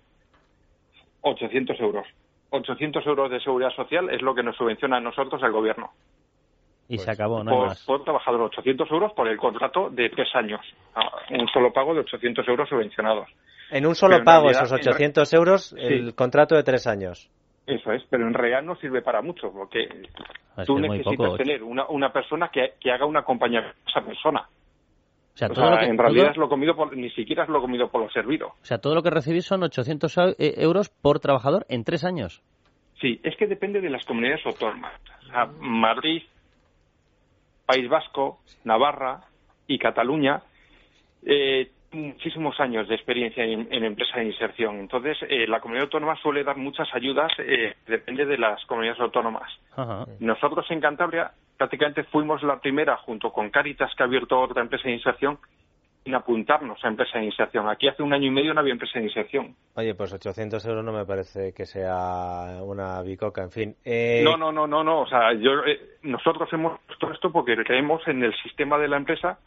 800 1.24 1.80
euros. 1.80 2.06
800 2.50 3.04
euros 3.06 3.30
de 3.30 3.40
seguridad 3.40 3.70
social 3.70 4.10
es 4.10 4.22
lo 4.22 4.34
que 4.34 4.42
nos 4.42 4.56
subvenciona 4.56 4.98
a 4.98 5.00
nosotros 5.00 5.42
el 5.42 5.50
gobierno. 5.50 5.90
Y 6.88 6.98
se 6.98 7.10
acabó, 7.10 7.42
¿no? 7.42 7.50
Por, 7.50 7.72
por 7.86 8.04
trabajador, 8.04 8.42
800 8.42 8.90
euros 8.90 9.12
por 9.14 9.26
el 9.26 9.38
contrato 9.38 9.88
de 9.90 10.10
tres 10.10 10.28
años. 10.34 10.60
Un 11.30 11.48
solo 11.48 11.72
pago 11.72 11.94
de 11.94 12.00
800 12.00 12.46
euros 12.46 12.68
subvencionados. 12.68 13.28
En 13.70 13.86
un 13.86 13.94
solo 13.94 14.22
pago, 14.22 14.50
esos 14.50 14.70
800 14.70 15.32
euros, 15.32 15.74
el 15.78 16.14
contrato 16.14 16.54
de 16.54 16.62
tres 16.62 16.86
años. 16.86 17.30
Eso 17.66 17.92
es, 17.92 18.02
pero 18.10 18.26
en 18.26 18.34
realidad 18.34 18.62
no 18.62 18.76
sirve 18.76 19.00
para 19.00 19.22
mucho, 19.22 19.50
porque 19.50 19.88
tú 20.66 20.78
necesitas 20.78 21.36
tener 21.38 21.62
una, 21.62 21.86
una 21.86 22.12
persona 22.12 22.50
que, 22.52 22.74
que 22.78 22.92
haga 22.92 23.06
una 23.06 23.22
compañía 23.22 23.60
a 23.60 23.90
esa 23.90 24.02
persona. 24.02 24.46
O 25.34 25.36
sea, 25.36 25.48
todo 25.48 25.70
lo 25.70 25.78
que, 25.78 25.86
en 25.86 25.98
realidad 25.98 26.30
es 26.30 26.36
lo 26.36 26.48
comido 26.48 26.76
por, 26.76 26.96
ni 26.96 27.10
siquiera 27.10 27.42
es 27.42 27.48
lo 27.48 27.60
comido 27.60 27.88
por 27.88 28.00
lo 28.00 28.10
servido. 28.10 28.48
O 28.48 28.64
sea, 28.64 28.78
todo 28.78 28.94
lo 28.94 29.02
que 29.02 29.10
recibís 29.10 29.44
son 29.44 29.64
800 29.64 30.16
eh, 30.38 30.54
euros 30.58 30.90
por 30.90 31.18
trabajador 31.18 31.66
en 31.68 31.82
tres 31.82 32.04
años. 32.04 32.42
Sí, 33.00 33.20
es 33.24 33.36
que 33.36 33.48
depende 33.48 33.80
de 33.80 33.90
las 33.90 34.04
comunidades 34.04 34.46
autónomas. 34.46 34.92
O 35.24 35.26
sea, 35.26 35.46
Madrid, 35.58 36.22
País 37.66 37.88
Vasco, 37.88 38.38
Navarra 38.62 39.22
y 39.66 39.78
Cataluña 39.78 40.42
eh, 41.26 41.70
muchísimos 41.94 42.58
años 42.60 42.88
de 42.88 42.96
experiencia 42.96 43.44
en, 43.44 43.72
empresa 43.72 44.18
de 44.18 44.26
inserción. 44.26 44.80
Entonces, 44.80 45.16
eh, 45.28 45.46
la 45.46 45.60
comunidad 45.60 45.84
autónoma 45.84 46.16
suele 46.16 46.42
dar 46.42 46.56
muchas 46.56 46.88
ayudas, 46.92 47.32
eh, 47.38 47.74
depende 47.86 48.26
de 48.26 48.36
las 48.36 48.64
comunidades 48.66 49.00
autónomas. 49.00 49.48
Nosotros 50.18 50.66
en 50.70 50.80
Cantabria 50.80 51.32
prácticamente 51.56 52.04
fuimos 52.04 52.42
la 52.42 52.60
primera, 52.60 52.96
junto 52.98 53.32
con 53.32 53.50
Caritas, 53.50 53.92
que 53.96 54.02
ha 54.02 54.06
abierto 54.06 54.40
otra 54.40 54.62
empresa 54.62 54.88
de 54.88 54.94
inserción, 54.94 55.38
en 56.04 56.14
apuntarnos 56.14 56.78
a 56.84 56.88
empresa 56.88 57.18
de 57.18 57.24
inserción. 57.24 57.68
Aquí 57.68 57.88
hace 57.88 58.02
un 58.02 58.12
año 58.12 58.26
y 58.26 58.30
medio 58.30 58.52
no 58.52 58.60
había 58.60 58.72
empresa 58.72 58.98
de 58.98 59.06
inserción. 59.06 59.56
Oye, 59.74 59.94
pues 59.94 60.12
800 60.12 60.64
euros 60.66 60.84
no 60.84 60.92
me 60.92 61.06
parece 61.06 61.54
que 61.54 61.64
sea 61.64 62.62
una 62.62 63.00
bicoca, 63.02 63.42
en 63.42 63.50
fin. 63.50 63.76
Eh... 63.84 64.22
No, 64.22 64.36
no, 64.36 64.52
no, 64.52 64.66
no, 64.66 64.84
no. 64.84 65.00
O 65.00 65.06
sea, 65.06 65.32
yo, 65.32 65.52
nosotros 66.02 66.52
hemos 66.52 66.78
puesto 66.80 67.10
esto 67.10 67.32
porque 67.32 67.56
creemos 67.56 68.06
en 68.06 68.22
el 68.22 68.34
sistema 68.42 68.78
de 68.78 68.88
la 68.88 68.98
empresa 68.98 69.38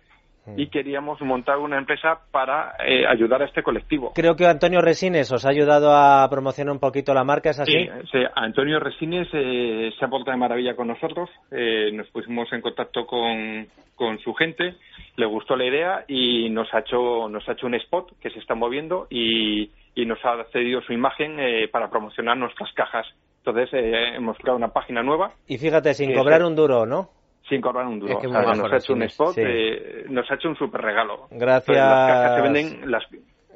y 0.55 0.67
queríamos 0.67 1.19
montar 1.21 1.57
una 1.57 1.77
empresa 1.77 2.19
para 2.31 2.75
eh, 2.85 3.05
ayudar 3.07 3.41
a 3.41 3.45
este 3.45 3.63
colectivo. 3.63 4.13
Creo 4.15 4.35
que 4.35 4.45
Antonio 4.45 4.81
Resines 4.81 5.31
os 5.31 5.45
ha 5.45 5.49
ayudado 5.49 5.91
a 5.91 6.27
promocionar 6.29 6.73
un 6.73 6.79
poquito 6.79 7.13
la 7.13 7.23
marca, 7.23 7.49
¿es 7.49 7.59
así? 7.59 7.87
Sí, 8.11 8.19
Antonio 8.35 8.79
Resines 8.79 9.27
eh, 9.33 9.91
se 9.97 10.05
ha 10.05 10.07
portado 10.07 10.31
de 10.31 10.37
maravilla 10.37 10.75
con 10.75 10.87
nosotros, 10.87 11.29
eh, 11.51 11.91
nos 11.93 12.07
pusimos 12.09 12.51
en 12.53 12.61
contacto 12.61 13.05
con, 13.05 13.67
con 13.95 14.19
su 14.19 14.33
gente, 14.33 14.75
le 15.15 15.25
gustó 15.25 15.55
la 15.55 15.65
idea 15.65 16.05
y 16.07 16.49
nos 16.49 16.73
ha 16.73 16.79
hecho, 16.79 17.27
nos 17.29 17.47
ha 17.49 17.53
hecho 17.53 17.67
un 17.67 17.75
spot 17.75 18.13
que 18.21 18.29
se 18.29 18.39
está 18.39 18.55
moviendo 18.55 19.07
y, 19.09 19.71
y 19.95 20.05
nos 20.05 20.23
ha 20.23 20.43
cedido 20.53 20.81
su 20.81 20.93
imagen 20.93 21.37
para 21.71 21.89
promocionar 21.89 22.37
nuestras 22.37 22.71
cajas. 22.73 23.07
Entonces 23.39 23.69
hemos 24.15 24.37
creado 24.37 24.57
una 24.57 24.73
página 24.73 25.01
nueva. 25.01 25.31
Y 25.47 25.57
fíjate, 25.57 25.93
sin 25.93 26.13
cobrar 26.13 26.43
un 26.43 26.55
duro, 26.55 26.85
¿no? 26.85 27.16
Sin 27.47 27.61
cobrar 27.61 27.85
un 27.87 27.99
duro. 27.99 28.19
nos 28.21 28.71
ha 28.71 28.77
hecho 28.77 28.93
un 28.93 29.03
spot, 29.03 29.37
eh, 29.37 30.05
nos 30.09 30.29
ha 30.29 30.35
hecho 30.35 30.49
un 30.49 30.55
super 30.55 30.81
regalo. 30.81 31.27
Gracias. 31.31 31.77
las 31.77 32.11
cajas 32.11 32.35
se 32.35 32.41
venden 32.41 32.91
las... 32.91 33.03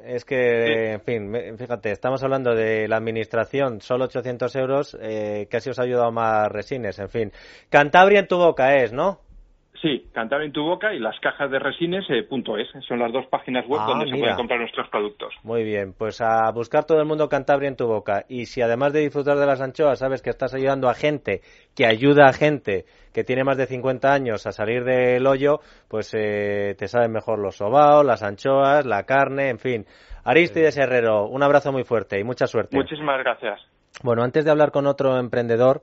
Es 0.04 0.24
que, 0.24 0.94
en 0.94 1.00
fin, 1.00 1.56
fíjate, 1.56 1.92
estamos 1.92 2.24
hablando 2.24 2.56
de 2.56 2.88
la 2.88 2.96
administración, 2.96 3.80
solo 3.80 4.06
800 4.06 4.56
euros, 4.56 4.98
eh, 5.00 5.46
casi 5.48 5.70
os 5.70 5.78
ha 5.78 5.84
ayudado 5.84 6.10
más 6.10 6.50
resines, 6.50 6.98
en 6.98 7.08
fin. 7.08 7.32
Cantabria 7.70 8.18
en 8.18 8.26
tu 8.26 8.36
boca 8.36 8.74
es, 8.74 8.92
¿no? 8.92 9.20
Sí, 9.82 10.06
Cantabria 10.12 10.46
en 10.46 10.52
tu 10.52 10.62
boca 10.62 10.94
y 10.94 11.00
las 11.00 11.18
cajas 11.18 11.50
de 11.50 11.58
resines 11.58 12.04
eh, 12.08 12.20
es. 12.20 12.84
Son 12.86 13.00
las 13.00 13.12
dos 13.12 13.26
páginas 13.26 13.66
web 13.66 13.80
ah, 13.82 13.86
donde 13.88 14.08
se 14.08 14.16
pueden 14.16 14.36
comprar 14.36 14.60
nuestros 14.60 14.88
productos. 14.88 15.34
Muy 15.42 15.64
bien, 15.64 15.92
pues 15.92 16.20
a 16.20 16.52
buscar 16.52 16.84
todo 16.84 17.00
el 17.00 17.04
mundo 17.06 17.28
Cantabria 17.28 17.68
en 17.68 17.74
tu 17.74 17.88
boca. 17.88 18.24
Y 18.28 18.46
si 18.46 18.62
además 18.62 18.92
de 18.92 19.00
disfrutar 19.00 19.36
de 19.38 19.44
las 19.44 19.60
anchoas 19.60 19.98
sabes 19.98 20.22
que 20.22 20.30
estás 20.30 20.54
ayudando 20.54 20.88
a 20.88 20.94
gente 20.94 21.40
que 21.74 21.84
ayuda 21.84 22.28
a 22.28 22.32
gente 22.32 22.84
que 23.12 23.24
tiene 23.24 23.42
más 23.42 23.56
de 23.56 23.66
50 23.66 24.12
años 24.12 24.46
a 24.46 24.52
salir 24.52 24.84
del 24.84 25.26
hoyo, 25.26 25.58
pues 25.88 26.14
eh, 26.14 26.76
te 26.78 26.86
saben 26.86 27.10
mejor 27.10 27.40
los 27.40 27.56
sobaos, 27.56 28.06
las 28.06 28.22
anchoas, 28.22 28.86
la 28.86 29.02
carne, 29.02 29.48
en 29.48 29.58
fin. 29.58 29.84
Aristides 30.24 30.78
Herrero, 30.78 31.26
un 31.26 31.42
abrazo 31.42 31.72
muy 31.72 31.82
fuerte 31.82 32.20
y 32.20 32.24
mucha 32.24 32.46
suerte. 32.46 32.76
Muchísimas 32.76 33.18
gracias. 33.18 33.60
Bueno, 34.04 34.22
antes 34.22 34.44
de 34.44 34.50
hablar 34.52 34.70
con 34.70 34.86
otro 34.86 35.18
emprendedor, 35.18 35.82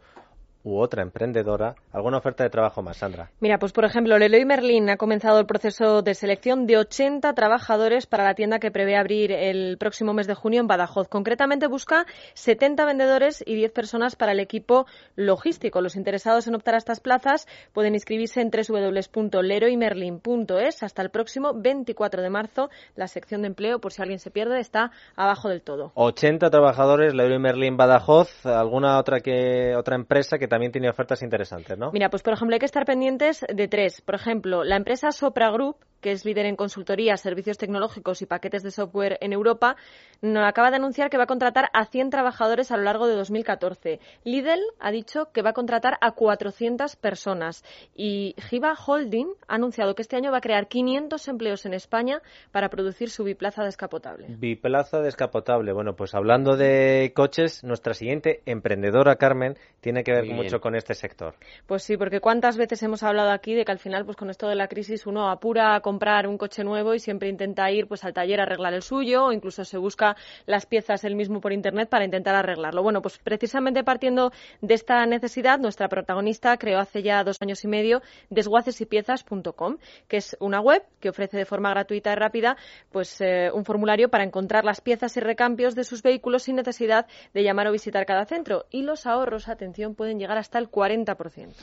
u 0.63 0.79
otra 0.79 1.01
emprendedora, 1.01 1.75
¿alguna 1.91 2.17
oferta 2.17 2.43
de 2.43 2.49
trabajo 2.49 2.81
más, 2.81 2.97
Sandra? 2.97 3.29
Mira, 3.39 3.59
pues 3.59 3.71
por 3.71 3.85
ejemplo, 3.85 4.17
Leroy 4.17 4.43
Merlin 4.45 4.89
ha 4.89 4.97
comenzado 4.97 5.39
el 5.39 5.45
proceso 5.45 6.01
de 6.01 6.13
selección 6.13 6.65
de 6.65 6.75
80 6.77 7.33
trabajadores 7.33 8.07
para 8.07 8.25
la 8.25 8.35
tienda 8.35 8.59
que 8.59 8.71
prevé 8.71 8.97
abrir 8.97 9.31
el 9.31 9.77
próximo 9.77 10.13
mes 10.13 10.27
de 10.27 10.35
junio 10.35 10.59
en 10.59 10.67
Badajoz. 10.67 11.07
Concretamente 11.07 11.67
busca 11.67 12.05
70 12.33 12.83
vendedores 12.85 13.41
y 13.45 13.55
10 13.55 13.71
personas 13.71 14.17
para 14.17 14.33
el 14.33 14.39
equipo 14.39 14.85
logístico. 15.15 15.81
Los 15.81 15.95
interesados 15.95 16.47
en 16.47 16.55
optar 16.55 16.73
a 16.75 16.77
estas 16.77 16.99
plazas 16.99 17.47
pueden 17.73 17.93
inscribirse 17.93 18.41
en 18.41 18.51
www.leroymerlin.es 18.51 20.83
hasta 20.83 21.01
el 21.01 21.09
próximo 21.09 21.53
24 21.55 22.21
de 22.21 22.29
marzo. 22.29 22.69
La 22.95 23.07
sección 23.07 23.43
de 23.43 23.47
empleo, 23.47 23.79
por 23.79 23.93
si 23.93 24.01
alguien 24.01 24.19
se 24.19 24.29
pierde, 24.29 24.59
está 24.59 24.91
abajo 25.15 25.47
del 25.47 25.61
todo. 25.61 25.93
80 25.95 26.49
trabajadores, 26.49 27.13
Leroy 27.13 27.39
Merlin 27.39 27.77
Badajoz. 27.77 28.45
¿Alguna 28.45 28.99
otra 28.99 29.21
que 29.21 29.73
otra 29.77 29.95
empresa 29.95 30.37
que 30.37 30.48
también 30.49 30.71
tiene 30.71 30.89
ofertas 30.89 31.21
interesantes, 31.21 31.77
¿no? 31.77 31.91
Mira, 31.91 32.09
pues 32.09 32.23
por 32.23 32.33
ejemplo 32.33 32.55
hay 32.55 32.59
que 32.59 32.65
estar 32.65 32.85
pendientes 32.85 33.45
de 33.47 33.67
tres. 33.67 34.01
Por 34.01 34.15
ejemplo, 34.15 34.63
la 34.63 34.75
empresa 34.75 35.11
Sopra 35.11 35.51
Group 35.51 35.77
que 36.01 36.11
es 36.11 36.25
líder 36.25 36.45
en 36.45 36.55
consultoría, 36.55 37.17
servicios 37.17 37.57
tecnológicos 37.57 38.21
y 38.21 38.25
paquetes 38.25 38.63
de 38.63 38.71
software 38.71 39.17
en 39.21 39.33
Europa, 39.33 39.75
nos 40.21 40.45
acaba 40.45 40.69
de 40.69 40.77
anunciar 40.77 41.09
que 41.09 41.17
va 41.17 41.23
a 41.23 41.27
contratar 41.27 41.69
a 41.73 41.85
100 41.85 42.09
trabajadores 42.09 42.71
a 42.71 42.77
lo 42.77 42.83
largo 42.83 43.07
de 43.07 43.15
2014. 43.15 43.99
Lidl 44.23 44.59
ha 44.79 44.91
dicho 44.91 45.31
que 45.31 45.41
va 45.41 45.51
a 45.51 45.53
contratar 45.53 45.97
a 46.01 46.11
400 46.11 46.95
personas 46.95 47.63
y 47.95 48.35
Giva 48.37 48.73
Holding 48.73 49.29
ha 49.47 49.55
anunciado 49.55 49.95
que 49.95 50.01
este 50.01 50.15
año 50.15 50.31
va 50.31 50.37
a 50.37 50.41
crear 50.41 50.67
500 50.67 51.27
empleos 51.27 51.65
en 51.65 51.73
España 51.73 52.21
para 52.51 52.69
producir 52.69 53.09
su 53.09 53.23
biplaza 53.23 53.63
descapotable. 53.63 54.27
Biplaza 54.29 54.99
descapotable. 54.99 55.73
Bueno, 55.73 55.95
pues 55.95 56.13
hablando 56.15 56.57
de 56.57 57.11
coches, 57.15 57.63
nuestra 57.63 57.93
siguiente 57.93 58.41
emprendedora, 58.45 59.15
Carmen, 59.15 59.57
tiene 59.81 60.03
que 60.03 60.11
ver 60.11 60.25
mucho 60.25 60.59
con 60.59 60.75
este 60.75 60.93
sector. 60.93 61.35
Pues 61.65 61.83
sí, 61.83 61.97
porque 61.97 62.19
cuántas 62.19 62.57
veces 62.57 62.81
hemos 62.83 63.03
hablado 63.03 63.31
aquí 63.31 63.53
de 63.53 63.65
que 63.65 63.71
al 63.71 63.79
final, 63.79 64.05
pues 64.05 64.17
con 64.17 64.29
esto 64.29 64.47
de 64.47 64.55
la 64.55 64.67
crisis, 64.67 65.07
uno 65.07 65.29
apura 65.29 65.79
comprar 65.89 66.27
un 66.27 66.37
coche 66.37 66.63
nuevo 66.63 66.93
y 66.93 66.99
siempre 66.99 67.29
intenta 67.29 67.71
ir 67.71 67.87
pues 67.87 68.03
al 68.03 68.13
taller 68.13 68.39
a 68.39 68.43
arreglar 68.43 68.75
el 68.75 68.83
suyo 68.83 69.25
o 69.25 69.31
incluso 69.31 69.65
se 69.65 69.79
busca 69.79 70.15
las 70.45 70.67
piezas 70.67 71.03
él 71.03 71.15
mismo 71.15 71.41
por 71.41 71.51
internet 71.51 71.89
para 71.89 72.05
intentar 72.05 72.35
arreglarlo. 72.35 72.83
Bueno, 72.83 73.01
pues 73.01 73.17
precisamente 73.17 73.83
partiendo 73.83 74.31
de 74.61 74.75
esta 74.75 75.03
necesidad, 75.07 75.57
nuestra 75.57 75.89
protagonista 75.89 76.55
creó 76.57 76.77
hace 76.77 77.01
ya 77.01 77.23
dos 77.23 77.37
años 77.41 77.63
y 77.63 77.67
medio 77.67 78.03
desguacesypiezas.com, 78.29 79.77
que 80.07 80.17
es 80.17 80.37
una 80.39 80.61
web 80.61 80.83
que 80.99 81.09
ofrece 81.09 81.37
de 81.37 81.45
forma 81.45 81.71
gratuita 81.71 82.11
y 82.11 82.15
rápida 82.15 82.55
pues 82.91 83.19
eh, 83.19 83.49
un 83.51 83.65
formulario 83.65 84.09
para 84.09 84.23
encontrar 84.23 84.65
las 84.65 84.81
piezas 84.81 85.17
y 85.17 85.21
recambios 85.21 85.73
de 85.73 85.85
sus 85.85 86.03
vehículos 86.03 86.43
sin 86.43 86.57
necesidad 86.57 87.07
de 87.33 87.41
llamar 87.41 87.65
o 87.65 87.71
visitar 87.71 88.05
cada 88.05 88.25
centro 88.25 88.67
y 88.69 88.83
los 88.83 89.07
ahorros, 89.07 89.49
atención, 89.49 89.95
pueden 89.95 90.19
llegar 90.19 90.37
hasta 90.37 90.59
el 90.59 90.69
40%. 90.69 91.55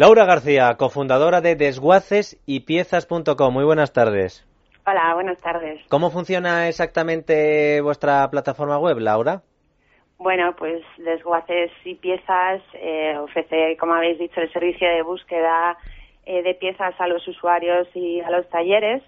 Laura 0.00 0.24
García, 0.24 0.76
cofundadora 0.78 1.42
de 1.42 1.56
desguacesypiezas.com. 1.56 3.52
Muy 3.52 3.64
buenas 3.64 3.92
tardes. 3.92 4.48
Hola, 4.86 5.12
buenas 5.12 5.36
tardes. 5.42 5.78
¿Cómo 5.90 6.10
funciona 6.10 6.68
exactamente 6.68 7.82
vuestra 7.82 8.30
plataforma 8.30 8.78
web, 8.78 8.96
Laura? 8.98 9.42
Bueno, 10.16 10.56
pues 10.56 10.82
Desguaces 10.96 11.70
y 11.84 11.96
Piezas 11.96 12.62
eh, 12.72 13.14
ofrece, 13.18 13.76
como 13.78 13.92
habéis 13.92 14.18
dicho, 14.18 14.40
el 14.40 14.50
servicio 14.54 14.88
de 14.88 15.02
búsqueda 15.02 15.76
eh, 16.24 16.42
de 16.44 16.54
piezas 16.54 16.98
a 16.98 17.06
los 17.06 17.28
usuarios 17.28 17.86
y 17.94 18.22
a 18.22 18.30
los 18.30 18.48
talleres. 18.48 19.02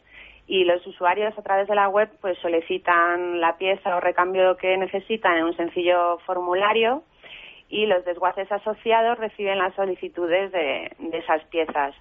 Y 0.47 0.65
los 0.65 0.87
usuarios 0.87 1.33
a 1.39 1.43
través 1.43 1.69
de 1.69 1.75
la 1.75 1.89
web 1.89 2.11
pues 2.21 2.37
solicitan 2.43 3.41
la 3.41 3.57
pieza 3.57 3.97
o 3.97 4.01
recambio 4.01 4.59
que 4.59 4.77
necesitan 4.77 5.39
en 5.39 5.45
un 5.45 5.57
sencillo 5.57 6.19
formulario 6.27 7.03
y 7.73 7.87
los 7.87 8.05
desguaces 8.05 8.53
asociados 8.53 9.19
reciben 9.19 9.57
las 9.57 9.75
solicitudes 9.75 10.53
de, 10.53 10.93
esas 11.15 11.43
piezas. 11.45 11.95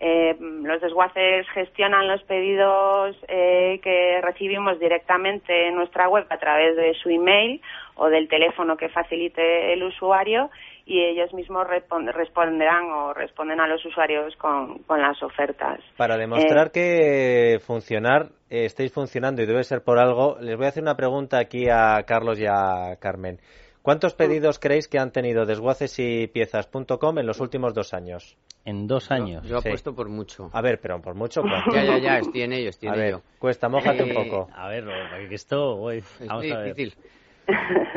Eh, 0.00 0.36
los 0.40 0.80
desguaces 0.80 1.46
gestionan 1.54 2.08
los 2.08 2.20
pedidos 2.24 3.16
eh, 3.28 3.78
que 3.84 4.20
recibimos 4.20 4.80
directamente 4.80 5.68
en 5.68 5.76
nuestra 5.76 6.08
web 6.08 6.26
a 6.28 6.38
través 6.38 6.74
de 6.76 6.92
su 6.94 7.08
email 7.08 7.62
o 7.94 8.08
del 8.08 8.26
teléfono 8.26 8.76
que 8.76 8.88
facilite 8.88 9.72
el 9.72 9.84
usuario 9.84 10.50
y 10.86 11.00
ellos 11.00 11.32
mismos 11.34 11.68
responderán 11.68 12.90
o 12.90 13.14
responden 13.14 13.60
a 13.60 13.68
los 13.68 13.84
usuarios 13.86 14.34
con, 14.34 14.82
las 14.88 15.22
ofertas. 15.22 15.78
Para 15.96 16.16
demostrar 16.16 16.66
eh, 16.66 16.70
que 16.72 17.58
funcionar, 17.64 18.30
estáis 18.50 18.92
funcionando 18.92 19.40
y 19.40 19.46
debe 19.46 19.62
ser 19.62 19.84
por 19.84 20.00
algo, 20.00 20.36
les 20.40 20.56
voy 20.56 20.66
a 20.66 20.70
hacer 20.70 20.82
una 20.82 20.96
pregunta 20.96 21.38
aquí 21.38 21.68
a 21.70 22.02
Carlos 22.04 22.40
y 22.40 22.46
a 22.46 22.96
Carmen. 22.98 23.38
¿Cuántos 23.82 24.14
pedidos 24.14 24.60
creéis 24.60 24.86
que 24.86 24.98
han 24.98 25.10
tenido 25.10 25.44
desguaces 25.44 25.98
y 25.98 26.28
piezas.com 26.28 27.18
en 27.18 27.26
los 27.26 27.40
últimos 27.40 27.74
dos 27.74 27.92
años? 27.92 28.36
En 28.64 28.86
dos 28.86 29.10
años. 29.10 29.44
Yo, 29.44 29.58
apuesto 29.58 29.92
por 29.92 30.08
mucho. 30.08 30.50
A 30.52 30.62
ver, 30.62 30.78
pero 30.80 31.02
por 31.02 31.16
mucho. 31.16 31.42
Ya, 31.72 31.84
ya, 31.84 31.98
ya, 31.98 32.18
estoy 32.18 32.42
en 32.42 32.52
ello, 32.52 32.70
estoy 32.70 32.88
en 32.88 32.94
a 32.94 32.96
ver, 32.96 33.16
Cuesta, 33.40 33.68
mójate 33.68 34.04
un 34.04 34.10
eh, 34.10 34.14
poco. 34.14 34.48
A 34.54 34.68
ver, 34.68 34.84
que 35.28 35.34
esto, 35.34 35.80
vamos 35.80 36.04
a 36.28 36.58
ver. 36.58 36.74
difícil. 36.74 36.94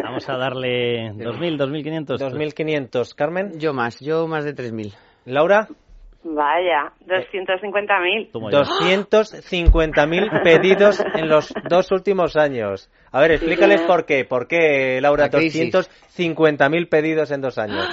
Vamos 0.04 0.28
a 0.28 0.38
darle 0.38 1.12
2.000, 1.12 1.58
2.500. 1.58 2.17
2.500. 2.17 3.15
¿Carmen? 3.15 3.60
Yo 3.60 3.74
más, 3.74 4.00
yo 4.00 4.28
más 4.28 4.43
de 4.43 4.56
3.000. 4.56 4.91
¿Laura? 5.26 5.67
Vaya, 6.28 6.92
250.000. 7.06 8.32
250.000 8.32 10.42
pedidos 10.42 11.06
en 11.16 11.30
los 11.30 11.54
dos 11.70 11.92
últimos 11.92 12.36
años. 12.36 12.90
A 13.12 13.22
ver, 13.22 13.34
explícales 13.34 13.82
por 13.82 14.08
qué. 14.08 14.26
¿Por 14.26 14.48
qué, 14.48 15.00
Laura, 15.02 15.30
250.000 15.30 16.90
pedidos 16.90 17.30
en 17.30 17.42
dos 17.42 17.60
años? 17.60 17.88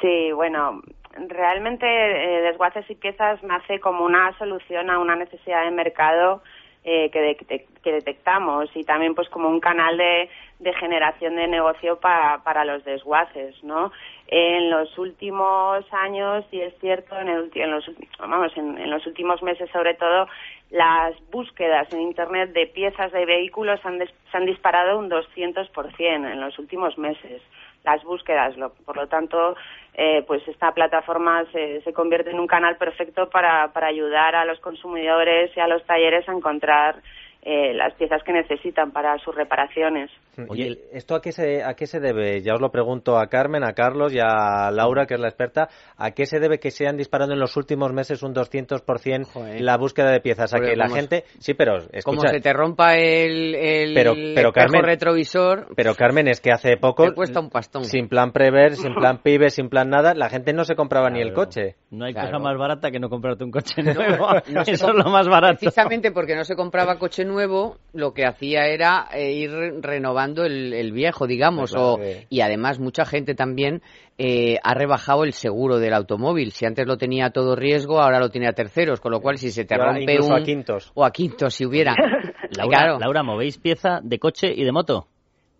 Sí, 0.00 0.32
bueno, 0.32 0.80
realmente 1.28 1.86
eh, 1.86 2.40
Desguaces 2.40 2.90
y 2.90 2.94
Piezas 2.94 3.42
nace 3.42 3.80
como 3.80 4.02
una 4.02 4.32
solución 4.38 4.88
a 4.88 4.98
una 4.98 5.16
necesidad 5.16 5.64
de 5.64 5.70
mercado 5.70 6.42
eh, 6.84 7.10
que, 7.10 7.66
que, 7.82 7.92
detectamos 7.92 8.70
y 8.74 8.84
también 8.84 9.14
pues 9.14 9.28
como 9.28 9.50
un 9.50 9.60
canal 9.60 9.98
de, 9.98 10.30
de 10.58 10.72
generación 10.74 11.36
de 11.36 11.46
negocio 11.46 12.00
para, 12.00 12.42
para 12.42 12.64
los 12.64 12.84
desguaces, 12.84 13.62
¿no? 13.62 13.92
En 14.26 14.70
los 14.70 14.98
últimos 14.98 15.84
años, 15.92 16.44
y 16.50 16.60
es 16.60 16.74
cierto, 16.80 17.16
en, 17.18 17.28
el, 17.28 17.50
en 17.54 17.70
los, 17.70 17.88
vamos, 18.18 18.52
en, 18.56 18.90
los 18.90 19.06
últimos 19.06 19.42
meses 19.42 19.70
sobre 19.70 19.94
todo, 19.94 20.26
las 20.70 21.14
búsquedas 21.30 21.90
en 21.92 22.00
Internet 22.00 22.52
de 22.52 22.66
piezas 22.66 23.12
de 23.12 23.24
vehículos 23.24 23.80
han 23.84 23.98
se 23.98 24.36
han 24.36 24.46
disparado 24.46 24.98
un 24.98 25.08
200% 25.08 25.96
en 25.98 26.40
los 26.40 26.58
últimos 26.58 26.98
meses 26.98 27.40
las 27.84 28.02
búsquedas. 28.04 28.54
por 28.84 28.96
lo 28.96 29.06
tanto, 29.06 29.56
eh, 29.94 30.22
pues 30.26 30.46
esta 30.46 30.72
plataforma 30.72 31.44
se, 31.52 31.80
se, 31.82 31.92
convierte 31.92 32.30
en 32.30 32.40
un 32.40 32.46
canal 32.46 32.76
perfecto 32.76 33.30
para, 33.30 33.72
para 33.72 33.86
ayudar 33.86 34.34
a 34.34 34.44
los 34.44 34.60
consumidores 34.60 35.56
y 35.56 35.60
a 35.60 35.68
los 35.68 35.84
talleres 35.84 36.28
a 36.28 36.32
encontrar 36.32 36.96
eh, 37.42 37.72
las 37.74 37.94
piezas 37.94 38.22
que 38.24 38.32
necesitan 38.32 38.90
para 38.90 39.16
sus 39.18 39.34
reparaciones. 39.34 40.10
Oye, 40.48 40.78
¿esto 40.92 41.14
a 41.14 41.20
qué, 41.20 41.32
se, 41.32 41.64
a 41.64 41.74
qué 41.74 41.86
se 41.86 41.98
debe? 41.98 42.42
Ya 42.42 42.54
os 42.54 42.60
lo 42.60 42.70
pregunto 42.70 43.18
a 43.18 43.28
Carmen, 43.28 43.64
a 43.64 43.72
Carlos 43.72 44.12
y 44.14 44.18
a 44.20 44.70
Laura, 44.70 45.06
que 45.06 45.14
es 45.14 45.20
la 45.20 45.28
experta. 45.28 45.68
¿A 45.96 46.12
qué 46.12 46.26
se 46.26 46.38
debe 46.40 46.58
que 46.58 46.70
se 46.70 46.86
han 46.86 46.96
disparado 46.96 47.32
en 47.32 47.40
los 47.40 47.56
últimos 47.56 47.92
meses 47.92 48.22
un 48.22 48.34
200% 48.34 49.60
la 49.60 49.76
búsqueda 49.76 50.10
de 50.10 50.20
piezas? 50.20 50.54
A 50.54 50.60
que 50.60 50.76
la 50.76 50.88
gente... 50.88 51.24
Sí, 51.38 51.54
pero... 51.54 51.78
Escucha, 51.78 52.02
como 52.04 52.20
se 52.28 52.40
te 52.40 52.52
rompa 52.52 52.96
el, 52.96 53.54
el 53.54 53.94
pero, 53.94 54.14
pero 54.34 54.52
Carmen, 54.52 54.82
retrovisor... 54.82 55.68
Pero 55.74 55.94
Carmen, 55.94 56.28
es 56.28 56.40
que 56.40 56.52
hace 56.52 56.76
poco... 56.76 57.04
Te 57.04 57.14
cuesta 57.14 57.40
un 57.40 57.50
pastón. 57.50 57.84
Sin 57.84 58.08
plan 58.08 58.32
prever, 58.32 58.74
sin 58.74 58.94
plan 58.94 59.18
pibe, 59.22 59.50
sin 59.50 59.68
plan 59.68 59.90
nada, 59.90 60.14
la 60.14 60.28
gente 60.28 60.52
no 60.52 60.64
se 60.64 60.74
compraba 60.74 61.10
ni 61.10 61.20
el 61.20 61.32
coche. 61.32 61.76
No 61.90 62.04
hay 62.04 62.14
cosa 62.14 62.38
más 62.38 62.56
barata 62.58 62.90
que 62.90 63.00
no 63.00 63.08
comprarte 63.08 63.44
un 63.44 63.50
coche 63.50 63.82
nuevo. 63.82 64.28
Eso 64.66 64.88
es 64.88 64.94
lo 64.94 65.10
más 65.10 65.28
barato. 65.28 65.60
Precisamente 65.60 66.12
porque 66.12 66.36
no 66.36 66.44
se 66.44 66.54
compraba 66.54 66.98
coche 66.98 67.24
nuevo, 67.28 67.76
lo 67.92 68.12
que 68.14 68.24
hacía 68.24 68.66
era 68.66 69.08
eh, 69.12 69.32
ir 69.32 69.50
renovando 69.80 70.44
el, 70.44 70.92
viejo, 70.92 71.26
digamos, 71.26 71.72
pues 71.74 72.26
y 72.28 72.40
además 72.40 72.78
mucha 72.78 73.04
gente 73.04 73.34
también 73.34 73.82
eh, 74.16 74.56
ha 74.62 74.74
rebajado 74.74 75.24
el 75.24 75.32
seguro 75.32 75.78
del 75.78 75.94
automóvil. 75.94 76.50
Si 76.52 76.66
antes 76.66 76.86
lo 76.86 76.96
tenía 76.96 77.30
todo 77.30 77.54
riesgo, 77.54 78.00
ahora 78.00 78.18
lo 78.18 78.30
tiene 78.30 78.48
a 78.48 78.52
terceros, 78.52 79.00
con 79.00 79.12
lo 79.12 79.20
cual 79.20 79.38
si 79.38 79.50
se 79.50 79.64
te 79.64 79.76
rompe 79.76 80.20
un... 80.20 80.32
a 80.32 80.42
quintos. 80.42 80.90
O 80.94 81.04
a 81.04 81.10
quintos, 81.10 81.54
si 81.54 81.64
hubiera. 81.64 81.94
Laura, 82.56 82.98
Laura, 82.98 83.22
¿movéis 83.22 83.58
pieza 83.58 84.00
de 84.02 84.18
coche 84.18 84.52
y 84.54 84.64
de 84.64 84.72
moto? 84.72 85.06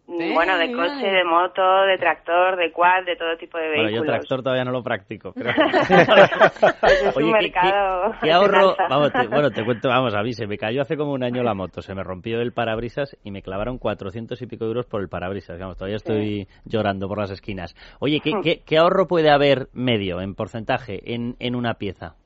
Bueno, 0.08 0.56
de 0.56 0.72
coche, 0.72 1.06
de 1.06 1.22
moto, 1.22 1.82
de 1.82 1.98
tractor, 1.98 2.56
de 2.56 2.72
quad, 2.72 3.04
de 3.04 3.14
todo 3.14 3.36
tipo 3.36 3.58
de 3.58 3.68
vehículos. 3.68 3.90
Bueno, 3.90 4.06
yo 4.06 4.10
tractor 4.10 4.42
todavía 4.42 4.64
no 4.64 4.72
lo 4.72 4.82
practico. 4.82 5.34
Pero... 5.34 5.50
es 7.10 7.16
un 7.16 7.30
mercado 7.30 8.14
¿qué, 8.22 8.32
ahorro? 8.32 8.74
Vamos, 8.88 9.12
bueno, 9.28 9.50
te 9.50 9.62
cuento, 9.66 9.90
vamos, 9.90 10.14
a 10.14 10.22
mí 10.22 10.32
se 10.32 10.46
me 10.46 10.56
cayó 10.56 10.80
hace 10.80 10.96
como 10.96 11.12
un 11.12 11.22
año 11.22 11.42
la 11.42 11.52
moto, 11.52 11.82
se 11.82 11.94
me 11.94 12.02
rompió 12.02 12.40
el 12.40 12.52
parabrisas 12.52 13.18
y 13.22 13.30
me 13.30 13.42
clavaron 13.42 13.76
400 13.76 14.40
y 14.40 14.46
pico 14.46 14.64
euros 14.64 14.86
por 14.86 15.02
el 15.02 15.10
parabrisas. 15.10 15.58
Vamos, 15.58 15.76
todavía 15.76 15.96
estoy 15.96 16.48
llorando 16.64 17.06
por 17.06 17.18
las 17.18 17.30
esquinas. 17.30 17.74
Oye, 18.00 18.20
¿qué, 18.20 18.32
qué, 18.42 18.62
qué 18.64 18.78
ahorro 18.78 19.08
puede 19.08 19.30
haber 19.30 19.68
medio 19.74 20.22
en 20.22 20.34
porcentaje 20.34 21.14
en, 21.14 21.36
en 21.38 21.54
una 21.54 21.74
pieza? 21.74 22.16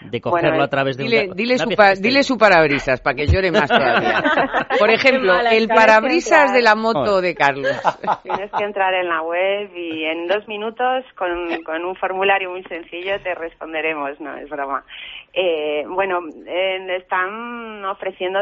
De 0.00 0.20
cogerlo 0.20 0.62
a 0.62 0.68
través 0.68 0.96
de 0.96 1.04
dile, 1.04 1.28
dile, 1.34 1.58
su, 1.58 1.68
dile 2.00 2.22
su 2.22 2.36
parabrisas 2.36 3.00
para 3.00 3.16
que 3.16 3.26
llore 3.26 3.50
más 3.50 3.68
todavía. 3.68 4.22
Por 4.78 4.90
ejemplo, 4.90 5.34
el 5.50 5.68
parabrisas 5.68 6.52
de 6.52 6.62
la 6.62 6.74
moto 6.74 7.20
de 7.20 7.34
Carlos. 7.34 7.70
Tienes 8.22 8.50
que 8.52 8.64
entrar 8.64 8.94
en 8.94 9.08
la 9.08 9.22
web 9.22 9.70
y 9.74 10.04
en 10.04 10.26
dos 10.26 10.46
minutos 10.48 11.04
con, 11.16 11.62
con 11.64 11.84
un 11.84 11.94
formulario 11.96 12.50
muy 12.50 12.62
sencillo 12.64 13.20
te 13.22 13.34
responderemos, 13.34 14.20
no 14.20 14.36
es 14.36 14.48
broma. 14.48 14.84
Eh, 15.32 15.84
bueno, 15.88 16.20
eh, 16.46 16.96
están 16.96 17.84
ofreciendo 17.84 18.40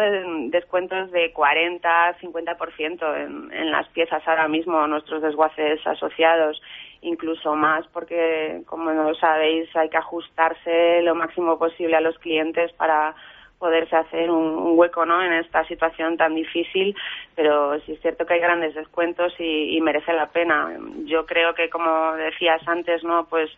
descuentos 0.51 1.11
de 1.11 1.33
40, 1.33 2.17
50% 2.21 3.17
en, 3.17 3.53
en 3.53 3.71
las 3.71 3.89
piezas 3.89 4.23
ahora 4.27 4.49
mismo 4.49 4.87
nuestros 4.87 5.23
desguaces 5.23 5.85
asociados 5.87 6.61
incluso 7.07 7.55
más 7.55 7.87
porque, 7.93 8.63
como 8.67 8.93
no 8.93 9.15
sabéis, 9.15 9.75
hay 9.77 9.89
que 9.89 9.97
ajustarse 9.97 11.03
lo 11.03 11.15
máximo 11.15 11.59
posible 11.59 11.97
a 11.97 12.01
los 12.01 12.19
clientes 12.19 12.73
para 12.73 13.15
poderse 13.59 13.97
hacer 13.97 14.31
un, 14.31 14.79
hueco 14.79 15.07
¿no? 15.07 15.23
en 15.23 15.33
esta 15.33 15.65
situación 15.65 16.17
tan 16.17 16.35
difícil, 16.35 16.95
pero 17.35 17.79
sí 17.81 17.93
es 17.93 18.01
cierto 18.01 18.27
que 18.27 18.35
hay 18.35 18.41
grandes 18.41 18.75
descuentos 18.75 19.33
y, 19.39 19.81
merece 19.81 20.13
la 20.13 20.27
pena. 20.27 20.77
Yo 21.05 21.27
creo 21.27 21.55
que, 21.55 21.71
como 21.71 22.13
decías 22.17 22.61
antes, 22.67 23.05
no 23.05 23.27
pues 23.27 23.51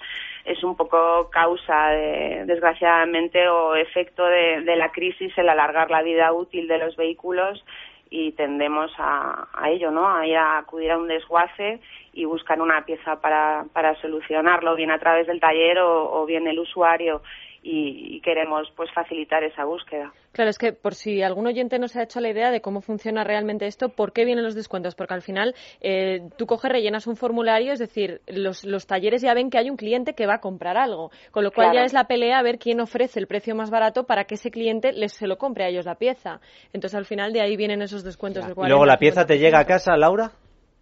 es 0.45 0.63
un 0.63 0.77
poco 0.77 1.31
causa, 1.31 1.89
de, 1.89 2.45
desgraciadamente, 2.47 3.49
o 3.49 3.75
efecto 3.75 4.25
de, 4.25 4.63
de 4.63 4.77
la 4.77 4.93
crisis 4.93 5.37
el 5.39 5.49
alargar 5.49 5.91
la 5.91 6.03
vida 6.03 6.33
útil 6.33 6.69
de 6.69 6.79
los 6.79 6.97
vehículos 6.97 7.65
y 8.11 8.33
tendemos 8.33 8.91
a, 8.99 9.49
a 9.53 9.71
ello, 9.71 9.91
¿no? 9.91 10.09
A 10.09 10.27
ir 10.27 10.37
a 10.37 10.59
acudir 10.59 10.91
a 10.91 10.99
un 10.99 11.09
desguace 11.09 11.81
y 12.13 12.25
buscar 12.25 12.61
una 12.61 12.85
pieza 12.85 13.21
para, 13.21 13.65
para 13.73 13.95
solucionarlo, 14.01 14.75
bien 14.75 14.91
a 14.91 14.99
través 14.99 15.27
del 15.27 15.41
taller 15.41 15.79
o, 15.79 16.25
bien 16.27 16.47
el 16.47 16.59
usuario 16.59 17.23
y, 17.63 18.21
queremos 18.21 18.69
pues 18.77 18.91
facilitar 18.93 19.43
esa 19.43 19.65
búsqueda. 19.65 20.13
Claro, 20.33 20.51
es 20.51 20.59
que 20.59 20.73
por 20.73 20.95
si 20.95 21.23
algún 21.23 21.47
oyente 21.47 21.79
no 21.79 21.89
se 21.89 22.01
ha 22.01 22.03
hecho 22.03 22.21
la 22.21 22.29
idea 22.29 22.51
de 22.51 22.61
cómo 22.61 22.81
funciona 22.81 23.25
realmente 23.25 23.67
esto, 23.67 23.89
¿por 23.89 24.13
qué 24.13 24.25
vienen 24.25 24.45
los 24.45 24.55
descuentos? 24.55 24.95
Porque 24.95 25.15
al 25.15 25.23
final 25.23 25.55
eh, 25.81 26.29
tú 26.37 26.47
coges, 26.47 26.71
rellenas 26.71 27.07
un 27.07 27.17
formulario, 27.17 27.73
es 27.73 27.79
decir, 27.79 28.21
los, 28.27 28.65
los, 28.65 28.87
talleres 28.87 29.23
ya 29.23 29.35
ven 29.35 29.51
que 29.51 29.59
hay 29.59 29.71
un 29.71 29.77
cliente 29.77 30.15
que 30.15 30.27
va 30.27 30.35
a 30.35 30.41
comprar 30.41 30.77
algo, 30.77 31.11
con 31.31 31.45
lo 31.45 31.53
cual 31.53 31.73
ya 31.75 31.85
es 31.85 31.93
la 31.93 32.05
pelea 32.05 32.39
a 32.39 32.43
ver 32.43 32.59
quién 32.59 32.81
ofrece 32.81 33.19
el 33.21 33.27
precio 33.27 33.55
más 33.55 33.71
barato 33.71 34.05
para 34.05 34.25
que 34.25 34.35
ese 34.35 34.51
cliente 34.51 34.93
les 34.93 35.13
se 35.13 35.27
lo 35.27 35.39
compre 35.39 35.65
a 35.65 35.69
ellos 35.69 35.87
la 35.87 35.95
pieza. 35.95 36.41
Entonces 36.73 36.97
al 36.97 37.07
final 37.07 37.33
de 37.33 37.41
ahí 37.41 37.57
vienen 37.57 37.83
esos 37.83 38.05
descuentos. 38.05 38.45
¿Y 38.45 38.69
luego 38.69 38.87
la 38.87 38.99
pieza 38.99 39.27
te 39.27 39.39
llega 39.39 39.59
a 39.59 39.65
casa, 39.65 39.97
Laura? 39.97 40.33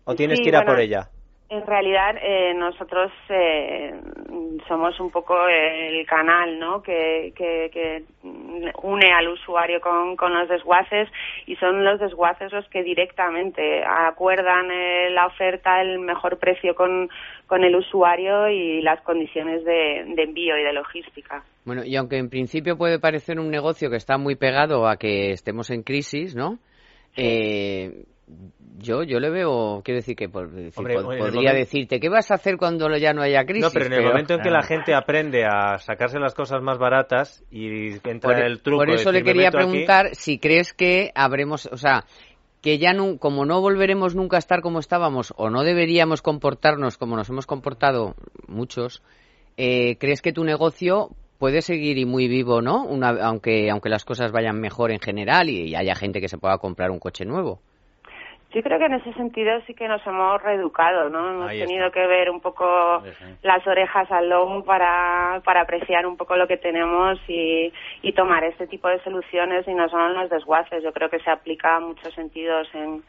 ¿O 0.05 0.15
tienes 0.15 0.41
que 0.41 0.49
ir 0.49 0.57
a 0.57 0.65
por 0.65 0.81
ella? 0.81 1.11
En 1.49 1.65
realidad 1.65 2.17
eh, 2.21 2.55
nosotros 2.55 3.13
eh, 3.29 3.95
somos 4.67 4.99
un 4.99 5.13
poco 5.13 5.47
el 5.47 6.05
canal 6.05 6.59
¿no? 6.59 6.83
que, 6.83 7.33
que, 7.37 8.03
une 8.83 9.13
al 9.13 9.29
usuario 9.29 9.81
con, 9.81 10.17
con, 10.17 10.35
los 10.35 10.49
desguaces 10.49 11.09
y 11.47 11.55
son 11.57 11.85
los 11.85 12.01
desguaces 12.01 12.51
los 12.53 12.69
que 12.69 12.83
directamente 12.83 13.85
acuerdan 13.85 14.73
eh, 14.73 15.11
la 15.11 15.27
oferta, 15.27 15.81
el 15.81 16.01
mejor 16.01 16.39
precio 16.39 16.75
con, 16.75 17.09
con 17.47 17.63
el 17.63 17.77
usuario 17.77 18.49
y 18.49 18.83
las 18.83 19.01
condiciones 19.03 19.65
de, 19.65 20.05
de, 20.17 20.23
envío 20.25 20.59
y 20.59 20.65
de 20.65 20.73
logística. 20.73 21.45
Bueno, 21.65 21.85
y 21.85 21.95
aunque 21.95 22.19
en 22.19 22.29
principio 22.29 22.77
puede 22.77 22.99
parecer 22.99 23.39
un 23.39 23.51
negocio 23.51 23.89
que 23.89 23.97
está 23.97 24.19
muy 24.19 24.35
pegado 24.35 24.89
a 24.89 24.97
que 24.97 25.31
estemos 25.31 25.71
en 25.71 25.85
crisis, 25.85 26.35
¿no? 26.35 26.59
Eh, 27.17 28.05
yo, 28.79 29.03
yo 29.03 29.21
le 29.21 29.31
veo, 29.31 29.83
quiero 29.85 29.99
decir 29.99 30.17
que 30.17 30.29
podría 30.29 31.53
decirte, 31.53 32.01
¿qué 32.01 32.09
vas 32.09 32.31
a 32.31 32.35
hacer 32.35 32.57
cuando 32.57 32.95
ya 32.97 33.13
no 33.13 33.23
haya 33.23 33.45
crisis? 33.45 33.65
No, 33.65 33.71
pero 33.71 33.87
en 33.87 33.93
el 33.93 34.05
momento 34.05 34.35
en 34.35 34.41
que 34.41 34.51
la 34.51 34.63
gente 34.63 34.95
aprende 34.95 35.45
a 35.45 35.79
sacarse 35.79 36.19
las 36.19 36.35
cosas 36.35 36.63
más 36.63 36.79
baratas 36.79 37.45
y 37.51 37.95
entra 38.09 38.47
el 38.47 38.61
truco. 38.61 38.85
Por 38.85 38.91
eso 38.91 39.13
le 39.13 39.23
quería 39.23 39.51
preguntar 39.51 40.15
si 40.15 40.39
crees 40.39 40.73
que 40.73 41.13
habremos, 41.15 41.67
o 41.67 41.77
sea, 41.77 42.05
que 42.61 42.79
ya 42.79 42.93
no, 42.93 43.19
como 43.19 43.47
no 43.47 43.61
volveremos 43.61 44.15
nunca 44.15 44.37
a 44.37 44.41
estar 44.41 44.61
como 44.61 44.81
estábamos 44.81 45.33
o 45.37 45.51
no 45.51 45.63
deberíamos 45.63 46.21
comportarnos 46.21 46.99
como 46.99 47.17
nos 47.17 47.29
hemos 47.29 47.47
comportado 47.47 48.15
muchos, 48.49 49.03
eh, 49.57 49.97
¿crees 49.99 50.21
que 50.21 50.33
tu 50.33 50.45
negocio 50.45 51.11
puede 51.39 51.63
seguir 51.63 51.99
y 51.99 52.05
muy 52.07 52.29
vivo, 52.29 52.63
¿no? 52.63 52.85
Una, 52.85 53.11
aunque, 53.23 53.71
aunque 53.71 53.89
las 53.89 54.05
cosas 54.05 54.33
vayan 54.33 54.61
mejor 54.61 54.91
en 54.91 55.01
general 55.01 55.49
y 55.49 55.75
haya 55.75 55.95
gente 55.95 56.21
que 56.21 56.29
se 56.29 56.39
pueda 56.39 56.59
comprar 56.59 56.91
un 56.91 56.99
coche 56.99 57.25
nuevo. 57.25 57.61
Yo 58.57 58.63
creo 58.63 58.79
que 58.79 58.87
en 58.87 58.95
ese 58.95 59.13
sentido 59.13 59.61
sí 59.67 59.75
que 59.75 59.87
nos 59.87 60.01
hemos 60.07 60.43
reeducado, 60.43 61.11
¿no? 61.11 61.29
Hemos 61.29 61.51
tenido 61.51 61.91
que 61.91 62.07
ver 62.07 62.31
un 62.31 62.41
poco 62.41 63.03
las 63.43 63.67
orejas 63.67 64.11
al 64.11 64.31
lomo 64.31 64.65
para, 64.65 65.43
para 65.45 65.61
apreciar 65.61 66.07
un 66.07 66.17
poco 66.17 66.37
lo 66.37 66.49
que 66.49 66.57
tenemos 66.57 67.21
y, 67.29 67.71
y 68.01 68.13
tomar 68.15 68.45
este 68.45 68.67
tipo 68.67 68.89
de 68.89 68.99
soluciones 69.01 69.69
y 69.69 69.75
no 69.75 69.91
son 69.91 70.15
los 70.15 70.31
desguaces. 70.31 70.83
Yo 70.83 70.91
creo 70.95 71.11
que 71.11 71.19
se 71.19 71.29
aplica 71.29 71.77
a 71.77 71.81
muchos 71.81 72.15
sentidos 72.15 72.67
en, 72.73 73.03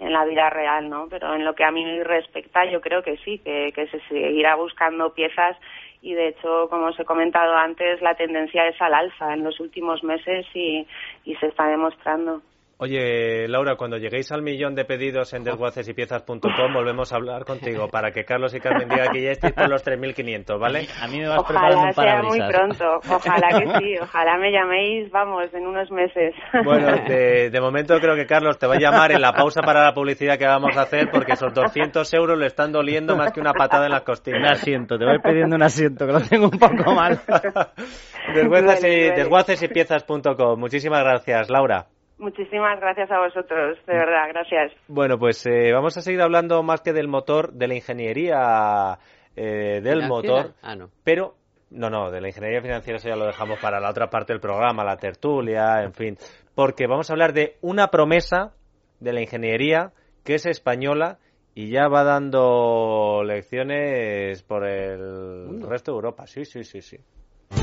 en 0.00 0.12
la 0.12 0.26
vida 0.26 0.50
real, 0.50 0.90
¿no? 0.90 1.06
Pero 1.08 1.34
en 1.34 1.46
lo 1.46 1.54
que 1.54 1.64
a 1.64 1.70
mí 1.70 2.02
respecta, 2.02 2.66
yo 2.66 2.82
creo 2.82 3.02
que 3.02 3.16
sí, 3.24 3.38
que, 3.38 3.72
que 3.74 3.86
se 3.86 4.00
seguirá 4.00 4.56
buscando 4.56 5.14
piezas 5.14 5.56
y 6.02 6.12
de 6.12 6.28
hecho, 6.28 6.68
como 6.68 6.88
os 6.88 7.00
he 7.00 7.06
comentado 7.06 7.56
antes, 7.56 8.02
la 8.02 8.16
tendencia 8.16 8.68
es 8.68 8.78
al 8.82 8.92
alza 8.92 9.32
en 9.32 9.44
los 9.44 9.60
últimos 9.60 10.04
meses 10.04 10.44
y, 10.52 10.86
y 11.24 11.36
se 11.36 11.46
está 11.46 11.68
demostrando. 11.68 12.42
Oye, 12.82 13.46
Laura, 13.46 13.76
cuando 13.76 13.98
lleguéis 13.98 14.32
al 14.32 14.40
millón 14.40 14.74
de 14.74 14.86
pedidos 14.86 15.34
en 15.34 15.44
desguacesypiezas.com, 15.44 16.72
volvemos 16.72 17.12
a 17.12 17.16
hablar 17.16 17.44
contigo 17.44 17.88
para 17.88 18.10
que 18.10 18.24
Carlos 18.24 18.54
y 18.54 18.60
Carmen 18.60 18.88
digan 18.88 19.12
que 19.12 19.20
ya 19.20 19.32
estéis 19.32 19.52
por 19.52 19.68
los 19.68 19.84
3.500, 19.84 20.58
¿vale? 20.58 20.88
A 20.98 21.06
mí 21.06 21.18
me 21.18 21.28
vas 21.28 21.40
ojalá 21.40 21.92
sea 21.92 22.22
muy 22.22 22.40
pronto, 22.40 23.00
ojalá 23.06 23.48
que 23.58 23.66
sí, 23.78 23.98
ojalá 24.00 24.38
me 24.38 24.50
llaméis, 24.50 25.10
vamos, 25.10 25.52
en 25.52 25.66
unos 25.66 25.90
meses. 25.90 26.34
Bueno, 26.64 26.86
de, 27.06 27.50
de, 27.50 27.60
momento 27.60 28.00
creo 28.00 28.16
que 28.16 28.24
Carlos 28.24 28.58
te 28.58 28.66
va 28.66 28.76
a 28.76 28.78
llamar 28.78 29.12
en 29.12 29.20
la 29.20 29.34
pausa 29.34 29.60
para 29.60 29.84
la 29.84 29.92
publicidad 29.92 30.38
que 30.38 30.46
vamos 30.46 30.74
a 30.74 30.80
hacer 30.80 31.10
porque 31.10 31.32
esos 31.32 31.52
200 31.52 32.14
euros 32.14 32.38
le 32.38 32.46
están 32.46 32.72
doliendo 32.72 33.14
más 33.14 33.32
que 33.32 33.40
una 33.40 33.52
patada 33.52 33.84
en 33.84 33.92
las 33.92 34.04
costillas. 34.04 34.40
Un 34.40 34.46
asiento, 34.46 34.98
te 34.98 35.04
voy 35.04 35.18
pidiendo 35.18 35.54
un 35.54 35.62
asiento, 35.62 36.06
que 36.06 36.12
lo 36.14 36.22
tengo 36.22 36.46
un 36.46 36.58
poco 36.58 36.94
mal. 36.94 37.20
Desguacesypiezas.com, 38.34 40.58
muchísimas 40.58 41.04
gracias, 41.04 41.50
Laura. 41.50 41.86
Muchísimas 42.20 42.78
gracias 42.78 43.10
a 43.10 43.18
vosotros, 43.18 43.78
de 43.86 43.94
verdad, 43.94 44.28
gracias. 44.28 44.72
Bueno, 44.88 45.18
pues 45.18 45.46
eh, 45.46 45.72
vamos 45.72 45.96
a 45.96 46.02
seguir 46.02 46.20
hablando 46.20 46.62
más 46.62 46.82
que 46.82 46.92
del 46.92 47.08
motor, 47.08 47.54
de 47.54 47.66
la 47.66 47.74
ingeniería 47.74 48.98
eh, 49.34 49.80
del 49.82 50.06
motor, 50.06 50.52
ah, 50.60 50.76
no. 50.76 50.90
pero 51.02 51.34
no, 51.70 51.88
no, 51.88 52.10
de 52.10 52.20
la 52.20 52.28
ingeniería 52.28 52.60
financiera 52.60 52.98
eso 52.98 53.08
ya 53.08 53.16
lo 53.16 53.24
dejamos 53.24 53.58
para 53.58 53.80
la 53.80 53.88
otra 53.88 54.10
parte 54.10 54.34
del 54.34 54.40
programa, 54.40 54.84
la 54.84 54.98
tertulia, 54.98 55.82
en 55.82 55.94
fin, 55.94 56.18
porque 56.54 56.86
vamos 56.86 57.08
a 57.08 57.14
hablar 57.14 57.32
de 57.32 57.56
una 57.62 57.88
promesa 57.88 58.52
de 58.98 59.14
la 59.14 59.22
ingeniería 59.22 59.92
que 60.22 60.34
es 60.34 60.44
española 60.44 61.18
y 61.54 61.70
ya 61.70 61.88
va 61.88 62.04
dando 62.04 63.22
lecciones 63.24 64.42
por 64.42 64.66
el 64.66 65.62
resto 65.62 65.92
de 65.92 65.96
Europa. 65.96 66.26
Sí, 66.26 66.44
sí, 66.44 66.64
sí, 66.64 66.82
sí. 66.82 66.98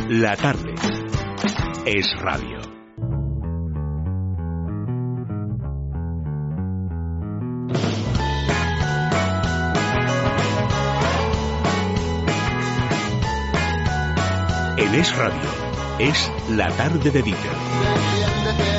La 0.10 0.36
tarde 0.36 0.74
es 1.86 2.12
radio. 2.20 2.77
Es 14.98 15.16
Radio, 15.16 15.40
es 16.00 16.28
la 16.50 16.72
tarde 16.72 17.12
de 17.12 17.22
Dieter. 17.22 18.77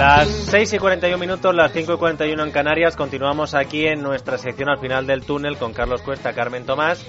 Las 0.00 0.28
6 0.28 0.72
y 0.72 0.78
41 0.78 1.18
minutos, 1.18 1.54
las 1.54 1.72
5 1.74 1.92
y 1.92 1.96
41 1.98 2.42
en 2.42 2.50
Canarias. 2.50 2.96
Continuamos 2.96 3.52
aquí 3.52 3.84
en 3.86 4.00
nuestra 4.00 4.38
sección 4.38 4.70
al 4.70 4.78
final 4.78 5.06
del 5.06 5.26
túnel 5.26 5.58
con 5.58 5.74
Carlos 5.74 6.00
Cuesta, 6.00 6.32
Carmen 6.32 6.64
Tomás 6.64 7.04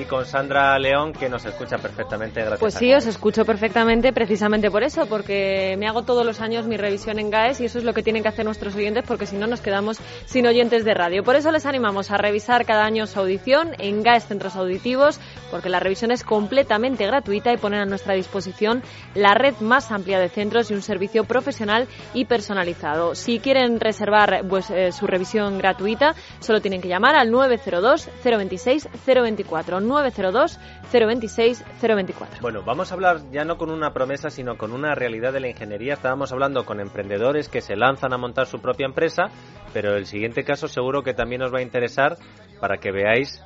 y 0.00 0.04
con 0.04 0.26
Sandra 0.26 0.78
León, 0.78 1.12
que 1.12 1.28
nos 1.28 1.44
escucha 1.44 1.78
perfectamente. 1.78 2.40
Gracias. 2.40 2.60
Pues 2.60 2.74
sí, 2.74 2.92
os 2.92 3.06
escucho 3.06 3.44
perfectamente 3.44 4.12
precisamente 4.12 4.70
por 4.70 4.82
eso, 4.82 5.06
porque 5.06 5.76
me 5.78 5.86
hago 5.86 6.02
todos 6.02 6.24
los 6.24 6.40
años 6.40 6.66
mi 6.66 6.76
revisión 6.76 7.18
en 7.18 7.30
GAES 7.30 7.60
y 7.60 7.64
eso 7.66 7.78
es 7.78 7.84
lo 7.84 7.94
que 7.94 8.02
tienen 8.02 8.22
que 8.22 8.28
hacer 8.28 8.44
nuestros 8.44 8.74
oyentes, 8.74 9.04
porque 9.06 9.26
si 9.26 9.36
no 9.36 9.46
nos 9.46 9.60
quedamos 9.60 9.98
sin 10.26 10.46
oyentes 10.46 10.84
de 10.84 10.94
radio. 10.94 11.22
Por 11.22 11.36
eso 11.36 11.50
les 11.50 11.66
animamos 11.66 12.10
a 12.10 12.18
revisar 12.18 12.66
cada 12.66 12.84
año 12.84 13.06
su 13.06 13.18
audición 13.18 13.72
en 13.78 14.02
GAES 14.02 14.26
Centros 14.26 14.56
Auditivos, 14.56 15.18
porque 15.50 15.68
la 15.68 15.80
revisión 15.80 16.10
es 16.10 16.24
completamente 16.24 17.06
gratuita 17.06 17.52
y 17.52 17.56
ponen 17.56 17.80
a 17.80 17.86
nuestra 17.86 18.14
disposición 18.14 18.82
la 19.14 19.34
red 19.34 19.54
más 19.60 19.90
amplia 19.90 20.18
de 20.18 20.28
centros 20.28 20.70
y 20.70 20.74
un 20.74 20.82
servicio 20.82 21.24
profesional 21.24 21.88
y 22.12 22.26
personalizado. 22.36 23.14
Si 23.14 23.38
quieren 23.38 23.80
reservar 23.80 24.44
pues, 24.46 24.70
eh, 24.70 24.92
su 24.92 25.06
revisión 25.06 25.56
gratuita, 25.56 26.14
solo 26.38 26.60
tienen 26.60 26.82
que 26.82 26.88
llamar 26.88 27.16
al 27.16 27.30
902 27.30 28.10
026 28.22 28.88
024. 29.06 29.80
902 29.80 30.58
026 30.92 31.64
024. 31.80 32.42
Bueno, 32.42 32.62
vamos 32.62 32.90
a 32.90 32.94
hablar 32.94 33.22
ya 33.32 33.46
no 33.46 33.56
con 33.56 33.70
una 33.70 33.94
promesa, 33.94 34.28
sino 34.28 34.58
con 34.58 34.72
una 34.72 34.94
realidad 34.94 35.32
de 35.32 35.40
la 35.40 35.48
ingeniería. 35.48 35.94
Estábamos 35.94 36.30
hablando 36.30 36.66
con 36.66 36.78
emprendedores 36.78 37.48
que 37.48 37.62
se 37.62 37.74
lanzan 37.74 38.12
a 38.12 38.18
montar 38.18 38.44
su 38.46 38.60
propia 38.60 38.84
empresa, 38.84 39.28
pero 39.72 39.96
el 39.96 40.04
siguiente 40.04 40.44
caso 40.44 40.68
seguro 40.68 41.02
que 41.02 41.14
también 41.14 41.40
os 41.42 41.54
va 41.54 41.60
a 41.60 41.62
interesar 41.62 42.18
para 42.60 42.76
que 42.76 42.92
veáis 42.92 43.42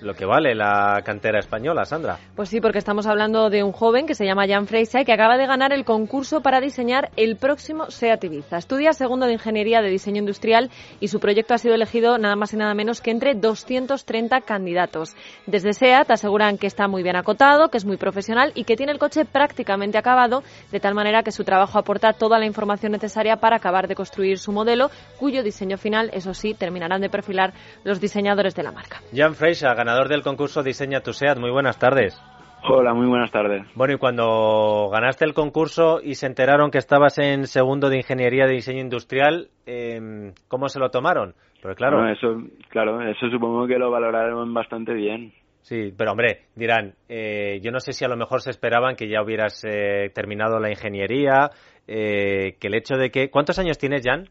lo 0.00 0.14
que 0.14 0.26
vale 0.26 0.54
la 0.54 1.00
cantera 1.04 1.38
española, 1.38 1.84
Sandra. 1.84 2.18
Pues 2.36 2.48
sí, 2.48 2.60
porque 2.60 2.78
estamos 2.78 3.06
hablando 3.06 3.50
de 3.50 3.62
un 3.62 3.72
joven 3.72 4.06
que 4.06 4.14
se 4.14 4.24
llama 4.24 4.46
Jan 4.46 4.66
Freisa 4.66 5.00
y 5.00 5.04
que 5.04 5.12
acaba 5.12 5.36
de 5.36 5.46
ganar 5.46 5.72
el 5.72 5.84
concurso 5.84 6.40
para 6.40 6.60
diseñar 6.60 7.10
el 7.16 7.36
próximo 7.36 7.90
SEAT 7.90 8.24
Ibiza. 8.24 8.58
Estudia 8.58 8.92
segundo 8.92 9.26
de 9.26 9.32
Ingeniería 9.32 9.80
de 9.82 9.90
Diseño 9.90 10.20
Industrial 10.20 10.70
y 11.00 11.08
su 11.08 11.20
proyecto 11.20 11.54
ha 11.54 11.58
sido 11.58 11.74
elegido 11.74 12.18
nada 12.18 12.36
más 12.36 12.52
y 12.52 12.56
nada 12.56 12.74
menos 12.74 13.00
que 13.00 13.10
entre 13.10 13.34
230 13.34 14.40
candidatos. 14.42 15.14
Desde 15.46 15.72
SEAT 15.72 16.10
aseguran 16.10 16.58
que 16.58 16.66
está 16.66 16.88
muy 16.88 17.02
bien 17.02 17.16
acotado, 17.16 17.68
que 17.68 17.78
es 17.78 17.84
muy 17.84 17.96
profesional 17.96 18.52
y 18.54 18.64
que 18.64 18.76
tiene 18.76 18.92
el 18.92 18.98
coche 18.98 19.24
prácticamente 19.24 19.98
acabado, 19.98 20.42
de 20.70 20.80
tal 20.80 20.94
manera 20.94 21.22
que 21.22 21.32
su 21.32 21.44
trabajo 21.44 21.78
aporta 21.78 22.12
toda 22.12 22.38
la 22.38 22.46
información 22.46 22.92
necesaria 22.92 23.36
para 23.36 23.56
acabar 23.56 23.88
de 23.88 23.94
construir 23.94 24.38
su 24.38 24.52
modelo, 24.52 24.90
cuyo 25.18 25.42
diseño 25.42 25.78
final, 25.78 26.10
eso 26.12 26.34
sí, 26.34 26.54
terminarán 26.54 27.00
de 27.00 27.10
perfilar 27.10 27.52
los 27.84 28.00
diseñadores 28.00 28.54
de 28.54 28.62
la 28.62 28.72
marca. 28.72 29.00
Jan 29.14 29.34
Freisa, 29.34 29.74
ganador 29.84 30.08
del 30.08 30.22
concurso 30.22 30.62
Diseña 30.62 31.00
tu 31.00 31.12
SEAT. 31.12 31.38
Muy 31.38 31.50
buenas 31.50 31.78
tardes. 31.78 32.18
Hola, 32.66 32.94
muy 32.94 33.06
buenas 33.06 33.30
tardes. 33.30 33.66
Bueno, 33.74 33.92
y 33.92 33.98
cuando 33.98 34.88
ganaste 34.90 35.26
el 35.26 35.34
concurso 35.34 36.00
y 36.02 36.14
se 36.14 36.26
enteraron 36.26 36.70
que 36.70 36.78
estabas 36.78 37.18
en 37.18 37.46
segundo 37.46 37.90
de 37.90 37.98
Ingeniería 37.98 38.46
de 38.46 38.54
Diseño 38.54 38.80
Industrial, 38.80 39.48
eh, 39.66 40.32
¿cómo 40.48 40.70
se 40.70 40.78
lo 40.78 40.88
tomaron? 40.88 41.34
Porque 41.60 41.76
claro... 41.76 42.08
eso, 42.08 42.42
claro, 42.70 43.02
eso 43.02 43.28
supongo 43.28 43.66
que 43.66 43.78
lo 43.78 43.90
valoraron 43.90 44.54
bastante 44.54 44.94
bien. 44.94 45.34
Sí, 45.60 45.92
pero 45.94 46.12
hombre, 46.12 46.46
dirán, 46.54 46.94
eh, 47.10 47.60
yo 47.62 47.70
no 47.70 47.78
sé 47.78 47.92
si 47.92 48.06
a 48.06 48.08
lo 48.08 48.16
mejor 48.16 48.40
se 48.40 48.50
esperaban 48.50 48.96
que 48.96 49.08
ya 49.08 49.22
hubieras 49.22 49.62
eh, 49.66 50.10
terminado 50.14 50.58
la 50.60 50.70
ingeniería, 50.70 51.50
eh, 51.86 52.56
que 52.58 52.68
el 52.68 52.74
hecho 52.74 52.96
de 52.96 53.10
que... 53.10 53.28
¿Cuántos 53.28 53.58
años 53.58 53.76
tienes, 53.76 54.00
Jan? 54.02 54.28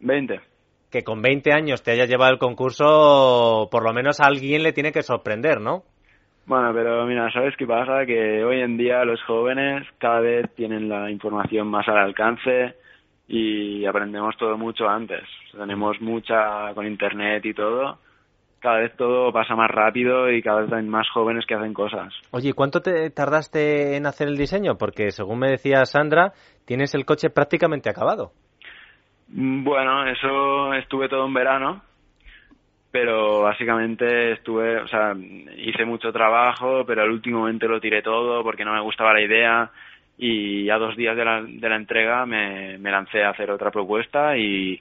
Veinte 0.00 0.40
que 0.96 1.04
con 1.04 1.20
20 1.20 1.52
años 1.52 1.82
te 1.82 1.90
haya 1.90 2.06
llevado 2.06 2.32
el 2.32 2.38
concurso, 2.38 3.68
por 3.70 3.84
lo 3.84 3.92
menos 3.92 4.18
a 4.18 4.28
alguien 4.28 4.62
le 4.62 4.72
tiene 4.72 4.92
que 4.92 5.02
sorprender, 5.02 5.60
¿no? 5.60 5.82
Bueno, 6.46 6.72
pero 6.72 7.04
mira, 7.04 7.30
¿sabes 7.32 7.54
qué 7.58 7.66
pasa? 7.66 8.06
Que 8.06 8.42
hoy 8.42 8.62
en 8.62 8.78
día 8.78 9.04
los 9.04 9.22
jóvenes 9.24 9.86
cada 9.98 10.20
vez 10.20 10.46
tienen 10.54 10.88
la 10.88 11.10
información 11.10 11.68
más 11.68 11.86
al 11.88 11.98
alcance 11.98 12.76
y 13.28 13.84
aprendemos 13.84 14.38
todo 14.38 14.56
mucho 14.56 14.88
antes. 14.88 15.20
Tenemos 15.52 16.00
mucha 16.00 16.72
con 16.72 16.86
internet 16.86 17.44
y 17.44 17.52
todo. 17.52 17.98
Cada 18.60 18.78
vez 18.78 18.96
todo 18.96 19.30
pasa 19.32 19.54
más 19.54 19.70
rápido 19.70 20.30
y 20.30 20.40
cada 20.40 20.62
vez 20.62 20.72
hay 20.72 20.82
más 20.84 21.06
jóvenes 21.12 21.44
que 21.44 21.56
hacen 21.56 21.74
cosas. 21.74 22.14
Oye, 22.30 22.54
¿cuánto 22.54 22.80
te 22.80 23.10
tardaste 23.10 23.96
en 23.96 24.06
hacer 24.06 24.28
el 24.28 24.38
diseño? 24.38 24.78
Porque 24.78 25.10
según 25.10 25.40
me 25.40 25.50
decía 25.50 25.84
Sandra, 25.84 26.32
tienes 26.64 26.94
el 26.94 27.04
coche 27.04 27.28
prácticamente 27.28 27.90
acabado. 27.90 28.32
Mm, 29.28 29.64
bueno, 29.64 30.06
eso 30.06 30.72
estuve 30.74 31.08
todo 31.08 31.26
un 31.26 31.34
verano, 31.34 31.82
pero 32.90 33.40
básicamente 33.42 34.32
estuve, 34.32 34.78
o 34.78 34.88
sea, 34.88 35.14
hice 35.56 35.84
mucho 35.84 36.12
trabajo, 36.12 36.84
pero 36.86 37.02
al 37.02 37.10
último 37.10 37.40
momento 37.40 37.68
lo 37.68 37.80
tiré 37.80 38.02
todo 38.02 38.42
porque 38.42 38.64
no 38.64 38.72
me 38.72 38.80
gustaba 38.80 39.12
la 39.12 39.22
idea 39.22 39.70
y 40.18 40.70
a 40.70 40.78
dos 40.78 40.96
días 40.96 41.16
de 41.16 41.24
la, 41.24 41.42
de 41.42 41.68
la 41.68 41.76
entrega 41.76 42.24
me, 42.24 42.78
me 42.78 42.90
lancé 42.90 43.22
a 43.22 43.30
hacer 43.30 43.50
otra 43.50 43.70
propuesta 43.70 44.36
y, 44.36 44.80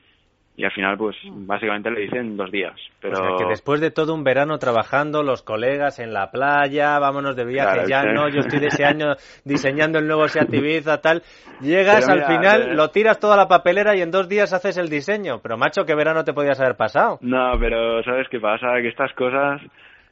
y 0.57 0.63
al 0.63 0.71
final 0.71 0.97
pues 0.97 1.15
mm. 1.23 1.47
básicamente 1.47 1.89
lo 1.89 1.99
hice 1.99 2.17
en 2.17 2.37
dos 2.37 2.51
días 2.51 2.75
pero 3.01 3.13
o 3.13 3.15
sea, 3.15 3.37
que 3.37 3.45
después 3.49 3.81
de 3.81 3.91
todo 3.91 4.13
un 4.13 4.23
verano 4.23 4.57
trabajando 4.57 5.23
los 5.23 5.43
colegas 5.43 5.99
en 5.99 6.13
la 6.13 6.31
playa 6.31 6.97
vámonos 6.99 7.35
de 7.35 7.45
viaje 7.45 7.87
ya 7.87 8.03
no 8.03 8.29
yo 8.29 8.39
estoy 8.39 8.59
de 8.59 8.67
ese 8.67 8.85
año 8.85 9.15
diseñando 9.45 9.99
el 9.99 10.07
nuevo 10.07 10.27
Seat 10.27 10.53
Ibiza 10.53 11.01
tal 11.01 11.23
llegas 11.61 12.07
al 12.07 12.23
final 12.25 12.75
lo 12.75 12.89
tiras 12.89 13.19
toda 13.19 13.35
la 13.35 13.47
papelera 13.47 13.95
y 13.95 14.01
en 14.01 14.11
dos 14.11 14.29
días 14.29 14.53
haces 14.53 14.77
el 14.77 14.89
diseño 14.89 15.39
pero 15.41 15.57
macho 15.57 15.85
qué 15.85 15.95
verano 15.95 16.23
te 16.23 16.33
podías 16.33 16.59
haber 16.59 16.75
pasado 16.75 17.17
no 17.21 17.57
pero 17.59 18.03
sabes 18.03 18.27
qué 18.29 18.39
pasa 18.39 18.67
que 18.81 18.89
estas 18.89 19.11
cosas 19.13 19.61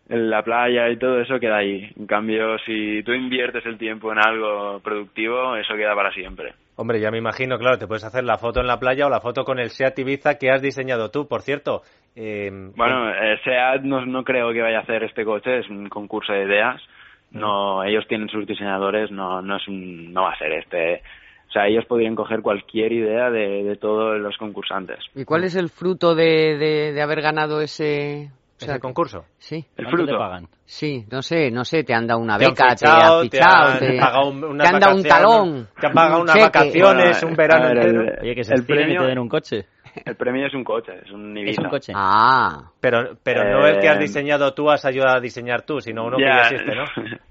en 0.09 0.29
la 0.29 0.43
playa 0.43 0.89
y 0.89 0.97
todo 0.97 1.21
eso 1.21 1.39
queda 1.39 1.57
ahí. 1.57 1.89
En 1.97 2.05
cambio, 2.07 2.57
si 2.65 3.01
tú 3.03 3.13
inviertes 3.13 3.65
el 3.65 3.77
tiempo 3.77 4.11
en 4.11 4.19
algo 4.19 4.79
productivo, 4.81 5.55
eso 5.55 5.75
queda 5.75 5.95
para 5.95 6.11
siempre. 6.11 6.53
Hombre, 6.75 6.99
ya 6.99 7.11
me 7.11 7.19
imagino, 7.19 7.57
claro, 7.59 7.77
te 7.77 7.87
puedes 7.87 8.03
hacer 8.03 8.23
la 8.23 8.37
foto 8.37 8.59
en 8.59 8.67
la 8.67 8.79
playa 8.79 9.05
o 9.05 9.09
la 9.09 9.21
foto 9.21 9.43
con 9.43 9.59
el 9.59 9.69
SEAT 9.69 9.99
Ibiza 9.99 10.37
que 10.39 10.49
has 10.49 10.61
diseñado 10.61 11.11
tú, 11.11 11.27
por 11.27 11.41
cierto. 11.41 11.83
Eh, 12.15 12.49
bueno, 12.75 13.09
eh, 13.11 13.39
SEAT 13.43 13.83
no, 13.83 14.05
no 14.05 14.23
creo 14.23 14.51
que 14.51 14.61
vaya 14.61 14.79
a 14.79 14.81
hacer 14.81 15.03
este 15.03 15.23
coche, 15.23 15.59
es 15.59 15.69
un 15.69 15.87
concurso 15.89 16.33
de 16.33 16.45
ideas. 16.45 16.81
No, 17.31 17.83
ellos 17.83 18.05
tienen 18.07 18.29
sus 18.29 18.45
diseñadores, 18.45 19.11
no, 19.11 19.41
no 19.41 19.57
es 19.57 19.67
un, 19.67 20.13
no 20.13 20.23
va 20.23 20.33
a 20.33 20.37
ser 20.37 20.51
este. 20.53 21.01
O 21.49 21.51
sea, 21.51 21.67
ellos 21.67 21.85
podrían 21.85 22.15
coger 22.15 22.41
cualquier 22.41 22.91
idea 22.91 23.29
de, 23.29 23.63
de 23.63 23.75
todos 23.75 24.19
los 24.19 24.37
concursantes. 24.37 24.99
¿Y 25.15 25.25
cuál 25.25 25.43
es 25.43 25.55
el 25.55 25.69
fruto 25.69 26.15
de, 26.15 26.57
de, 26.57 26.93
de 26.93 27.01
haber 27.01 27.21
ganado 27.21 27.61
ese 27.61 28.29
o 28.63 28.65
sea, 28.65 28.79
concurso? 28.79 29.25
Sí. 29.37 29.65
¿El 29.77 29.87
fruto? 29.87 30.11
te 30.11 30.17
pagan? 30.17 30.47
Sí, 30.65 31.05
no 31.11 31.21
sé, 31.21 31.51
no 31.51 31.63
sé, 31.65 31.83
te 31.83 31.93
han 31.93 32.07
dado 32.07 32.19
una 32.19 32.37
beca, 32.37 32.75
te 32.75 32.87
han 32.87 33.21
fichado, 33.21 33.29
te 33.29 33.41
han, 33.41 34.79
dado 34.79 34.95
un 34.95 35.03
talón. 35.03 35.67
Te 35.79 35.87
han 35.87 35.93
pagado 35.93 36.21
unas 36.21 36.35
vacaciones, 36.35 37.23
un 37.23 37.35
verano 37.35 37.69
entero. 37.69 38.21
Oye, 38.21 38.35
que 38.35 38.43
se 38.43 38.53
el 38.55 38.65
premio, 38.65 39.01
y 39.01 39.03
te 39.03 39.07
den 39.07 39.19
un 39.19 39.29
coche. 39.29 39.65
El 40.05 40.15
premio 40.15 40.47
es 40.47 40.53
un 40.53 40.63
coche, 40.63 40.93
es 41.05 41.11
un 41.11 41.37
Ibiza. 41.37 41.61
Es 41.61 41.65
un 41.65 41.69
coche. 41.69 41.93
Ah. 41.95 42.71
Pero, 42.81 43.17
pero 43.21 43.43
no 43.43 43.67
el 43.67 43.79
que 43.79 43.89
has 43.89 43.97
eh, 43.97 44.01
diseñado 44.01 44.53
tú, 44.53 44.69
has 44.69 44.83
ayudado 44.85 45.17
a 45.17 45.21
diseñar 45.21 45.63
tú, 45.63 45.79
sino 45.79 46.05
uno 46.05 46.17
que 46.17 46.23
ya 46.23 46.49
existe, 46.49 46.75
¿no? 46.75 46.85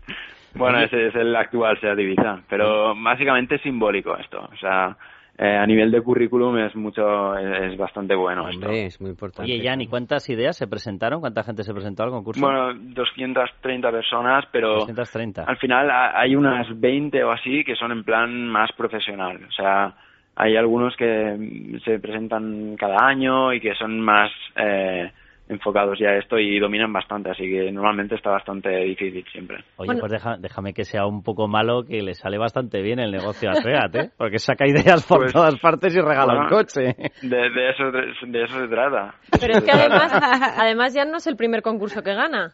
bueno, 0.54 0.80
ese 0.80 1.08
es 1.08 1.14
el 1.16 1.34
actual 1.34 1.80
Seat 1.80 1.98
Ibiza, 1.98 2.42
pero 2.48 2.94
básicamente 2.94 3.56
es 3.56 3.62
simbólico 3.62 4.16
esto, 4.16 4.38
o 4.40 4.56
sea 4.56 4.96
eh, 5.42 5.56
a 5.56 5.66
nivel 5.66 5.90
de 5.90 6.00
currículum 6.00 6.56
es 6.58 6.76
mucho, 6.76 7.36
es, 7.36 7.76
bastante 7.76 8.14
bueno 8.14 8.48
esto. 8.48 8.70
Es 8.70 9.00
muy 9.00 9.10
importante. 9.10 9.50
Oye, 9.50 9.60
Jan, 9.66 9.80
¿y 9.80 9.88
cuántas 9.88 10.28
ideas 10.28 10.56
se 10.56 10.68
presentaron? 10.68 11.20
¿Cuánta 11.20 11.42
gente 11.42 11.64
se 11.64 11.74
presentó 11.74 12.04
al 12.04 12.10
concurso? 12.10 12.40
Bueno, 12.40 12.72
230 12.74 13.90
personas, 13.90 14.44
pero 14.52 14.74
230. 14.74 15.42
al 15.42 15.56
final 15.56 15.90
hay 15.90 16.36
unas 16.36 16.68
20 16.78 17.24
o 17.24 17.32
así 17.32 17.64
que 17.64 17.74
son 17.74 17.90
en 17.90 18.04
plan 18.04 18.46
más 18.46 18.70
profesional. 18.76 19.40
O 19.48 19.50
sea, 19.50 19.92
hay 20.36 20.56
algunos 20.56 20.94
que 20.94 21.80
se 21.84 21.98
presentan 21.98 22.76
cada 22.76 23.04
año 23.04 23.52
y 23.52 23.58
que 23.58 23.74
son 23.74 24.00
más 24.00 24.30
eh, 24.54 25.10
enfocados 25.52 25.98
ya 25.98 26.10
a 26.10 26.18
esto 26.18 26.38
y 26.38 26.58
dominan 26.58 26.92
bastante, 26.92 27.30
así 27.30 27.44
que 27.44 27.70
normalmente 27.70 28.14
está 28.16 28.30
bastante 28.30 28.70
difícil 28.84 29.24
siempre. 29.30 29.64
Oye, 29.76 29.94
pues 29.98 30.12
déjame 30.40 30.72
que 30.72 30.84
sea 30.84 31.06
un 31.06 31.22
poco 31.22 31.48
malo, 31.48 31.84
que 31.84 32.02
le 32.02 32.14
sale 32.14 32.38
bastante 32.38 32.82
bien 32.82 32.98
el 32.98 33.12
negocio 33.12 33.50
a 33.50 33.54
Seat, 33.54 33.94
¿eh? 33.94 34.10
Porque 34.16 34.38
saca 34.38 34.66
ideas 34.66 35.06
por 35.06 35.20
pues, 35.20 35.32
todas 35.32 35.58
partes 35.60 35.94
y 35.94 36.00
regala 36.00 36.42
un 36.42 36.48
coche. 36.48 36.94
De, 37.22 37.70
eso, 37.70 37.90
de, 37.90 38.42
eso 38.42 38.58
se 38.58 38.68
trata. 38.68 39.14
Pero 39.40 39.58
es 39.58 39.64
que 39.64 39.70
además, 39.70 40.12
además 40.58 40.94
ya 40.94 41.04
no 41.04 41.18
es 41.18 41.26
el 41.26 41.36
primer 41.36 41.62
concurso 41.62 42.02
que 42.02 42.14
gana. 42.14 42.52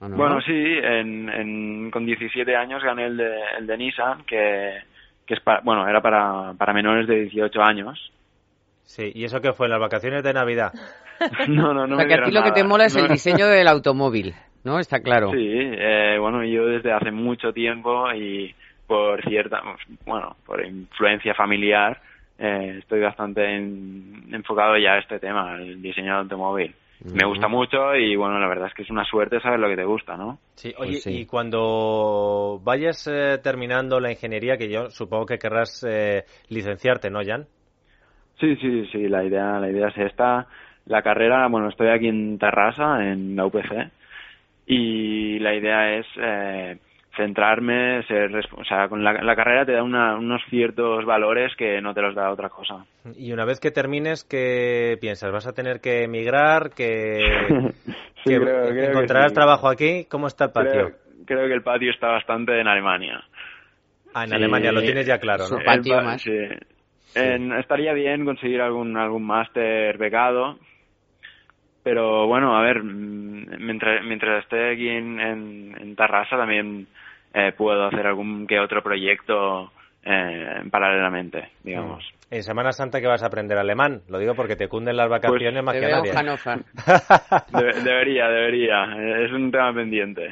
Bueno, 0.00 0.40
sí, 0.40 0.52
en, 0.52 1.90
con 1.90 2.06
17 2.06 2.56
años 2.56 2.82
gané 2.82 3.06
el 3.06 3.16
de, 3.18 3.36
el 3.58 3.66
de 3.66 3.76
Nissan, 3.76 4.24
que, 4.24 4.78
que 5.26 5.34
es 5.34 5.40
bueno, 5.62 5.86
era 5.86 6.00
para, 6.00 6.54
para 6.54 6.72
menores 6.72 7.06
de 7.06 7.24
18 7.24 7.60
años. 7.62 8.10
Sí, 8.90 9.12
¿y 9.14 9.22
eso 9.22 9.40
qué 9.40 9.52
fue? 9.52 9.68
¿En 9.68 9.70
las 9.70 9.80
vacaciones 9.80 10.24
de 10.24 10.32
Navidad? 10.32 10.72
No, 11.48 11.74
no, 11.74 11.86
no. 11.86 11.96
O 11.96 11.98
sea, 11.98 12.08
que 12.08 12.14
a 12.14 12.24
ti 12.24 12.30
lo 12.32 12.42
que 12.42 12.50
te 12.50 12.64
mola 12.64 12.86
es 12.86 12.96
el 12.96 13.06
diseño 13.06 13.46
del 13.46 13.68
automóvil, 13.68 14.34
¿no? 14.64 14.78
Está 14.78 15.00
claro. 15.00 15.30
Sí, 15.32 15.36
eh, 15.38 16.16
bueno, 16.18 16.42
yo 16.46 16.64
desde 16.64 16.94
hace 16.94 17.10
mucho 17.10 17.52
tiempo 17.52 18.10
y 18.14 18.54
por 18.86 19.22
cierta, 19.28 19.60
bueno, 20.06 20.34
por 20.46 20.64
influencia 20.64 21.34
familiar, 21.34 22.00
eh, 22.38 22.76
estoy 22.78 23.00
bastante 23.00 23.54
enfocado 23.54 24.78
ya 24.78 24.94
a 24.94 24.98
este 25.00 25.18
tema, 25.18 25.56
el 25.56 25.82
diseño 25.82 26.12
del 26.12 26.22
automóvil. 26.22 26.74
Me 27.12 27.26
gusta 27.26 27.48
mucho 27.48 27.94
y 27.94 28.16
bueno, 28.16 28.40
la 28.40 28.48
verdad 28.48 28.68
es 28.68 28.74
que 28.74 28.82
es 28.82 28.90
una 28.90 29.04
suerte 29.04 29.40
saber 29.40 29.60
lo 29.60 29.68
que 29.68 29.76
te 29.76 29.84
gusta, 29.84 30.16
¿no? 30.16 30.38
Sí, 30.54 30.72
oye, 30.78 31.00
pues 31.04 31.06
y 31.06 31.26
cuando 31.26 32.58
vayas 32.64 33.06
eh, 33.12 33.36
terminando 33.42 34.00
la 34.00 34.10
ingeniería, 34.10 34.56
que 34.56 34.70
yo 34.70 34.88
supongo 34.88 35.26
que 35.26 35.38
querrás 35.38 35.86
licenciarte, 36.48 37.10
¿no, 37.10 37.20
Jan? 37.22 37.46
Sí, 38.40 38.56
sí, 38.56 38.86
sí, 38.90 39.08
la 39.08 39.22
idea, 39.22 39.60
la 39.60 39.70
idea 39.70 39.88
es 39.88 39.98
esta 39.98 40.46
la 40.90 41.02
carrera, 41.02 41.46
bueno, 41.48 41.68
estoy 41.68 41.88
aquí 41.88 42.08
en 42.08 42.38
Terrassa, 42.38 43.04
en 43.04 43.36
la 43.36 43.46
UPC, 43.46 43.90
y 44.66 45.38
la 45.38 45.54
idea 45.54 45.98
es 45.98 46.06
eh, 46.16 46.78
centrarme, 47.16 48.02
ser, 48.08 48.34
o 48.34 48.64
sea, 48.64 48.88
con 48.88 49.04
la, 49.04 49.36
carrera 49.36 49.64
te 49.64 49.72
da 49.72 49.82
unos 49.82 50.42
ciertos 50.50 51.04
valores 51.04 51.54
que 51.56 51.80
no 51.80 51.94
te 51.94 52.02
los 52.02 52.14
da 52.14 52.32
otra 52.32 52.48
cosa. 52.48 52.84
Y 53.16 53.32
una 53.32 53.44
vez 53.44 53.60
que 53.60 53.70
termines, 53.70 54.24
¿qué 54.24 54.98
piensas? 55.00 55.30
¿Vas 55.32 55.46
a 55.46 55.52
tener 55.52 55.80
que 55.80 56.02
emigrar? 56.02 56.70
¿Que, 56.70 57.18
encontrarás 58.26 59.32
trabajo 59.32 59.68
aquí? 59.68 60.06
¿Cómo 60.10 60.26
está 60.26 60.46
el 60.46 60.52
patio? 60.52 60.90
Creo, 61.24 61.46
que 61.46 61.54
el 61.54 61.62
patio 61.62 61.92
está 61.92 62.08
bastante 62.08 62.60
en 62.60 62.66
Alemania. 62.66 63.22
Ah, 64.12 64.24
en 64.24 64.34
Alemania, 64.34 64.72
lo 64.72 64.80
tienes 64.80 65.06
ya 65.06 65.18
claro, 65.18 65.44
¿no? 65.48 65.58
patio 65.64 66.02
más. 66.02 66.20
Sí. 66.20 66.32
Estaría 67.14 67.92
bien 67.92 68.24
conseguir 68.24 68.60
algún 68.60 68.96
algún 68.96 69.24
máster 69.24 69.98
becado 69.98 70.58
pero 71.82 72.26
bueno, 72.26 72.56
a 72.56 72.62
ver, 72.62 72.82
mm, 72.82 73.56
mientras, 73.58 74.04
mientras 74.04 74.44
esté 74.44 74.72
aquí 74.72 74.88
en, 74.88 75.18
en, 75.20 75.96
Tarrasa 75.96 76.36
también 76.36 76.86
eh, 77.34 77.52
puedo 77.56 77.86
hacer 77.86 78.06
algún 78.06 78.46
que 78.46 78.60
otro 78.60 78.82
proyecto 78.82 79.72
eh, 80.04 80.62
paralelamente, 80.70 81.50
digamos. 81.62 82.04
Mm. 82.04 82.34
En 82.34 82.42
Semana 82.44 82.70
Santa 82.70 83.00
que 83.00 83.08
vas 83.08 83.24
a 83.24 83.26
aprender 83.26 83.58
alemán, 83.58 84.02
lo 84.08 84.18
digo 84.18 84.34
porque 84.34 84.54
te 84.54 84.68
cunden 84.68 84.96
las 84.96 85.08
pues 85.08 85.20
vacaciones 85.20 85.64
más 85.64 85.74
que 85.74 85.80
nadie. 85.80 86.12
debería, 87.82 88.28
debería, 88.28 89.24
es 89.24 89.32
un 89.32 89.50
tema 89.50 89.74
pendiente. 89.74 90.28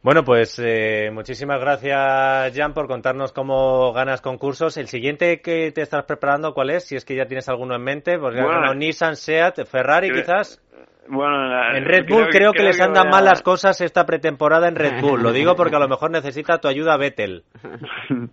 Bueno, 0.00 0.22
pues 0.22 0.60
eh, 0.64 1.10
muchísimas 1.12 1.60
gracias, 1.60 2.56
Jan, 2.56 2.72
por 2.72 2.86
contarnos 2.86 3.32
cómo 3.32 3.92
ganas 3.92 4.20
concursos. 4.20 4.76
El 4.76 4.86
siguiente 4.86 5.40
que 5.40 5.72
te 5.72 5.82
estás 5.82 6.04
preparando, 6.04 6.54
¿cuál 6.54 6.70
es? 6.70 6.86
Si 6.86 6.94
es 6.94 7.04
que 7.04 7.16
ya 7.16 7.26
tienes 7.26 7.48
alguno 7.48 7.74
en 7.74 7.82
mente, 7.82 8.16
pues 8.16 8.36
ya 8.36 8.44
bueno, 8.44 8.72
Nissan, 8.74 9.16
Seat, 9.16 9.66
Ferrari, 9.66 10.12
quizás. 10.12 10.62
Bueno, 11.08 11.74
en 11.74 11.84
Red 11.84 12.06
Bull 12.06 12.28
creo, 12.28 12.52
que, 12.52 12.62
les 12.62 12.80
andan 12.80 13.08
mal 13.08 13.24
las 13.24 13.42
cosas 13.42 13.80
esta 13.80 14.04
pretemporada 14.04 14.68
en 14.68 14.76
Red 14.76 15.00
Bull. 15.00 15.22
Lo 15.22 15.32
digo 15.32 15.56
porque 15.56 15.76
a 15.76 15.78
lo 15.78 15.88
mejor 15.88 16.10
necesita 16.10 16.58
tu 16.58 16.68
ayuda 16.68 16.96
Vettel. 16.96 17.44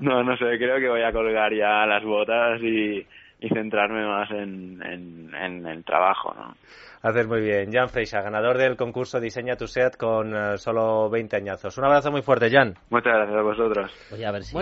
no, 0.00 0.22
no 0.22 0.36
sé, 0.36 0.58
creo 0.58 0.78
que 0.78 0.88
voy 0.88 1.02
a 1.02 1.12
colgar 1.12 1.52
ya 1.54 1.86
las 1.86 2.02
botas 2.02 2.60
y, 2.62 3.06
centrarme 3.52 4.04
más 4.06 4.30
en, 4.32 4.82
en 4.82 5.66
el 5.66 5.82
trabajo, 5.82 6.34
¿no? 6.36 6.54
Haces 7.02 7.26
muy 7.26 7.40
bien. 7.40 7.72
Jan 7.72 7.88
Freixa, 7.88 8.20
ganador 8.20 8.58
del 8.58 8.76
concurso 8.76 9.18
Diseña 9.18 9.56
tu 9.56 9.66
Set 9.66 9.96
con 9.96 10.36
eh, 10.36 10.58
solo 10.58 11.08
20 11.08 11.34
añazos. 11.34 11.78
Un 11.78 11.86
abrazo 11.86 12.10
muy 12.10 12.20
fuerte, 12.20 12.50
Jan. 12.50 12.74
Muchas 12.90 13.14
gracias 13.14 13.38
a 13.38 13.42
vosotros. 13.42 13.92
Oye, 14.12 14.26
a 14.26 14.30
ver 14.30 14.44
si 14.44 14.54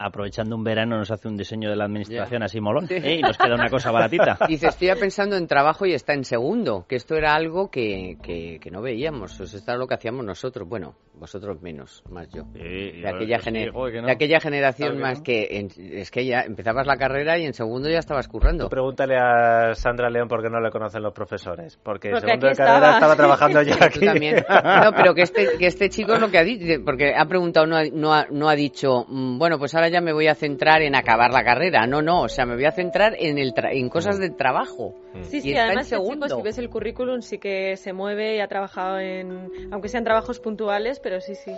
aprovechando 0.00 0.56
un 0.56 0.64
verano 0.64 0.96
nos 0.96 1.10
hace 1.10 1.28
un 1.28 1.36
diseño 1.36 1.68
de 1.68 1.76
la 1.76 1.84
administración 1.84 2.42
así 2.42 2.58
molón 2.58 2.88
y 2.90 3.20
nos 3.20 3.36
queda 3.36 3.54
una 3.54 3.68
cosa 3.68 3.90
baratita. 3.90 4.38
Dice, 4.48 4.68
estoy 4.68 4.88
pensando 4.98 5.36
en 5.36 5.46
trabajo 5.46 5.84
y 5.84 5.92
está 5.92 6.14
en 6.14 6.24
segundo, 6.24 6.86
que 6.88 6.96
esto 6.96 7.16
era 7.16 7.34
algo 7.34 7.70
que, 7.70 8.16
que, 8.22 8.70
no 8.70 8.80
veíamos. 8.80 9.38
O 9.38 9.44
sea, 9.44 9.58
esto 9.58 9.70
era 9.70 9.78
lo 9.78 9.86
que 9.86 9.94
hacíamos 9.94 10.24
nosotros. 10.24 10.66
Bueno, 10.66 10.94
vosotros 11.12 11.60
menos, 11.60 12.02
más 12.08 12.30
yo. 12.30 12.44
de, 12.44 13.04
aquella 13.06 13.38
de 13.38 14.10
aquella 14.10 14.40
generación 14.40 14.98
más 14.98 15.20
que... 15.20 15.68
es 15.76 16.10
que 16.10 16.24
ya 16.24 16.40
empezabas 16.40 16.86
la 16.86 16.96
carrera 16.96 17.38
y 17.38 17.44
en 17.44 17.52
segundo 17.52 17.90
ya 17.90 17.98
estabas 17.98 18.26
currando. 18.26 18.70
pregúntale 18.70 19.16
a 19.18 19.74
Sandra 19.74 20.08
León 20.08 20.28
por 20.28 20.42
qué 20.42 20.48
no 20.48 20.60
le 20.60 20.70
conocen 20.70 21.02
los 21.02 21.12
profesores 21.12 21.57
porque, 21.82 22.10
segundo 22.20 22.48
de 22.48 22.54
carrera 22.54 22.92
estaba 22.94 23.16
trabajando 23.16 23.62
ya 23.62 23.74
aquí. 23.80 24.04
No, 24.04 24.92
pero 24.96 25.14
que 25.14 25.22
este, 25.22 25.58
que 25.58 25.66
este 25.66 25.88
chico 25.88 26.14
es 26.14 26.20
lo 26.20 26.30
que 26.30 26.38
ha 26.38 26.44
dicho, 26.44 26.82
porque 26.84 27.14
ha 27.16 27.24
preguntado, 27.26 27.66
no 27.66 27.76
ha, 27.76 27.84
no, 27.84 28.14
ha, 28.14 28.26
no 28.30 28.48
ha 28.48 28.54
dicho, 28.54 29.04
mm, 29.08 29.38
bueno, 29.38 29.58
pues 29.58 29.74
ahora 29.74 29.88
ya 29.88 30.00
me 30.00 30.12
voy 30.12 30.28
a 30.28 30.34
centrar 30.34 30.82
en 30.82 30.94
acabar 30.94 31.32
la 31.32 31.42
carrera. 31.42 31.86
No, 31.86 32.02
no, 32.02 32.22
o 32.22 32.28
sea, 32.28 32.46
me 32.46 32.54
voy 32.54 32.64
a 32.64 32.72
centrar 32.72 33.14
en, 33.18 33.38
el 33.38 33.52
en 33.56 33.88
cosas 33.88 34.18
de 34.18 34.30
trabajo. 34.30 34.94
Mm. 35.18 35.24
Sí, 35.24 35.40
sí, 35.40 35.56
además, 35.56 35.90
este 35.90 36.04
chico, 36.08 36.28
si 36.28 36.42
ves 36.42 36.58
el 36.58 36.70
currículum, 36.70 37.20
sí 37.22 37.38
que 37.38 37.76
se 37.76 37.92
mueve 37.92 38.36
y 38.36 38.40
ha 38.40 38.46
trabajado 38.46 38.98
en, 39.00 39.50
aunque 39.72 39.88
sean 39.88 40.04
trabajos 40.04 40.38
puntuales, 40.38 41.00
pero 41.00 41.20
sí, 41.20 41.34
sí. 41.34 41.52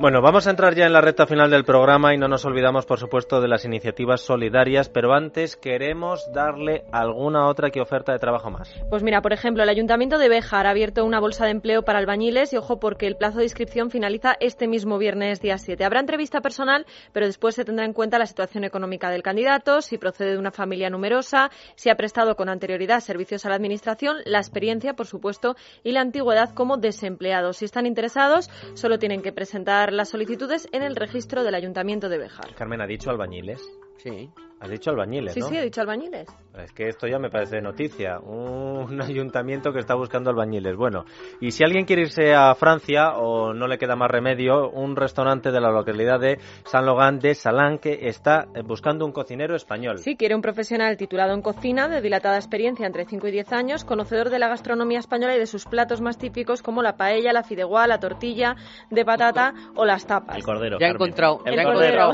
Bueno, 0.00 0.20
vamos 0.20 0.46
a 0.46 0.50
entrar 0.50 0.74
ya 0.74 0.86
en 0.86 0.92
la 0.92 1.00
recta 1.00 1.26
final 1.26 1.50
del 1.50 1.64
programa 1.64 2.12
y 2.12 2.18
no 2.18 2.26
nos 2.26 2.44
olvidamos, 2.44 2.86
por 2.86 2.98
supuesto, 2.98 3.40
de 3.40 3.48
las 3.48 3.64
iniciativas 3.64 4.20
solidarias, 4.20 4.88
pero 4.88 5.12
antes 5.12 5.56
queremos 5.56 6.28
darle 6.32 6.84
alguna 6.92 7.48
otra 7.48 7.70
que 7.70 7.80
oferta 7.80 8.12
de 8.12 8.18
trabajo 8.18 8.50
más. 8.50 8.74
Pues 8.90 9.02
mira, 9.02 9.22
por 9.22 9.32
ejemplo, 9.32 9.44
ejemplo, 9.44 9.62
el 9.62 9.68
Ayuntamiento 9.68 10.16
de 10.16 10.30
Béjar 10.30 10.66
ha 10.66 10.70
abierto 10.70 11.04
una 11.04 11.20
bolsa 11.20 11.44
de 11.44 11.50
empleo 11.50 11.82
para 11.82 11.98
albañiles 11.98 12.54
y 12.54 12.56
ojo 12.56 12.80
porque 12.80 13.06
el 13.06 13.16
plazo 13.16 13.40
de 13.40 13.44
inscripción 13.44 13.90
finaliza 13.90 14.36
este 14.40 14.66
mismo 14.66 14.96
viernes 14.96 15.42
día 15.42 15.58
7. 15.58 15.84
Habrá 15.84 16.00
entrevista 16.00 16.40
personal, 16.40 16.86
pero 17.12 17.26
después 17.26 17.54
se 17.54 17.66
tendrá 17.66 17.84
en 17.84 17.92
cuenta 17.92 18.18
la 18.18 18.24
situación 18.24 18.64
económica 18.64 19.10
del 19.10 19.22
candidato, 19.22 19.82
si 19.82 19.98
procede 19.98 20.30
de 20.32 20.38
una 20.38 20.50
familia 20.50 20.88
numerosa, 20.88 21.50
si 21.74 21.90
ha 21.90 21.94
prestado 21.94 22.36
con 22.36 22.48
anterioridad 22.48 23.00
servicios 23.04 23.44
a 23.44 23.48
la 23.48 23.54
Administración, 23.54 24.16
la 24.24 24.38
experiencia, 24.38 24.94
por 24.94 25.06
supuesto, 25.06 25.56
y 25.82 25.92
la 25.92 26.00
antigüedad 26.00 26.54
como 26.54 26.76
desempleados. 26.76 27.58
Si 27.58 27.64
están 27.64 27.86
interesados, 27.86 28.50
solo 28.74 28.98
tienen 28.98 29.22
que 29.22 29.32
presentar 29.32 29.92
las 29.92 30.08
solicitudes 30.08 30.68
en 30.72 30.82
el 30.82 30.96
registro 30.96 31.44
del 31.44 31.54
Ayuntamiento 31.54 32.08
de 32.08 32.18
Béjar. 32.18 32.54
Carmen 32.54 32.80
ha 32.80 32.86
dicho 32.86 33.10
albañiles. 33.10 33.60
Sí. 33.98 34.30
Has 34.64 34.70
dicho 34.70 34.90
albañiles, 34.90 35.34
sí, 35.34 35.40
¿no? 35.40 35.48
Sí, 35.48 35.52
sí, 35.52 35.58
he 35.60 35.64
dicho 35.64 35.82
albañiles. 35.82 36.26
Es 36.58 36.72
que 36.72 36.88
esto 36.88 37.06
ya 37.06 37.18
me 37.18 37.28
parece 37.28 37.60
noticia. 37.60 38.18
Un 38.18 38.98
ayuntamiento 39.02 39.74
que 39.74 39.78
está 39.78 39.94
buscando 39.94 40.30
albañiles. 40.30 40.74
Bueno, 40.74 41.04
y 41.38 41.50
si 41.50 41.64
alguien 41.64 41.84
quiere 41.84 42.02
irse 42.02 42.32
a 42.32 42.54
Francia 42.54 43.18
o 43.18 43.52
no 43.52 43.66
le 43.66 43.76
queda 43.76 43.94
más 43.94 44.10
remedio, 44.10 44.70
un 44.70 44.96
restaurante 44.96 45.52
de 45.52 45.60
la 45.60 45.70
localidad 45.70 46.18
de 46.18 46.38
San 46.64 46.86
Logan 46.86 47.18
de 47.18 47.34
Salán 47.34 47.76
que 47.76 48.08
está 48.08 48.46
buscando 48.64 49.04
un 49.04 49.12
cocinero 49.12 49.54
español. 49.54 49.98
Sí, 49.98 50.16
quiere 50.16 50.34
un 50.34 50.40
profesional 50.40 50.96
titulado 50.96 51.34
en 51.34 51.42
cocina, 51.42 51.86
de 51.88 52.00
dilatada 52.00 52.36
experiencia 52.36 52.86
entre 52.86 53.04
5 53.04 53.28
y 53.28 53.32
10 53.32 53.52
años, 53.52 53.84
conocedor 53.84 54.30
de 54.30 54.38
la 54.38 54.48
gastronomía 54.48 55.00
española 55.00 55.36
y 55.36 55.38
de 55.38 55.46
sus 55.46 55.66
platos 55.66 56.00
más 56.00 56.16
típicos 56.16 56.62
como 56.62 56.82
la 56.82 56.96
paella, 56.96 57.34
la 57.34 57.42
fideuá, 57.42 57.86
la 57.86 58.00
tortilla 58.00 58.56
de 58.90 59.04
patata 59.04 59.52
o 59.76 59.84
las 59.84 60.06
tapas. 60.06 60.38
El 60.38 60.42
cordero. 60.42 60.78
Ya 60.80 60.86
he 60.86 60.90
encontrado. 60.90 61.40
El, 61.44 61.62
cordero. 61.62 62.12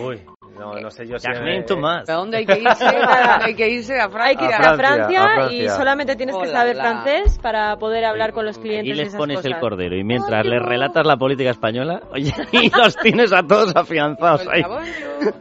Uy. 0.06 0.22
No, 0.58 0.74
no 0.74 0.90
sé 0.90 1.06
yo 1.06 1.18
si... 1.18 1.28
Me... 1.28 1.62
Tomás. 1.62 2.08
¿A 2.08 2.14
dónde 2.14 2.38
hay 2.38 2.46
que 2.46 2.58
irse? 2.58 2.84
hay 2.84 3.54
que 3.54 3.68
irse 3.68 4.00
a 4.00 4.08
Francia. 4.08 4.24
Hay 4.28 4.36
que 4.36 4.44
ir 4.44 4.52
a, 4.54 4.74
Francia, 4.74 5.52
y 5.52 5.68
solamente 5.68 6.16
tienes 6.16 6.36
que 6.36 6.46
saber 6.48 6.76
francés 6.76 7.38
para 7.42 7.76
poder 7.76 8.04
hablar 8.04 8.32
con 8.32 8.44
los 8.44 8.58
clientes. 8.58 8.92
Y 8.92 8.96
les 8.96 9.08
esas 9.08 9.18
pones 9.18 9.36
cosas. 9.38 9.52
el 9.52 9.58
cordero 9.58 9.96
y 9.96 10.04
mientras 10.04 10.44
les 10.46 10.62
relatas 10.62 11.06
la 11.06 11.16
política 11.16 11.50
española, 11.50 12.00
oye, 12.10 12.32
y 12.52 12.70
los 12.70 12.96
tienes 12.96 13.32
a 13.32 13.42
todos 13.42 13.74
afianzados 13.74 14.46
ahí. 14.48 14.62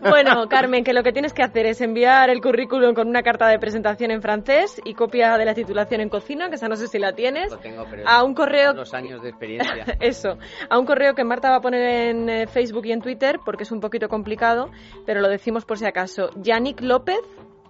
Bueno, 0.02 0.48
Carmen, 0.48 0.84
que 0.84 0.94
lo 0.94 1.04
que 1.04 1.12
tienes 1.12 1.34
que 1.34 1.44
hacer 1.44 1.66
es 1.66 1.82
enviar 1.82 2.30
el 2.30 2.42
currículum 2.42 2.94
con 2.94 3.08
una 3.08 3.24
carta 3.24 3.48
de 3.48 3.60
presentación 3.60 4.12
en 4.12 4.22
francés 4.22 4.82
y 4.84 4.94
copia 4.94 5.38
de 5.38 5.46
la 5.46 5.54
titulación 5.54 6.02
en 6.02 6.10
cocina, 6.10 6.50
que 6.50 6.56
esa 6.56 6.68
no 6.68 6.76
sé 6.76 6.88
si 6.88 7.00
la 7.00 7.14
tienes. 7.14 7.52
Lo 7.52 7.58
tengo, 7.58 7.86
pero 7.90 8.04
a 8.08 8.24
un 8.24 8.34
correo. 8.34 8.74
Los 8.74 8.94
años 8.94 9.22
de 9.22 9.30
experiencia. 9.30 9.86
Eso. 10.00 10.38
A 10.70 10.78
un 10.78 10.86
correo 10.86 11.14
que 11.14 11.24
Marta 11.24 11.50
va 11.50 11.58
a 11.58 11.62
poner 11.62 12.10
en 12.10 12.30
eh, 12.30 12.48
Facebook 12.48 12.86
y 12.86 12.92
en 12.92 13.02
Twitter 13.02 13.40
porque 13.44 13.64
es 13.64 13.72
un 13.72 13.80
poquito 13.80 14.08
complicado, 14.08 14.70
pero 15.06 15.22
lo 15.22 15.30
decimos 15.30 15.66
por 15.66 15.78
si 15.78 15.86
acaso. 15.86 16.30
Yannick 16.36 16.82
López, 16.82 17.22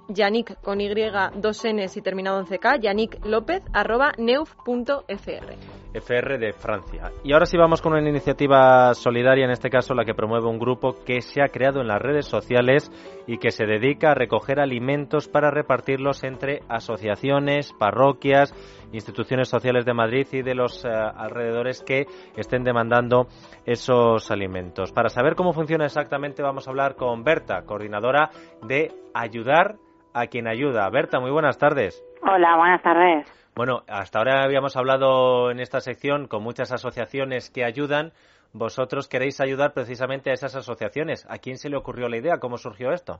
Yannick 0.07 0.59
con 0.61 0.81
Y, 0.81 0.89
dos 1.35 1.63
Ns 1.63 1.97
y 1.97 2.01
terminado 2.01 2.39
en 2.39 2.45
CK, 2.45 2.79
Yannick 2.81 3.25
López, 3.25 3.63
arroba 3.73 4.13
neuf.fr. 4.17 5.82
FR 5.93 6.37
de 6.37 6.53
Francia. 6.53 7.11
Y 7.23 7.33
ahora 7.33 7.45
sí 7.45 7.57
vamos 7.57 7.81
con 7.81 7.93
una 7.93 8.09
iniciativa 8.09 8.93
solidaria, 8.93 9.45
en 9.45 9.51
este 9.51 9.69
caso 9.69 9.93
la 9.93 10.05
que 10.05 10.13
promueve 10.13 10.47
un 10.47 10.59
grupo 10.59 10.95
que 11.05 11.21
se 11.21 11.41
ha 11.41 11.49
creado 11.49 11.81
en 11.81 11.87
las 11.87 12.01
redes 12.01 12.25
sociales 12.25 12.91
y 13.27 13.37
que 13.37 13.51
se 13.51 13.65
dedica 13.65 14.11
a 14.11 14.15
recoger 14.15 14.59
alimentos 14.59 15.27
para 15.27 15.51
repartirlos 15.51 16.23
entre 16.23 16.61
asociaciones, 16.67 17.73
parroquias, 17.73 18.53
instituciones 18.91 19.49
sociales 19.49 19.85
de 19.85 19.93
Madrid 19.93 20.27
y 20.31 20.41
de 20.41 20.55
los 20.55 20.83
uh, 20.83 20.89
alrededores 21.15 21.83
que 21.83 22.05
estén 22.35 22.63
demandando 22.63 23.27
esos 23.65 24.29
alimentos. 24.31 24.91
Para 24.91 25.09
saber 25.09 25.35
cómo 25.35 25.53
funciona 25.53 25.85
exactamente 25.85 26.43
vamos 26.43 26.67
a 26.67 26.71
hablar 26.71 26.95
con 26.95 27.23
Berta, 27.23 27.63
coordinadora 27.65 28.29
de 28.61 28.91
Ayudar 29.13 29.75
a 30.13 30.27
quien 30.27 30.47
ayuda. 30.47 30.89
Berta, 30.89 31.19
muy 31.19 31.31
buenas 31.31 31.57
tardes. 31.57 32.03
Hola, 32.21 32.57
buenas 32.57 32.81
tardes. 32.81 33.42
Bueno, 33.55 33.83
hasta 33.87 34.17
ahora 34.17 34.43
habíamos 34.43 34.75
hablado 34.75 35.51
en 35.51 35.59
esta 35.59 35.79
sección 35.79 36.27
con 36.27 36.41
muchas 36.41 36.71
asociaciones 36.71 37.51
que 37.51 37.63
ayudan. 37.63 38.11
Vosotros 38.51 39.07
queréis 39.07 39.39
ayudar 39.41 39.73
precisamente 39.73 40.31
a 40.31 40.33
esas 40.33 40.55
asociaciones. 40.55 41.27
¿A 41.29 41.37
quién 41.37 41.57
se 41.57 41.69
le 41.69 41.77
ocurrió 41.77 42.09
la 42.09 42.17
idea? 42.17 42.39
¿Cómo 42.39 42.57
surgió 42.57 42.91
esto? 42.91 43.19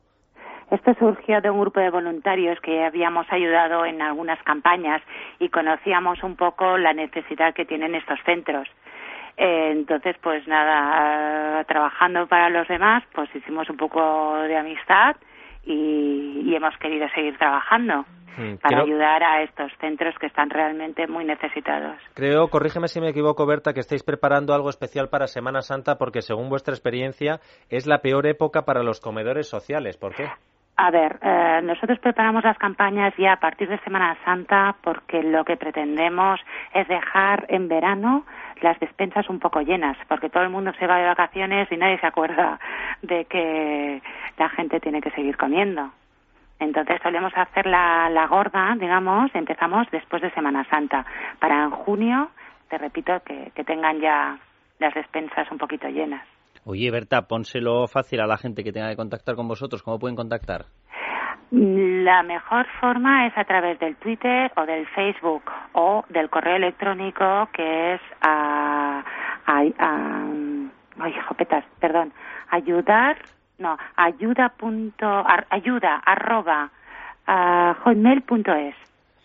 Esto 0.71 0.91
surgió 0.97 1.39
de 1.39 1.51
un 1.51 1.59
grupo 1.59 1.79
de 1.79 1.91
voluntarios 1.91 2.59
que 2.61 2.83
habíamos 2.83 3.27
ayudado 3.31 3.85
en 3.85 4.01
algunas 4.01 4.41
campañas 4.41 5.03
y 5.37 5.49
conocíamos 5.49 6.23
un 6.23 6.35
poco 6.35 6.79
la 6.79 6.93
necesidad 6.93 7.53
que 7.53 7.65
tienen 7.65 7.93
estos 7.93 8.17
centros. 8.25 8.67
Eh, 9.37 9.69
entonces, 9.71 10.15
pues 10.19 10.47
nada, 10.47 11.63
trabajando 11.65 12.25
para 12.25 12.49
los 12.49 12.67
demás, 12.67 13.03
pues 13.13 13.29
hicimos 13.35 13.69
un 13.69 13.77
poco 13.77 14.35
de 14.47 14.57
amistad 14.57 15.15
y, 15.65 16.41
y 16.45 16.55
hemos 16.55 16.75
querido 16.77 17.07
seguir 17.15 17.37
trabajando 17.37 18.05
para 18.35 18.57
Creo- 18.77 18.83
ayudar 18.85 19.23
a 19.23 19.43
estos 19.43 19.71
centros 19.79 20.15
que 20.19 20.25
están 20.25 20.49
realmente 20.49 21.05
muy 21.07 21.23
necesitados. 21.23 21.97
Creo, 22.15 22.47
corrígeme 22.47 22.87
si 22.87 22.99
me 22.99 23.09
equivoco, 23.09 23.45
Berta, 23.45 23.73
que 23.73 23.79
estáis 23.81 24.01
preparando 24.03 24.53
algo 24.55 24.69
especial 24.69 25.09
para 25.09 25.27
Semana 25.27 25.61
Santa 25.61 25.97
porque, 25.99 26.21
según 26.23 26.49
vuestra 26.49 26.73
experiencia, 26.73 27.39
es 27.69 27.85
la 27.85 27.99
peor 27.99 28.25
época 28.25 28.63
para 28.63 28.81
los 28.81 28.99
comedores 28.99 29.47
sociales. 29.47 29.97
¿Por 29.97 30.15
qué? 30.15 30.27
A 30.75 30.89
ver, 30.89 31.19
eh, 31.21 31.61
nosotros 31.61 31.99
preparamos 31.99 32.43
las 32.43 32.57
campañas 32.57 33.13
ya 33.19 33.33
a 33.33 33.39
partir 33.39 33.69
de 33.69 33.77
Semana 33.81 34.17
Santa 34.25 34.75
porque 34.83 35.21
lo 35.21 35.45
que 35.45 35.55
pretendemos 35.55 36.39
es 36.73 36.87
dejar 36.87 37.45
en 37.49 37.67
verano 37.67 38.25
las 38.61 38.79
despensas 38.79 39.29
un 39.29 39.39
poco 39.39 39.61
llenas, 39.61 39.97
porque 40.07 40.29
todo 40.29 40.43
el 40.43 40.49
mundo 40.49 40.71
se 40.79 40.87
va 40.87 40.97
de 40.97 41.05
vacaciones 41.05 41.71
y 41.71 41.77
nadie 41.77 41.99
se 41.99 42.07
acuerda 42.07 42.59
de 43.01 43.25
que 43.25 44.01
la 44.37 44.49
gente 44.49 44.79
tiene 44.79 45.01
que 45.01 45.11
seguir 45.11 45.37
comiendo. 45.37 45.91
Entonces 46.59 46.99
solemos 47.03 47.33
hacer 47.35 47.65
la, 47.65 48.27
gorda, 48.29 48.75
digamos, 48.79 49.31
empezamos 49.33 49.87
después 49.91 50.21
de 50.21 50.31
Semana 50.31 50.63
Santa, 50.69 51.05
para 51.39 51.63
en 51.63 51.71
junio, 51.71 52.29
te 52.69 52.77
repito, 52.77 53.19
que, 53.25 53.51
que 53.53 53.63
tengan 53.63 53.99
ya 53.99 54.37
las 54.79 54.93
despensas 54.93 55.51
un 55.51 55.57
poquito 55.57 55.87
llenas. 55.89 56.25
Oye, 56.65 56.89
Berta, 56.91 57.27
pónselo 57.27 57.87
fácil 57.87 58.21
a 58.21 58.27
la 58.27 58.37
gente 58.37 58.63
que 58.63 58.71
tenga 58.71 58.89
que 58.89 58.95
contactar 58.95 59.35
con 59.35 59.47
vosotros. 59.47 59.83
¿Cómo 59.83 59.99
pueden 59.99 60.15
contactar? 60.15 60.65
La 61.55 62.23
mejor 62.23 62.65
forma 62.81 63.27
es 63.27 63.37
a 63.37 63.43
través 63.43 63.77
del 63.79 63.95
Twitter 63.97 64.51
o 64.55 64.65
del 64.65 64.87
Facebook 64.87 65.43
o 65.73 66.03
del 66.09 66.27
correo 66.31 66.55
electrónico 66.55 67.47
que 67.53 67.93
es 67.93 68.01
a, 68.21 69.03
a, 69.45 69.61
a- 69.77 70.27
ay, 70.99 71.13
jopetas, 71.27 71.63
perdón, 71.79 72.11
ayudar, 72.49 73.17
no, 73.59 73.77
ayuda 73.95 74.49
punto, 74.49 75.05
ar- 75.07 75.45
ayuda 75.51 76.01
arroba 76.03 76.71
ah, 77.27 77.75
hotmail.es. 77.83 78.75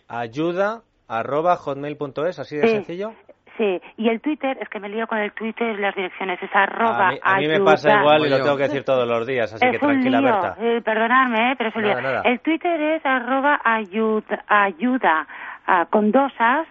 Ayuda 0.08 0.82
arroba 1.08 1.56
hotmail.es, 1.56 2.38
así 2.38 2.56
de 2.58 2.62
Sí. 2.66 2.74
sencillo. 2.74 3.12
Sí, 3.58 3.82
y 3.96 4.08
el 4.08 4.20
Twitter, 4.20 4.56
es 4.60 4.68
que 4.68 4.78
me 4.78 4.88
lío 4.88 5.08
con 5.08 5.18
el 5.18 5.32
Twitter 5.32 5.76
y 5.76 5.82
las 5.82 5.92
direcciones, 5.92 6.40
es 6.40 6.50
arroba 6.54 7.08
A 7.08 7.10
mí, 7.10 7.18
a 7.20 7.36
mí 7.38 7.48
me 7.48 7.60
pasa 7.60 7.98
igual 7.98 8.24
y 8.24 8.30
lo 8.30 8.36
tengo 8.40 8.56
que 8.56 8.62
decir 8.62 8.84
todos 8.84 9.06
los 9.06 9.26
días, 9.26 9.52
así 9.52 9.66
es 9.66 9.72
que 9.72 9.78
tranquila, 9.80 10.18
un 10.18 10.24
lío, 10.24 10.32
Berta. 10.32 10.56
eh, 10.60 10.80
perdonadme, 10.80 11.50
eh, 11.50 11.54
pero 11.58 11.70
es 11.70 11.76
un 11.76 11.82
lío. 11.82 11.94
Nada, 11.96 12.02
nada. 12.02 12.22
El 12.24 12.38
Twitter 12.38 12.80
es 12.80 13.04
arroba 13.04 13.60
ayuda, 13.64 14.44
ayuda 14.46 15.26
ah, 15.66 15.86
con 15.90 16.12
dos 16.12 16.32
as. 16.38 16.68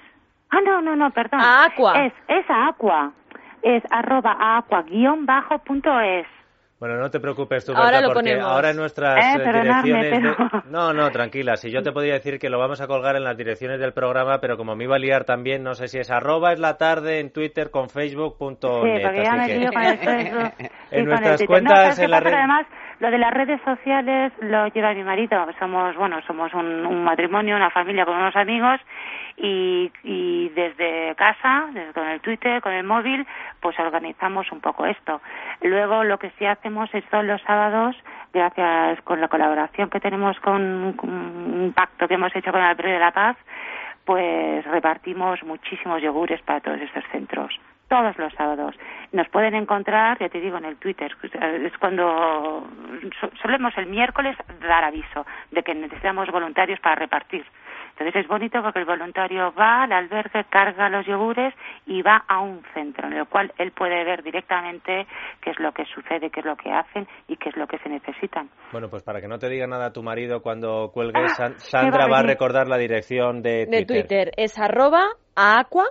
Ah, 0.50 0.62
no, 0.66 0.82
no, 0.82 0.96
no, 0.96 1.12
perdón. 1.12 1.42
A 1.42 1.66
Aqua. 1.66 2.06
Es, 2.06 2.14
es 2.30 2.50
a 2.50 2.70
Aqua. 2.70 3.12
Es 3.62 3.84
arroba 3.92 4.38
a 4.40 4.60
Aqua 4.60 4.84
guion 4.84 5.26
bajo 5.26 5.60
punto 5.60 6.00
es. 6.00 6.26
Bueno, 6.80 6.98
no 6.98 7.10
te 7.10 7.20
preocupes 7.20 7.66
tú, 7.66 7.72
Ahora 7.74 8.00
Berta, 8.02 8.14
porque 8.14 8.30
ponemos. 8.30 8.52
ahora 8.52 8.70
en 8.70 8.78
nuestras 8.78 9.18
Eh, 9.18 9.42
eh, 9.42 9.52
direcciones... 9.52 10.12
de- 10.22 10.62
No, 10.70 10.94
no, 10.94 11.10
tranquila. 11.10 11.56
Si 11.56 11.72
yo 11.72 11.82
te 11.82 11.92
podía 11.92 12.14
decir 12.14 12.38
que 12.38 12.50
lo 12.52 12.60
vamos 12.60 12.82
a 12.82 12.88
colgar 12.88 13.16
en 13.16 13.24
las 13.24 13.36
direcciones 13.36 13.80
del 13.80 13.94
programa, 13.94 14.40
pero 14.40 14.58
como 14.58 14.76
me 14.76 14.84
iba 14.84 14.96
a 14.96 15.00
liar 15.00 15.24
también, 15.24 15.64
no 15.64 15.74
sé 15.74 15.88
si 15.88 15.98
es 15.98 16.12
arroba 16.12 16.54
es 16.54 16.60
la 16.60 16.78
tarde 16.78 17.20
en 17.20 17.32
Twitter 17.34 17.72
con 17.72 17.90
facebook.net. 17.90 18.60
Sí, 19.00 19.04
porque 19.04 19.24
ya 19.24 19.32
así 19.32 19.38
me 19.40 19.48
que- 19.48 19.58
lío 19.60 19.72
con 19.72 19.84
el 19.84 19.98
Facebook 19.98 20.52
En 20.92 21.06
nuestras 21.06 21.42
el 21.42 21.48
cuentas 21.48 21.74
no, 21.74 21.82
¿sabes 21.82 21.98
qué 22.00 22.06
en 22.06 22.12
la 22.12 22.20
red- 22.20 22.34
Además, 22.34 22.68
lo 23.00 23.12
de 23.12 23.18
las 23.18 23.34
redes 23.34 23.62
sociales 23.66 24.34
lo 24.42 24.68
lleva 24.68 24.94
mi 24.94 25.04
marido. 25.04 25.46
Somos, 25.60 25.96
bueno, 25.98 26.20
somos 26.28 26.54
un, 26.54 26.86
un 26.86 27.04
matrimonio, 27.04 27.56
una 27.56 27.70
familia 27.72 28.06
con 28.06 28.16
unos 28.16 28.36
amigos 28.36 28.80
y, 29.38 29.92
y 30.04 30.50
desde 30.50 31.14
casa, 31.16 31.68
desde 31.72 31.94
con 31.94 32.08
el 32.08 32.20
Twitter, 32.22 32.62
con 32.62 32.74
el 32.74 32.84
móvil, 32.84 33.26
pues 33.62 33.78
organizamos 33.80 34.52
un 34.52 34.60
poco 34.62 34.86
esto. 34.86 35.22
Luego 35.62 36.04
lo 36.04 36.18
que 36.18 36.32
sí 36.40 36.46
hacemos 36.46 36.94
es 36.94 37.06
todos 37.06 37.24
los 37.24 37.42
sábados, 37.44 37.96
gracias 38.34 39.00
con 39.04 39.22
la 39.22 39.28
colaboración 39.28 39.90
que 39.90 40.00
tenemos 40.00 40.40
con, 40.40 40.98
un 41.02 41.74
pacto 41.76 42.08
que 42.08 42.16
hemos 42.16 42.36
hecho 42.36 42.52
con 42.52 42.62
el 42.62 42.68
Alfredo 42.68 42.94
de 42.96 43.00
la 43.00 43.12
Paz, 43.12 43.38
pues 44.06 44.66
repartimos 44.66 45.44
muchísimos 45.44 46.02
yogures 46.02 46.42
para 46.42 46.60
todos 46.62 46.82
estos 46.82 47.04
centros 47.12 47.60
todos 47.90 48.18
los 48.18 48.34
sábados. 48.34 48.76
Nos 49.14 49.30
pueden 49.30 49.56
encontrar, 49.56 50.20
ya 50.20 50.28
te 50.28 50.42
digo, 50.42 50.58
en 50.58 50.66
el 50.66 50.76
Twitter. 50.76 51.16
Es 51.64 51.78
cuando 51.78 52.68
so- 53.22 53.32
solemos 53.42 53.78
el 53.78 53.86
miércoles 53.86 54.36
dar 54.60 54.84
aviso 54.84 55.26
de 55.52 55.64
que 55.64 55.74
necesitamos 55.74 56.30
voluntarios 56.30 56.82
para 56.82 56.96
repartir. 56.96 57.46
Entonces 58.00 58.22
es 58.22 58.28
bonito 58.28 58.62
porque 58.62 58.80
el 58.80 58.86
voluntario 58.86 59.52
va 59.54 59.84
al 59.84 59.92
albergue, 59.92 60.44
carga 60.52 60.88
los 60.88 61.04
yogures 61.08 61.54
y 61.88 62.04
va 62.04 62.24
a 62.28 62.42
un 62.42 62.62
centro 62.76 63.08
en 63.08 63.14
el 63.14 63.26
cual 63.28 63.52
él 63.58 63.72
puede 63.72 64.04
ver 64.04 64.22
directamente 64.22 65.08
qué 65.42 65.50
es 65.50 65.60
lo 65.60 65.72
que 65.72 65.84
sucede, 65.86 66.30
qué 66.30 66.42
es 66.42 66.46
lo 66.46 66.56
que 66.56 66.72
hacen 66.72 67.08
y 67.28 67.38
qué 67.38 67.50
es 67.50 67.58
lo 67.58 67.66
que 67.66 67.80
se 67.80 67.90
necesitan. 67.90 68.52
Bueno, 68.72 68.88
pues 68.90 69.02
para 69.02 69.20
que 69.20 69.28
no 69.28 69.40
te 69.40 69.50
diga 69.50 69.66
nada 69.66 69.94
tu 69.94 70.04
marido 70.04 70.44
cuando 70.44 70.92
cuelgues, 70.94 71.32
Ah, 71.32 71.36
San- 71.36 71.54
¿qué 71.54 71.60
Sandra 71.60 71.98
va 72.02 72.06
a 72.06 72.10
va 72.10 72.18
a 72.18 72.22
venir? 72.22 72.36
recordar 72.36 72.68
la 72.68 72.78
dirección 72.78 73.42
de 73.42 73.66
De 73.66 73.86
Twitter. 73.86 73.88
Twitter 73.88 74.32
es 74.38 74.60
arroba 74.60 75.04
a 75.36 75.60
aqua, 75.60 75.86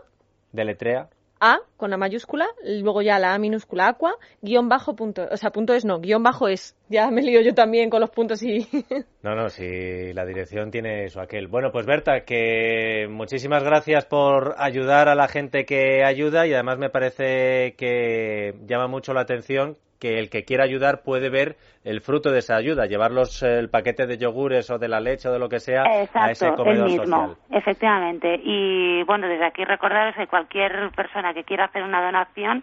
Deletrea. 0.53 1.09
a 1.41 1.59
con 1.77 1.91
la 1.91 1.97
mayúscula, 1.99 2.47
luego 2.83 3.03
ya 3.03 3.19
la 3.19 3.35
a 3.35 3.39
minúscula 3.39 3.89
aqua, 3.89 4.13
guion 4.41 4.69
bajo 4.69 4.97
punto, 4.97 5.27
o 5.31 5.37
sea, 5.37 5.51
punto 5.51 5.75
es 5.75 5.85
no, 5.85 5.99
guion 6.01 6.23
bajo 6.23 6.49
es 6.49 6.75
Ya 6.89 7.11
me 7.11 7.21
lío 7.23 7.41
yo 7.41 7.53
también 7.53 7.91
con 7.91 8.01
los 8.01 8.11
puntos 8.11 8.43
y... 8.43 8.67
No, 9.23 9.35
no, 9.35 9.49
si 9.49 10.13
la 10.13 10.25
dirección 10.25 10.71
tiene 10.71 11.09
su 11.09 11.21
aquel. 11.21 11.49
Bueno, 11.49 11.73
pues 11.73 11.85
Berta, 11.85 12.21
que 12.25 13.09
muchísimas 13.11 13.65
gracias 13.65 14.05
por 14.05 14.55
ayudar 14.59 15.09
a 15.09 15.17
la 15.17 15.27
gente 15.27 15.65
que 15.65 16.05
ayuda 16.05 16.47
y 16.47 16.55
además 16.55 16.79
me 16.79 16.91
parece 16.91 17.75
que 17.77 18.55
llama 18.67 18.87
mucho 18.87 19.13
la 19.15 19.23
atención 19.23 19.77
que 19.99 20.19
el 20.19 20.31
que 20.31 20.45
quiera 20.45 20.65
ayudar 20.65 21.03
puede 21.03 21.31
ver 21.31 21.57
el 21.83 22.03
fruto 22.03 22.31
de 22.31 22.41
esa 22.41 22.57
ayuda, 22.57 22.87
llevarlos 22.87 23.43
el 23.43 23.71
paquete 23.71 24.07
de 24.07 24.19
yogures 24.19 24.71
o 24.71 24.79
de 24.79 24.89
la 24.89 25.01
leche 25.01 25.29
o 25.29 25.33
de 25.33 25.39
lo 25.39 25.49
que 25.49 25.59
sea 25.59 25.83
a 25.83 26.31
ese 26.31 26.53
comedor 26.53 26.87
el 26.87 26.99
mismo, 26.99 27.05
social. 27.05 27.37
Efectivamente. 27.51 28.41
Y 28.45 29.03
bueno, 29.05 29.27
desde 29.27 29.47
aquí 29.47 29.65
recordaros 29.65 30.15
que 30.15 30.27
cualquier 30.27 30.91
persona 30.95 31.33
que 31.35 31.45
quiera 31.45 31.65
hacer 31.65 31.83
una 31.83 32.05
donación 32.05 32.63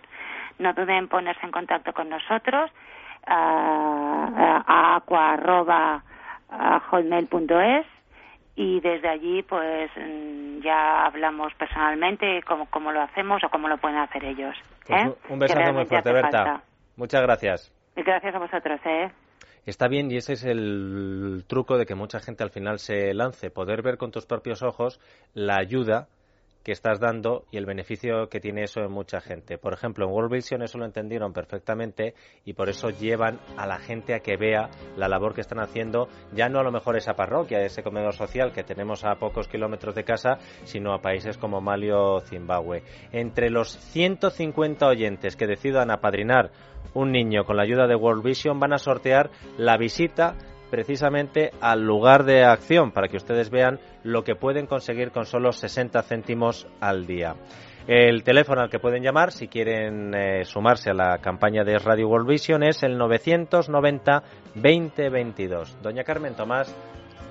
no 0.60 0.74
duden 0.74 0.96
en 0.96 1.08
ponerse 1.08 1.46
en 1.46 1.52
contacto 1.52 1.92
con 1.94 2.10
nosotros 2.10 2.72
a 3.26 4.96
aqua.hotmail.es 4.96 7.86
y 8.56 8.80
desde 8.82 9.10
allí 9.10 9.42
pues 9.44 9.90
mm, 9.96 10.60
ya 10.62 11.06
hablamos 11.06 11.54
personalmente 11.56 12.42
cómo, 12.48 12.68
cómo 12.70 12.92
lo 12.92 13.02
hacemos 13.02 13.44
o 13.44 13.50
cómo 13.50 13.68
lo 13.68 13.78
pueden 13.78 13.98
hacer 13.98 14.24
ellos. 14.26 14.56
Pues 14.88 15.06
¿eh? 15.06 15.14
un 15.30 15.40
besazo 15.40 15.74
muy 15.74 15.86
fuerte, 15.86 16.14
Berta. 16.14 16.62
Muchas 16.96 17.24
gracias. 17.24 17.74
Gracias 17.96 18.36
a 18.36 18.40
vosotros. 18.40 18.80
¿eh? 18.86 19.10
Está 19.66 19.88
bien 19.88 20.12
y 20.12 20.18
ese 20.18 20.34
es 20.34 20.44
el 20.44 21.46
truco 21.48 21.78
de 21.78 21.86
que 21.86 21.96
mucha 21.96 22.20
gente 22.20 22.44
al 22.44 22.52
final 22.52 22.80
se 22.80 23.14
lance, 23.14 23.50
poder 23.50 23.82
ver 23.82 23.98
con 23.98 24.12
tus 24.12 24.26
propios 24.26 24.62
ojos 24.62 25.00
la 25.34 25.58
ayuda 25.58 26.08
que 26.64 26.72
estás 26.72 27.00
dando 27.00 27.46
y 27.52 27.58
el 27.58 27.66
beneficio 27.66 28.30
que 28.30 28.40
tiene 28.40 28.64
eso 28.64 28.82
en 28.82 28.92
mucha 28.92 29.20
gente. 29.20 29.58
Por 29.58 29.74
ejemplo, 29.74 30.06
en 30.06 30.12
World 30.12 30.32
Vision 30.32 30.62
eso 30.62 30.78
lo 30.78 30.86
entendieron 30.86 31.34
perfectamente 31.34 32.14
y 32.46 32.54
por 32.54 32.70
eso 32.70 32.90
llevan 32.90 33.40
a 33.58 33.68
la 33.68 33.78
gente 33.80 34.14
a 34.14 34.20
que 34.20 34.38
vea 34.38 34.70
la 34.96 35.08
labor 35.08 35.34
que 35.34 35.42
están 35.42 35.60
haciendo, 35.60 36.08
ya 36.34 36.50
no 36.50 36.60
a 36.60 36.64
lo 36.64 36.72
mejor 36.72 36.96
esa 36.96 37.16
parroquia, 37.16 37.62
ese 37.62 37.84
comedor 37.84 38.14
social 38.14 38.54
que 38.54 38.64
tenemos 38.64 39.04
a 39.04 39.16
pocos 39.16 39.48
kilómetros 39.48 39.96
de 39.96 40.04
casa, 40.04 40.38
sino 40.64 40.94
a 40.94 41.02
países 41.02 41.38
como 41.38 41.62
Mali 41.62 41.92
o 41.92 42.22
Zimbabue. 42.22 42.84
Entre 43.12 43.50
los 43.50 43.72
150 43.72 44.88
oyentes 44.88 45.36
que 45.36 45.48
decidan 45.48 45.92
apadrinar 45.92 46.52
un 46.94 47.12
niño 47.12 47.44
con 47.44 47.58
la 47.58 47.64
ayuda 47.64 47.88
de 47.88 47.96
World 47.96 48.24
Vision 48.24 48.60
van 48.60 48.74
a 48.74 48.78
sortear 48.78 49.32
la 49.58 49.78
visita 49.78 50.36
precisamente 50.74 51.52
al 51.62 51.84
lugar 51.84 52.24
de 52.24 52.44
acción 52.44 52.92
para 52.94 53.08
que 53.08 53.18
ustedes 53.18 53.52
vean 53.52 53.80
lo 54.02 54.24
que 54.24 54.34
pueden 54.34 54.66
conseguir 54.66 55.12
con 55.12 55.28
solo 55.28 55.52
60 55.52 56.02
céntimos 56.02 56.66
al 56.80 57.06
día. 57.06 57.36
El 57.86 58.24
teléfono 58.24 58.62
al 58.62 58.72
que 58.72 58.80
pueden 58.80 59.04
llamar 59.04 59.32
si 59.32 59.48
quieren 59.48 60.16
eh, 60.16 60.46
sumarse 60.46 60.90
a 60.90 60.96
la 60.96 61.20
campaña 61.20 61.64
de 61.64 61.78
Radio 61.78 62.08
World 62.08 62.28
Vision 62.28 62.64
es 62.64 62.82
el 62.82 62.98
990 62.98 64.24
2022. 64.56 65.78
Doña 65.84 66.04
Carmen 66.04 66.34
Tomás, 66.34 66.76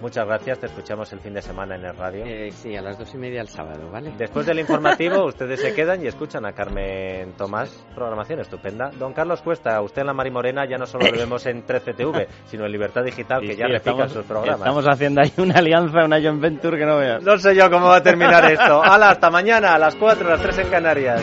Muchas 0.02 0.26
gracias, 0.26 0.58
te 0.58 0.66
escuchamos 0.66 1.12
el 1.12 1.20
fin 1.20 1.32
de 1.32 1.40
semana 1.40 1.76
en 1.76 1.84
el 1.84 1.94
radio. 1.94 2.24
Eh, 2.26 2.50
sí, 2.50 2.74
a 2.74 2.82
las 2.82 2.98
dos 2.98 3.14
y 3.14 3.18
media 3.18 3.40
el 3.40 3.46
sábado, 3.46 3.88
¿vale? 3.88 4.12
Después 4.18 4.44
del 4.44 4.58
informativo, 4.58 5.24
ustedes 5.26 5.60
se 5.60 5.72
quedan 5.72 6.02
y 6.02 6.08
escuchan 6.08 6.44
a 6.44 6.52
Carmen 6.52 7.34
Tomás, 7.34 7.86
programación 7.94 8.40
estupenda. 8.40 8.90
Don 8.98 9.12
Carlos 9.12 9.42
Cuesta, 9.42 9.80
usted 9.80 10.00
en 10.00 10.08
la 10.08 10.12
Mari 10.12 10.32
Morena 10.32 10.68
ya 10.68 10.76
no 10.76 10.86
solo 10.86 11.06
lo 11.06 11.16
vemos 11.16 11.46
en 11.46 11.64
13TV, 11.64 12.26
sino 12.46 12.66
en 12.66 12.72
Libertad 12.72 13.04
Digital, 13.04 13.42
que 13.42 13.54
ya 13.54 13.68
ya 13.68 13.74
repican 13.74 14.10
sus 14.10 14.24
programas. 14.24 14.58
Estamos 14.58 14.84
haciendo 14.88 15.20
ahí 15.20 15.32
una 15.36 15.54
alianza, 15.54 16.04
una 16.04 16.20
joint 16.20 16.40
venture 16.40 16.76
que 16.76 16.84
no 16.84 16.96
veas. 16.96 17.22
No 17.22 17.38
sé 17.38 17.54
yo 17.54 17.70
cómo 17.70 17.86
va 17.86 17.98
a 17.98 18.02
terminar 18.02 18.44
esto. 18.50 18.82
¡Hala, 18.82 19.10
hasta 19.10 19.30
mañana, 19.30 19.72
a 19.72 19.78
las 19.78 19.94
4, 19.94 20.26
a 20.26 20.30
las 20.32 20.42
3 20.42 20.58
en 20.58 20.68
Canarias! 20.68 21.22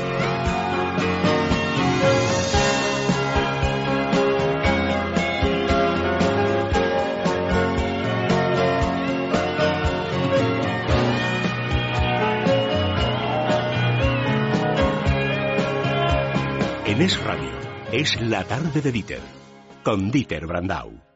Es 16.99 17.17
Radio, 17.23 17.49
es 17.93 18.19
la 18.19 18.43
tarde 18.43 18.81
de 18.81 18.91
Dieter, 18.91 19.21
con 19.85 20.11
Dieter 20.11 20.45
Brandau. 20.45 21.08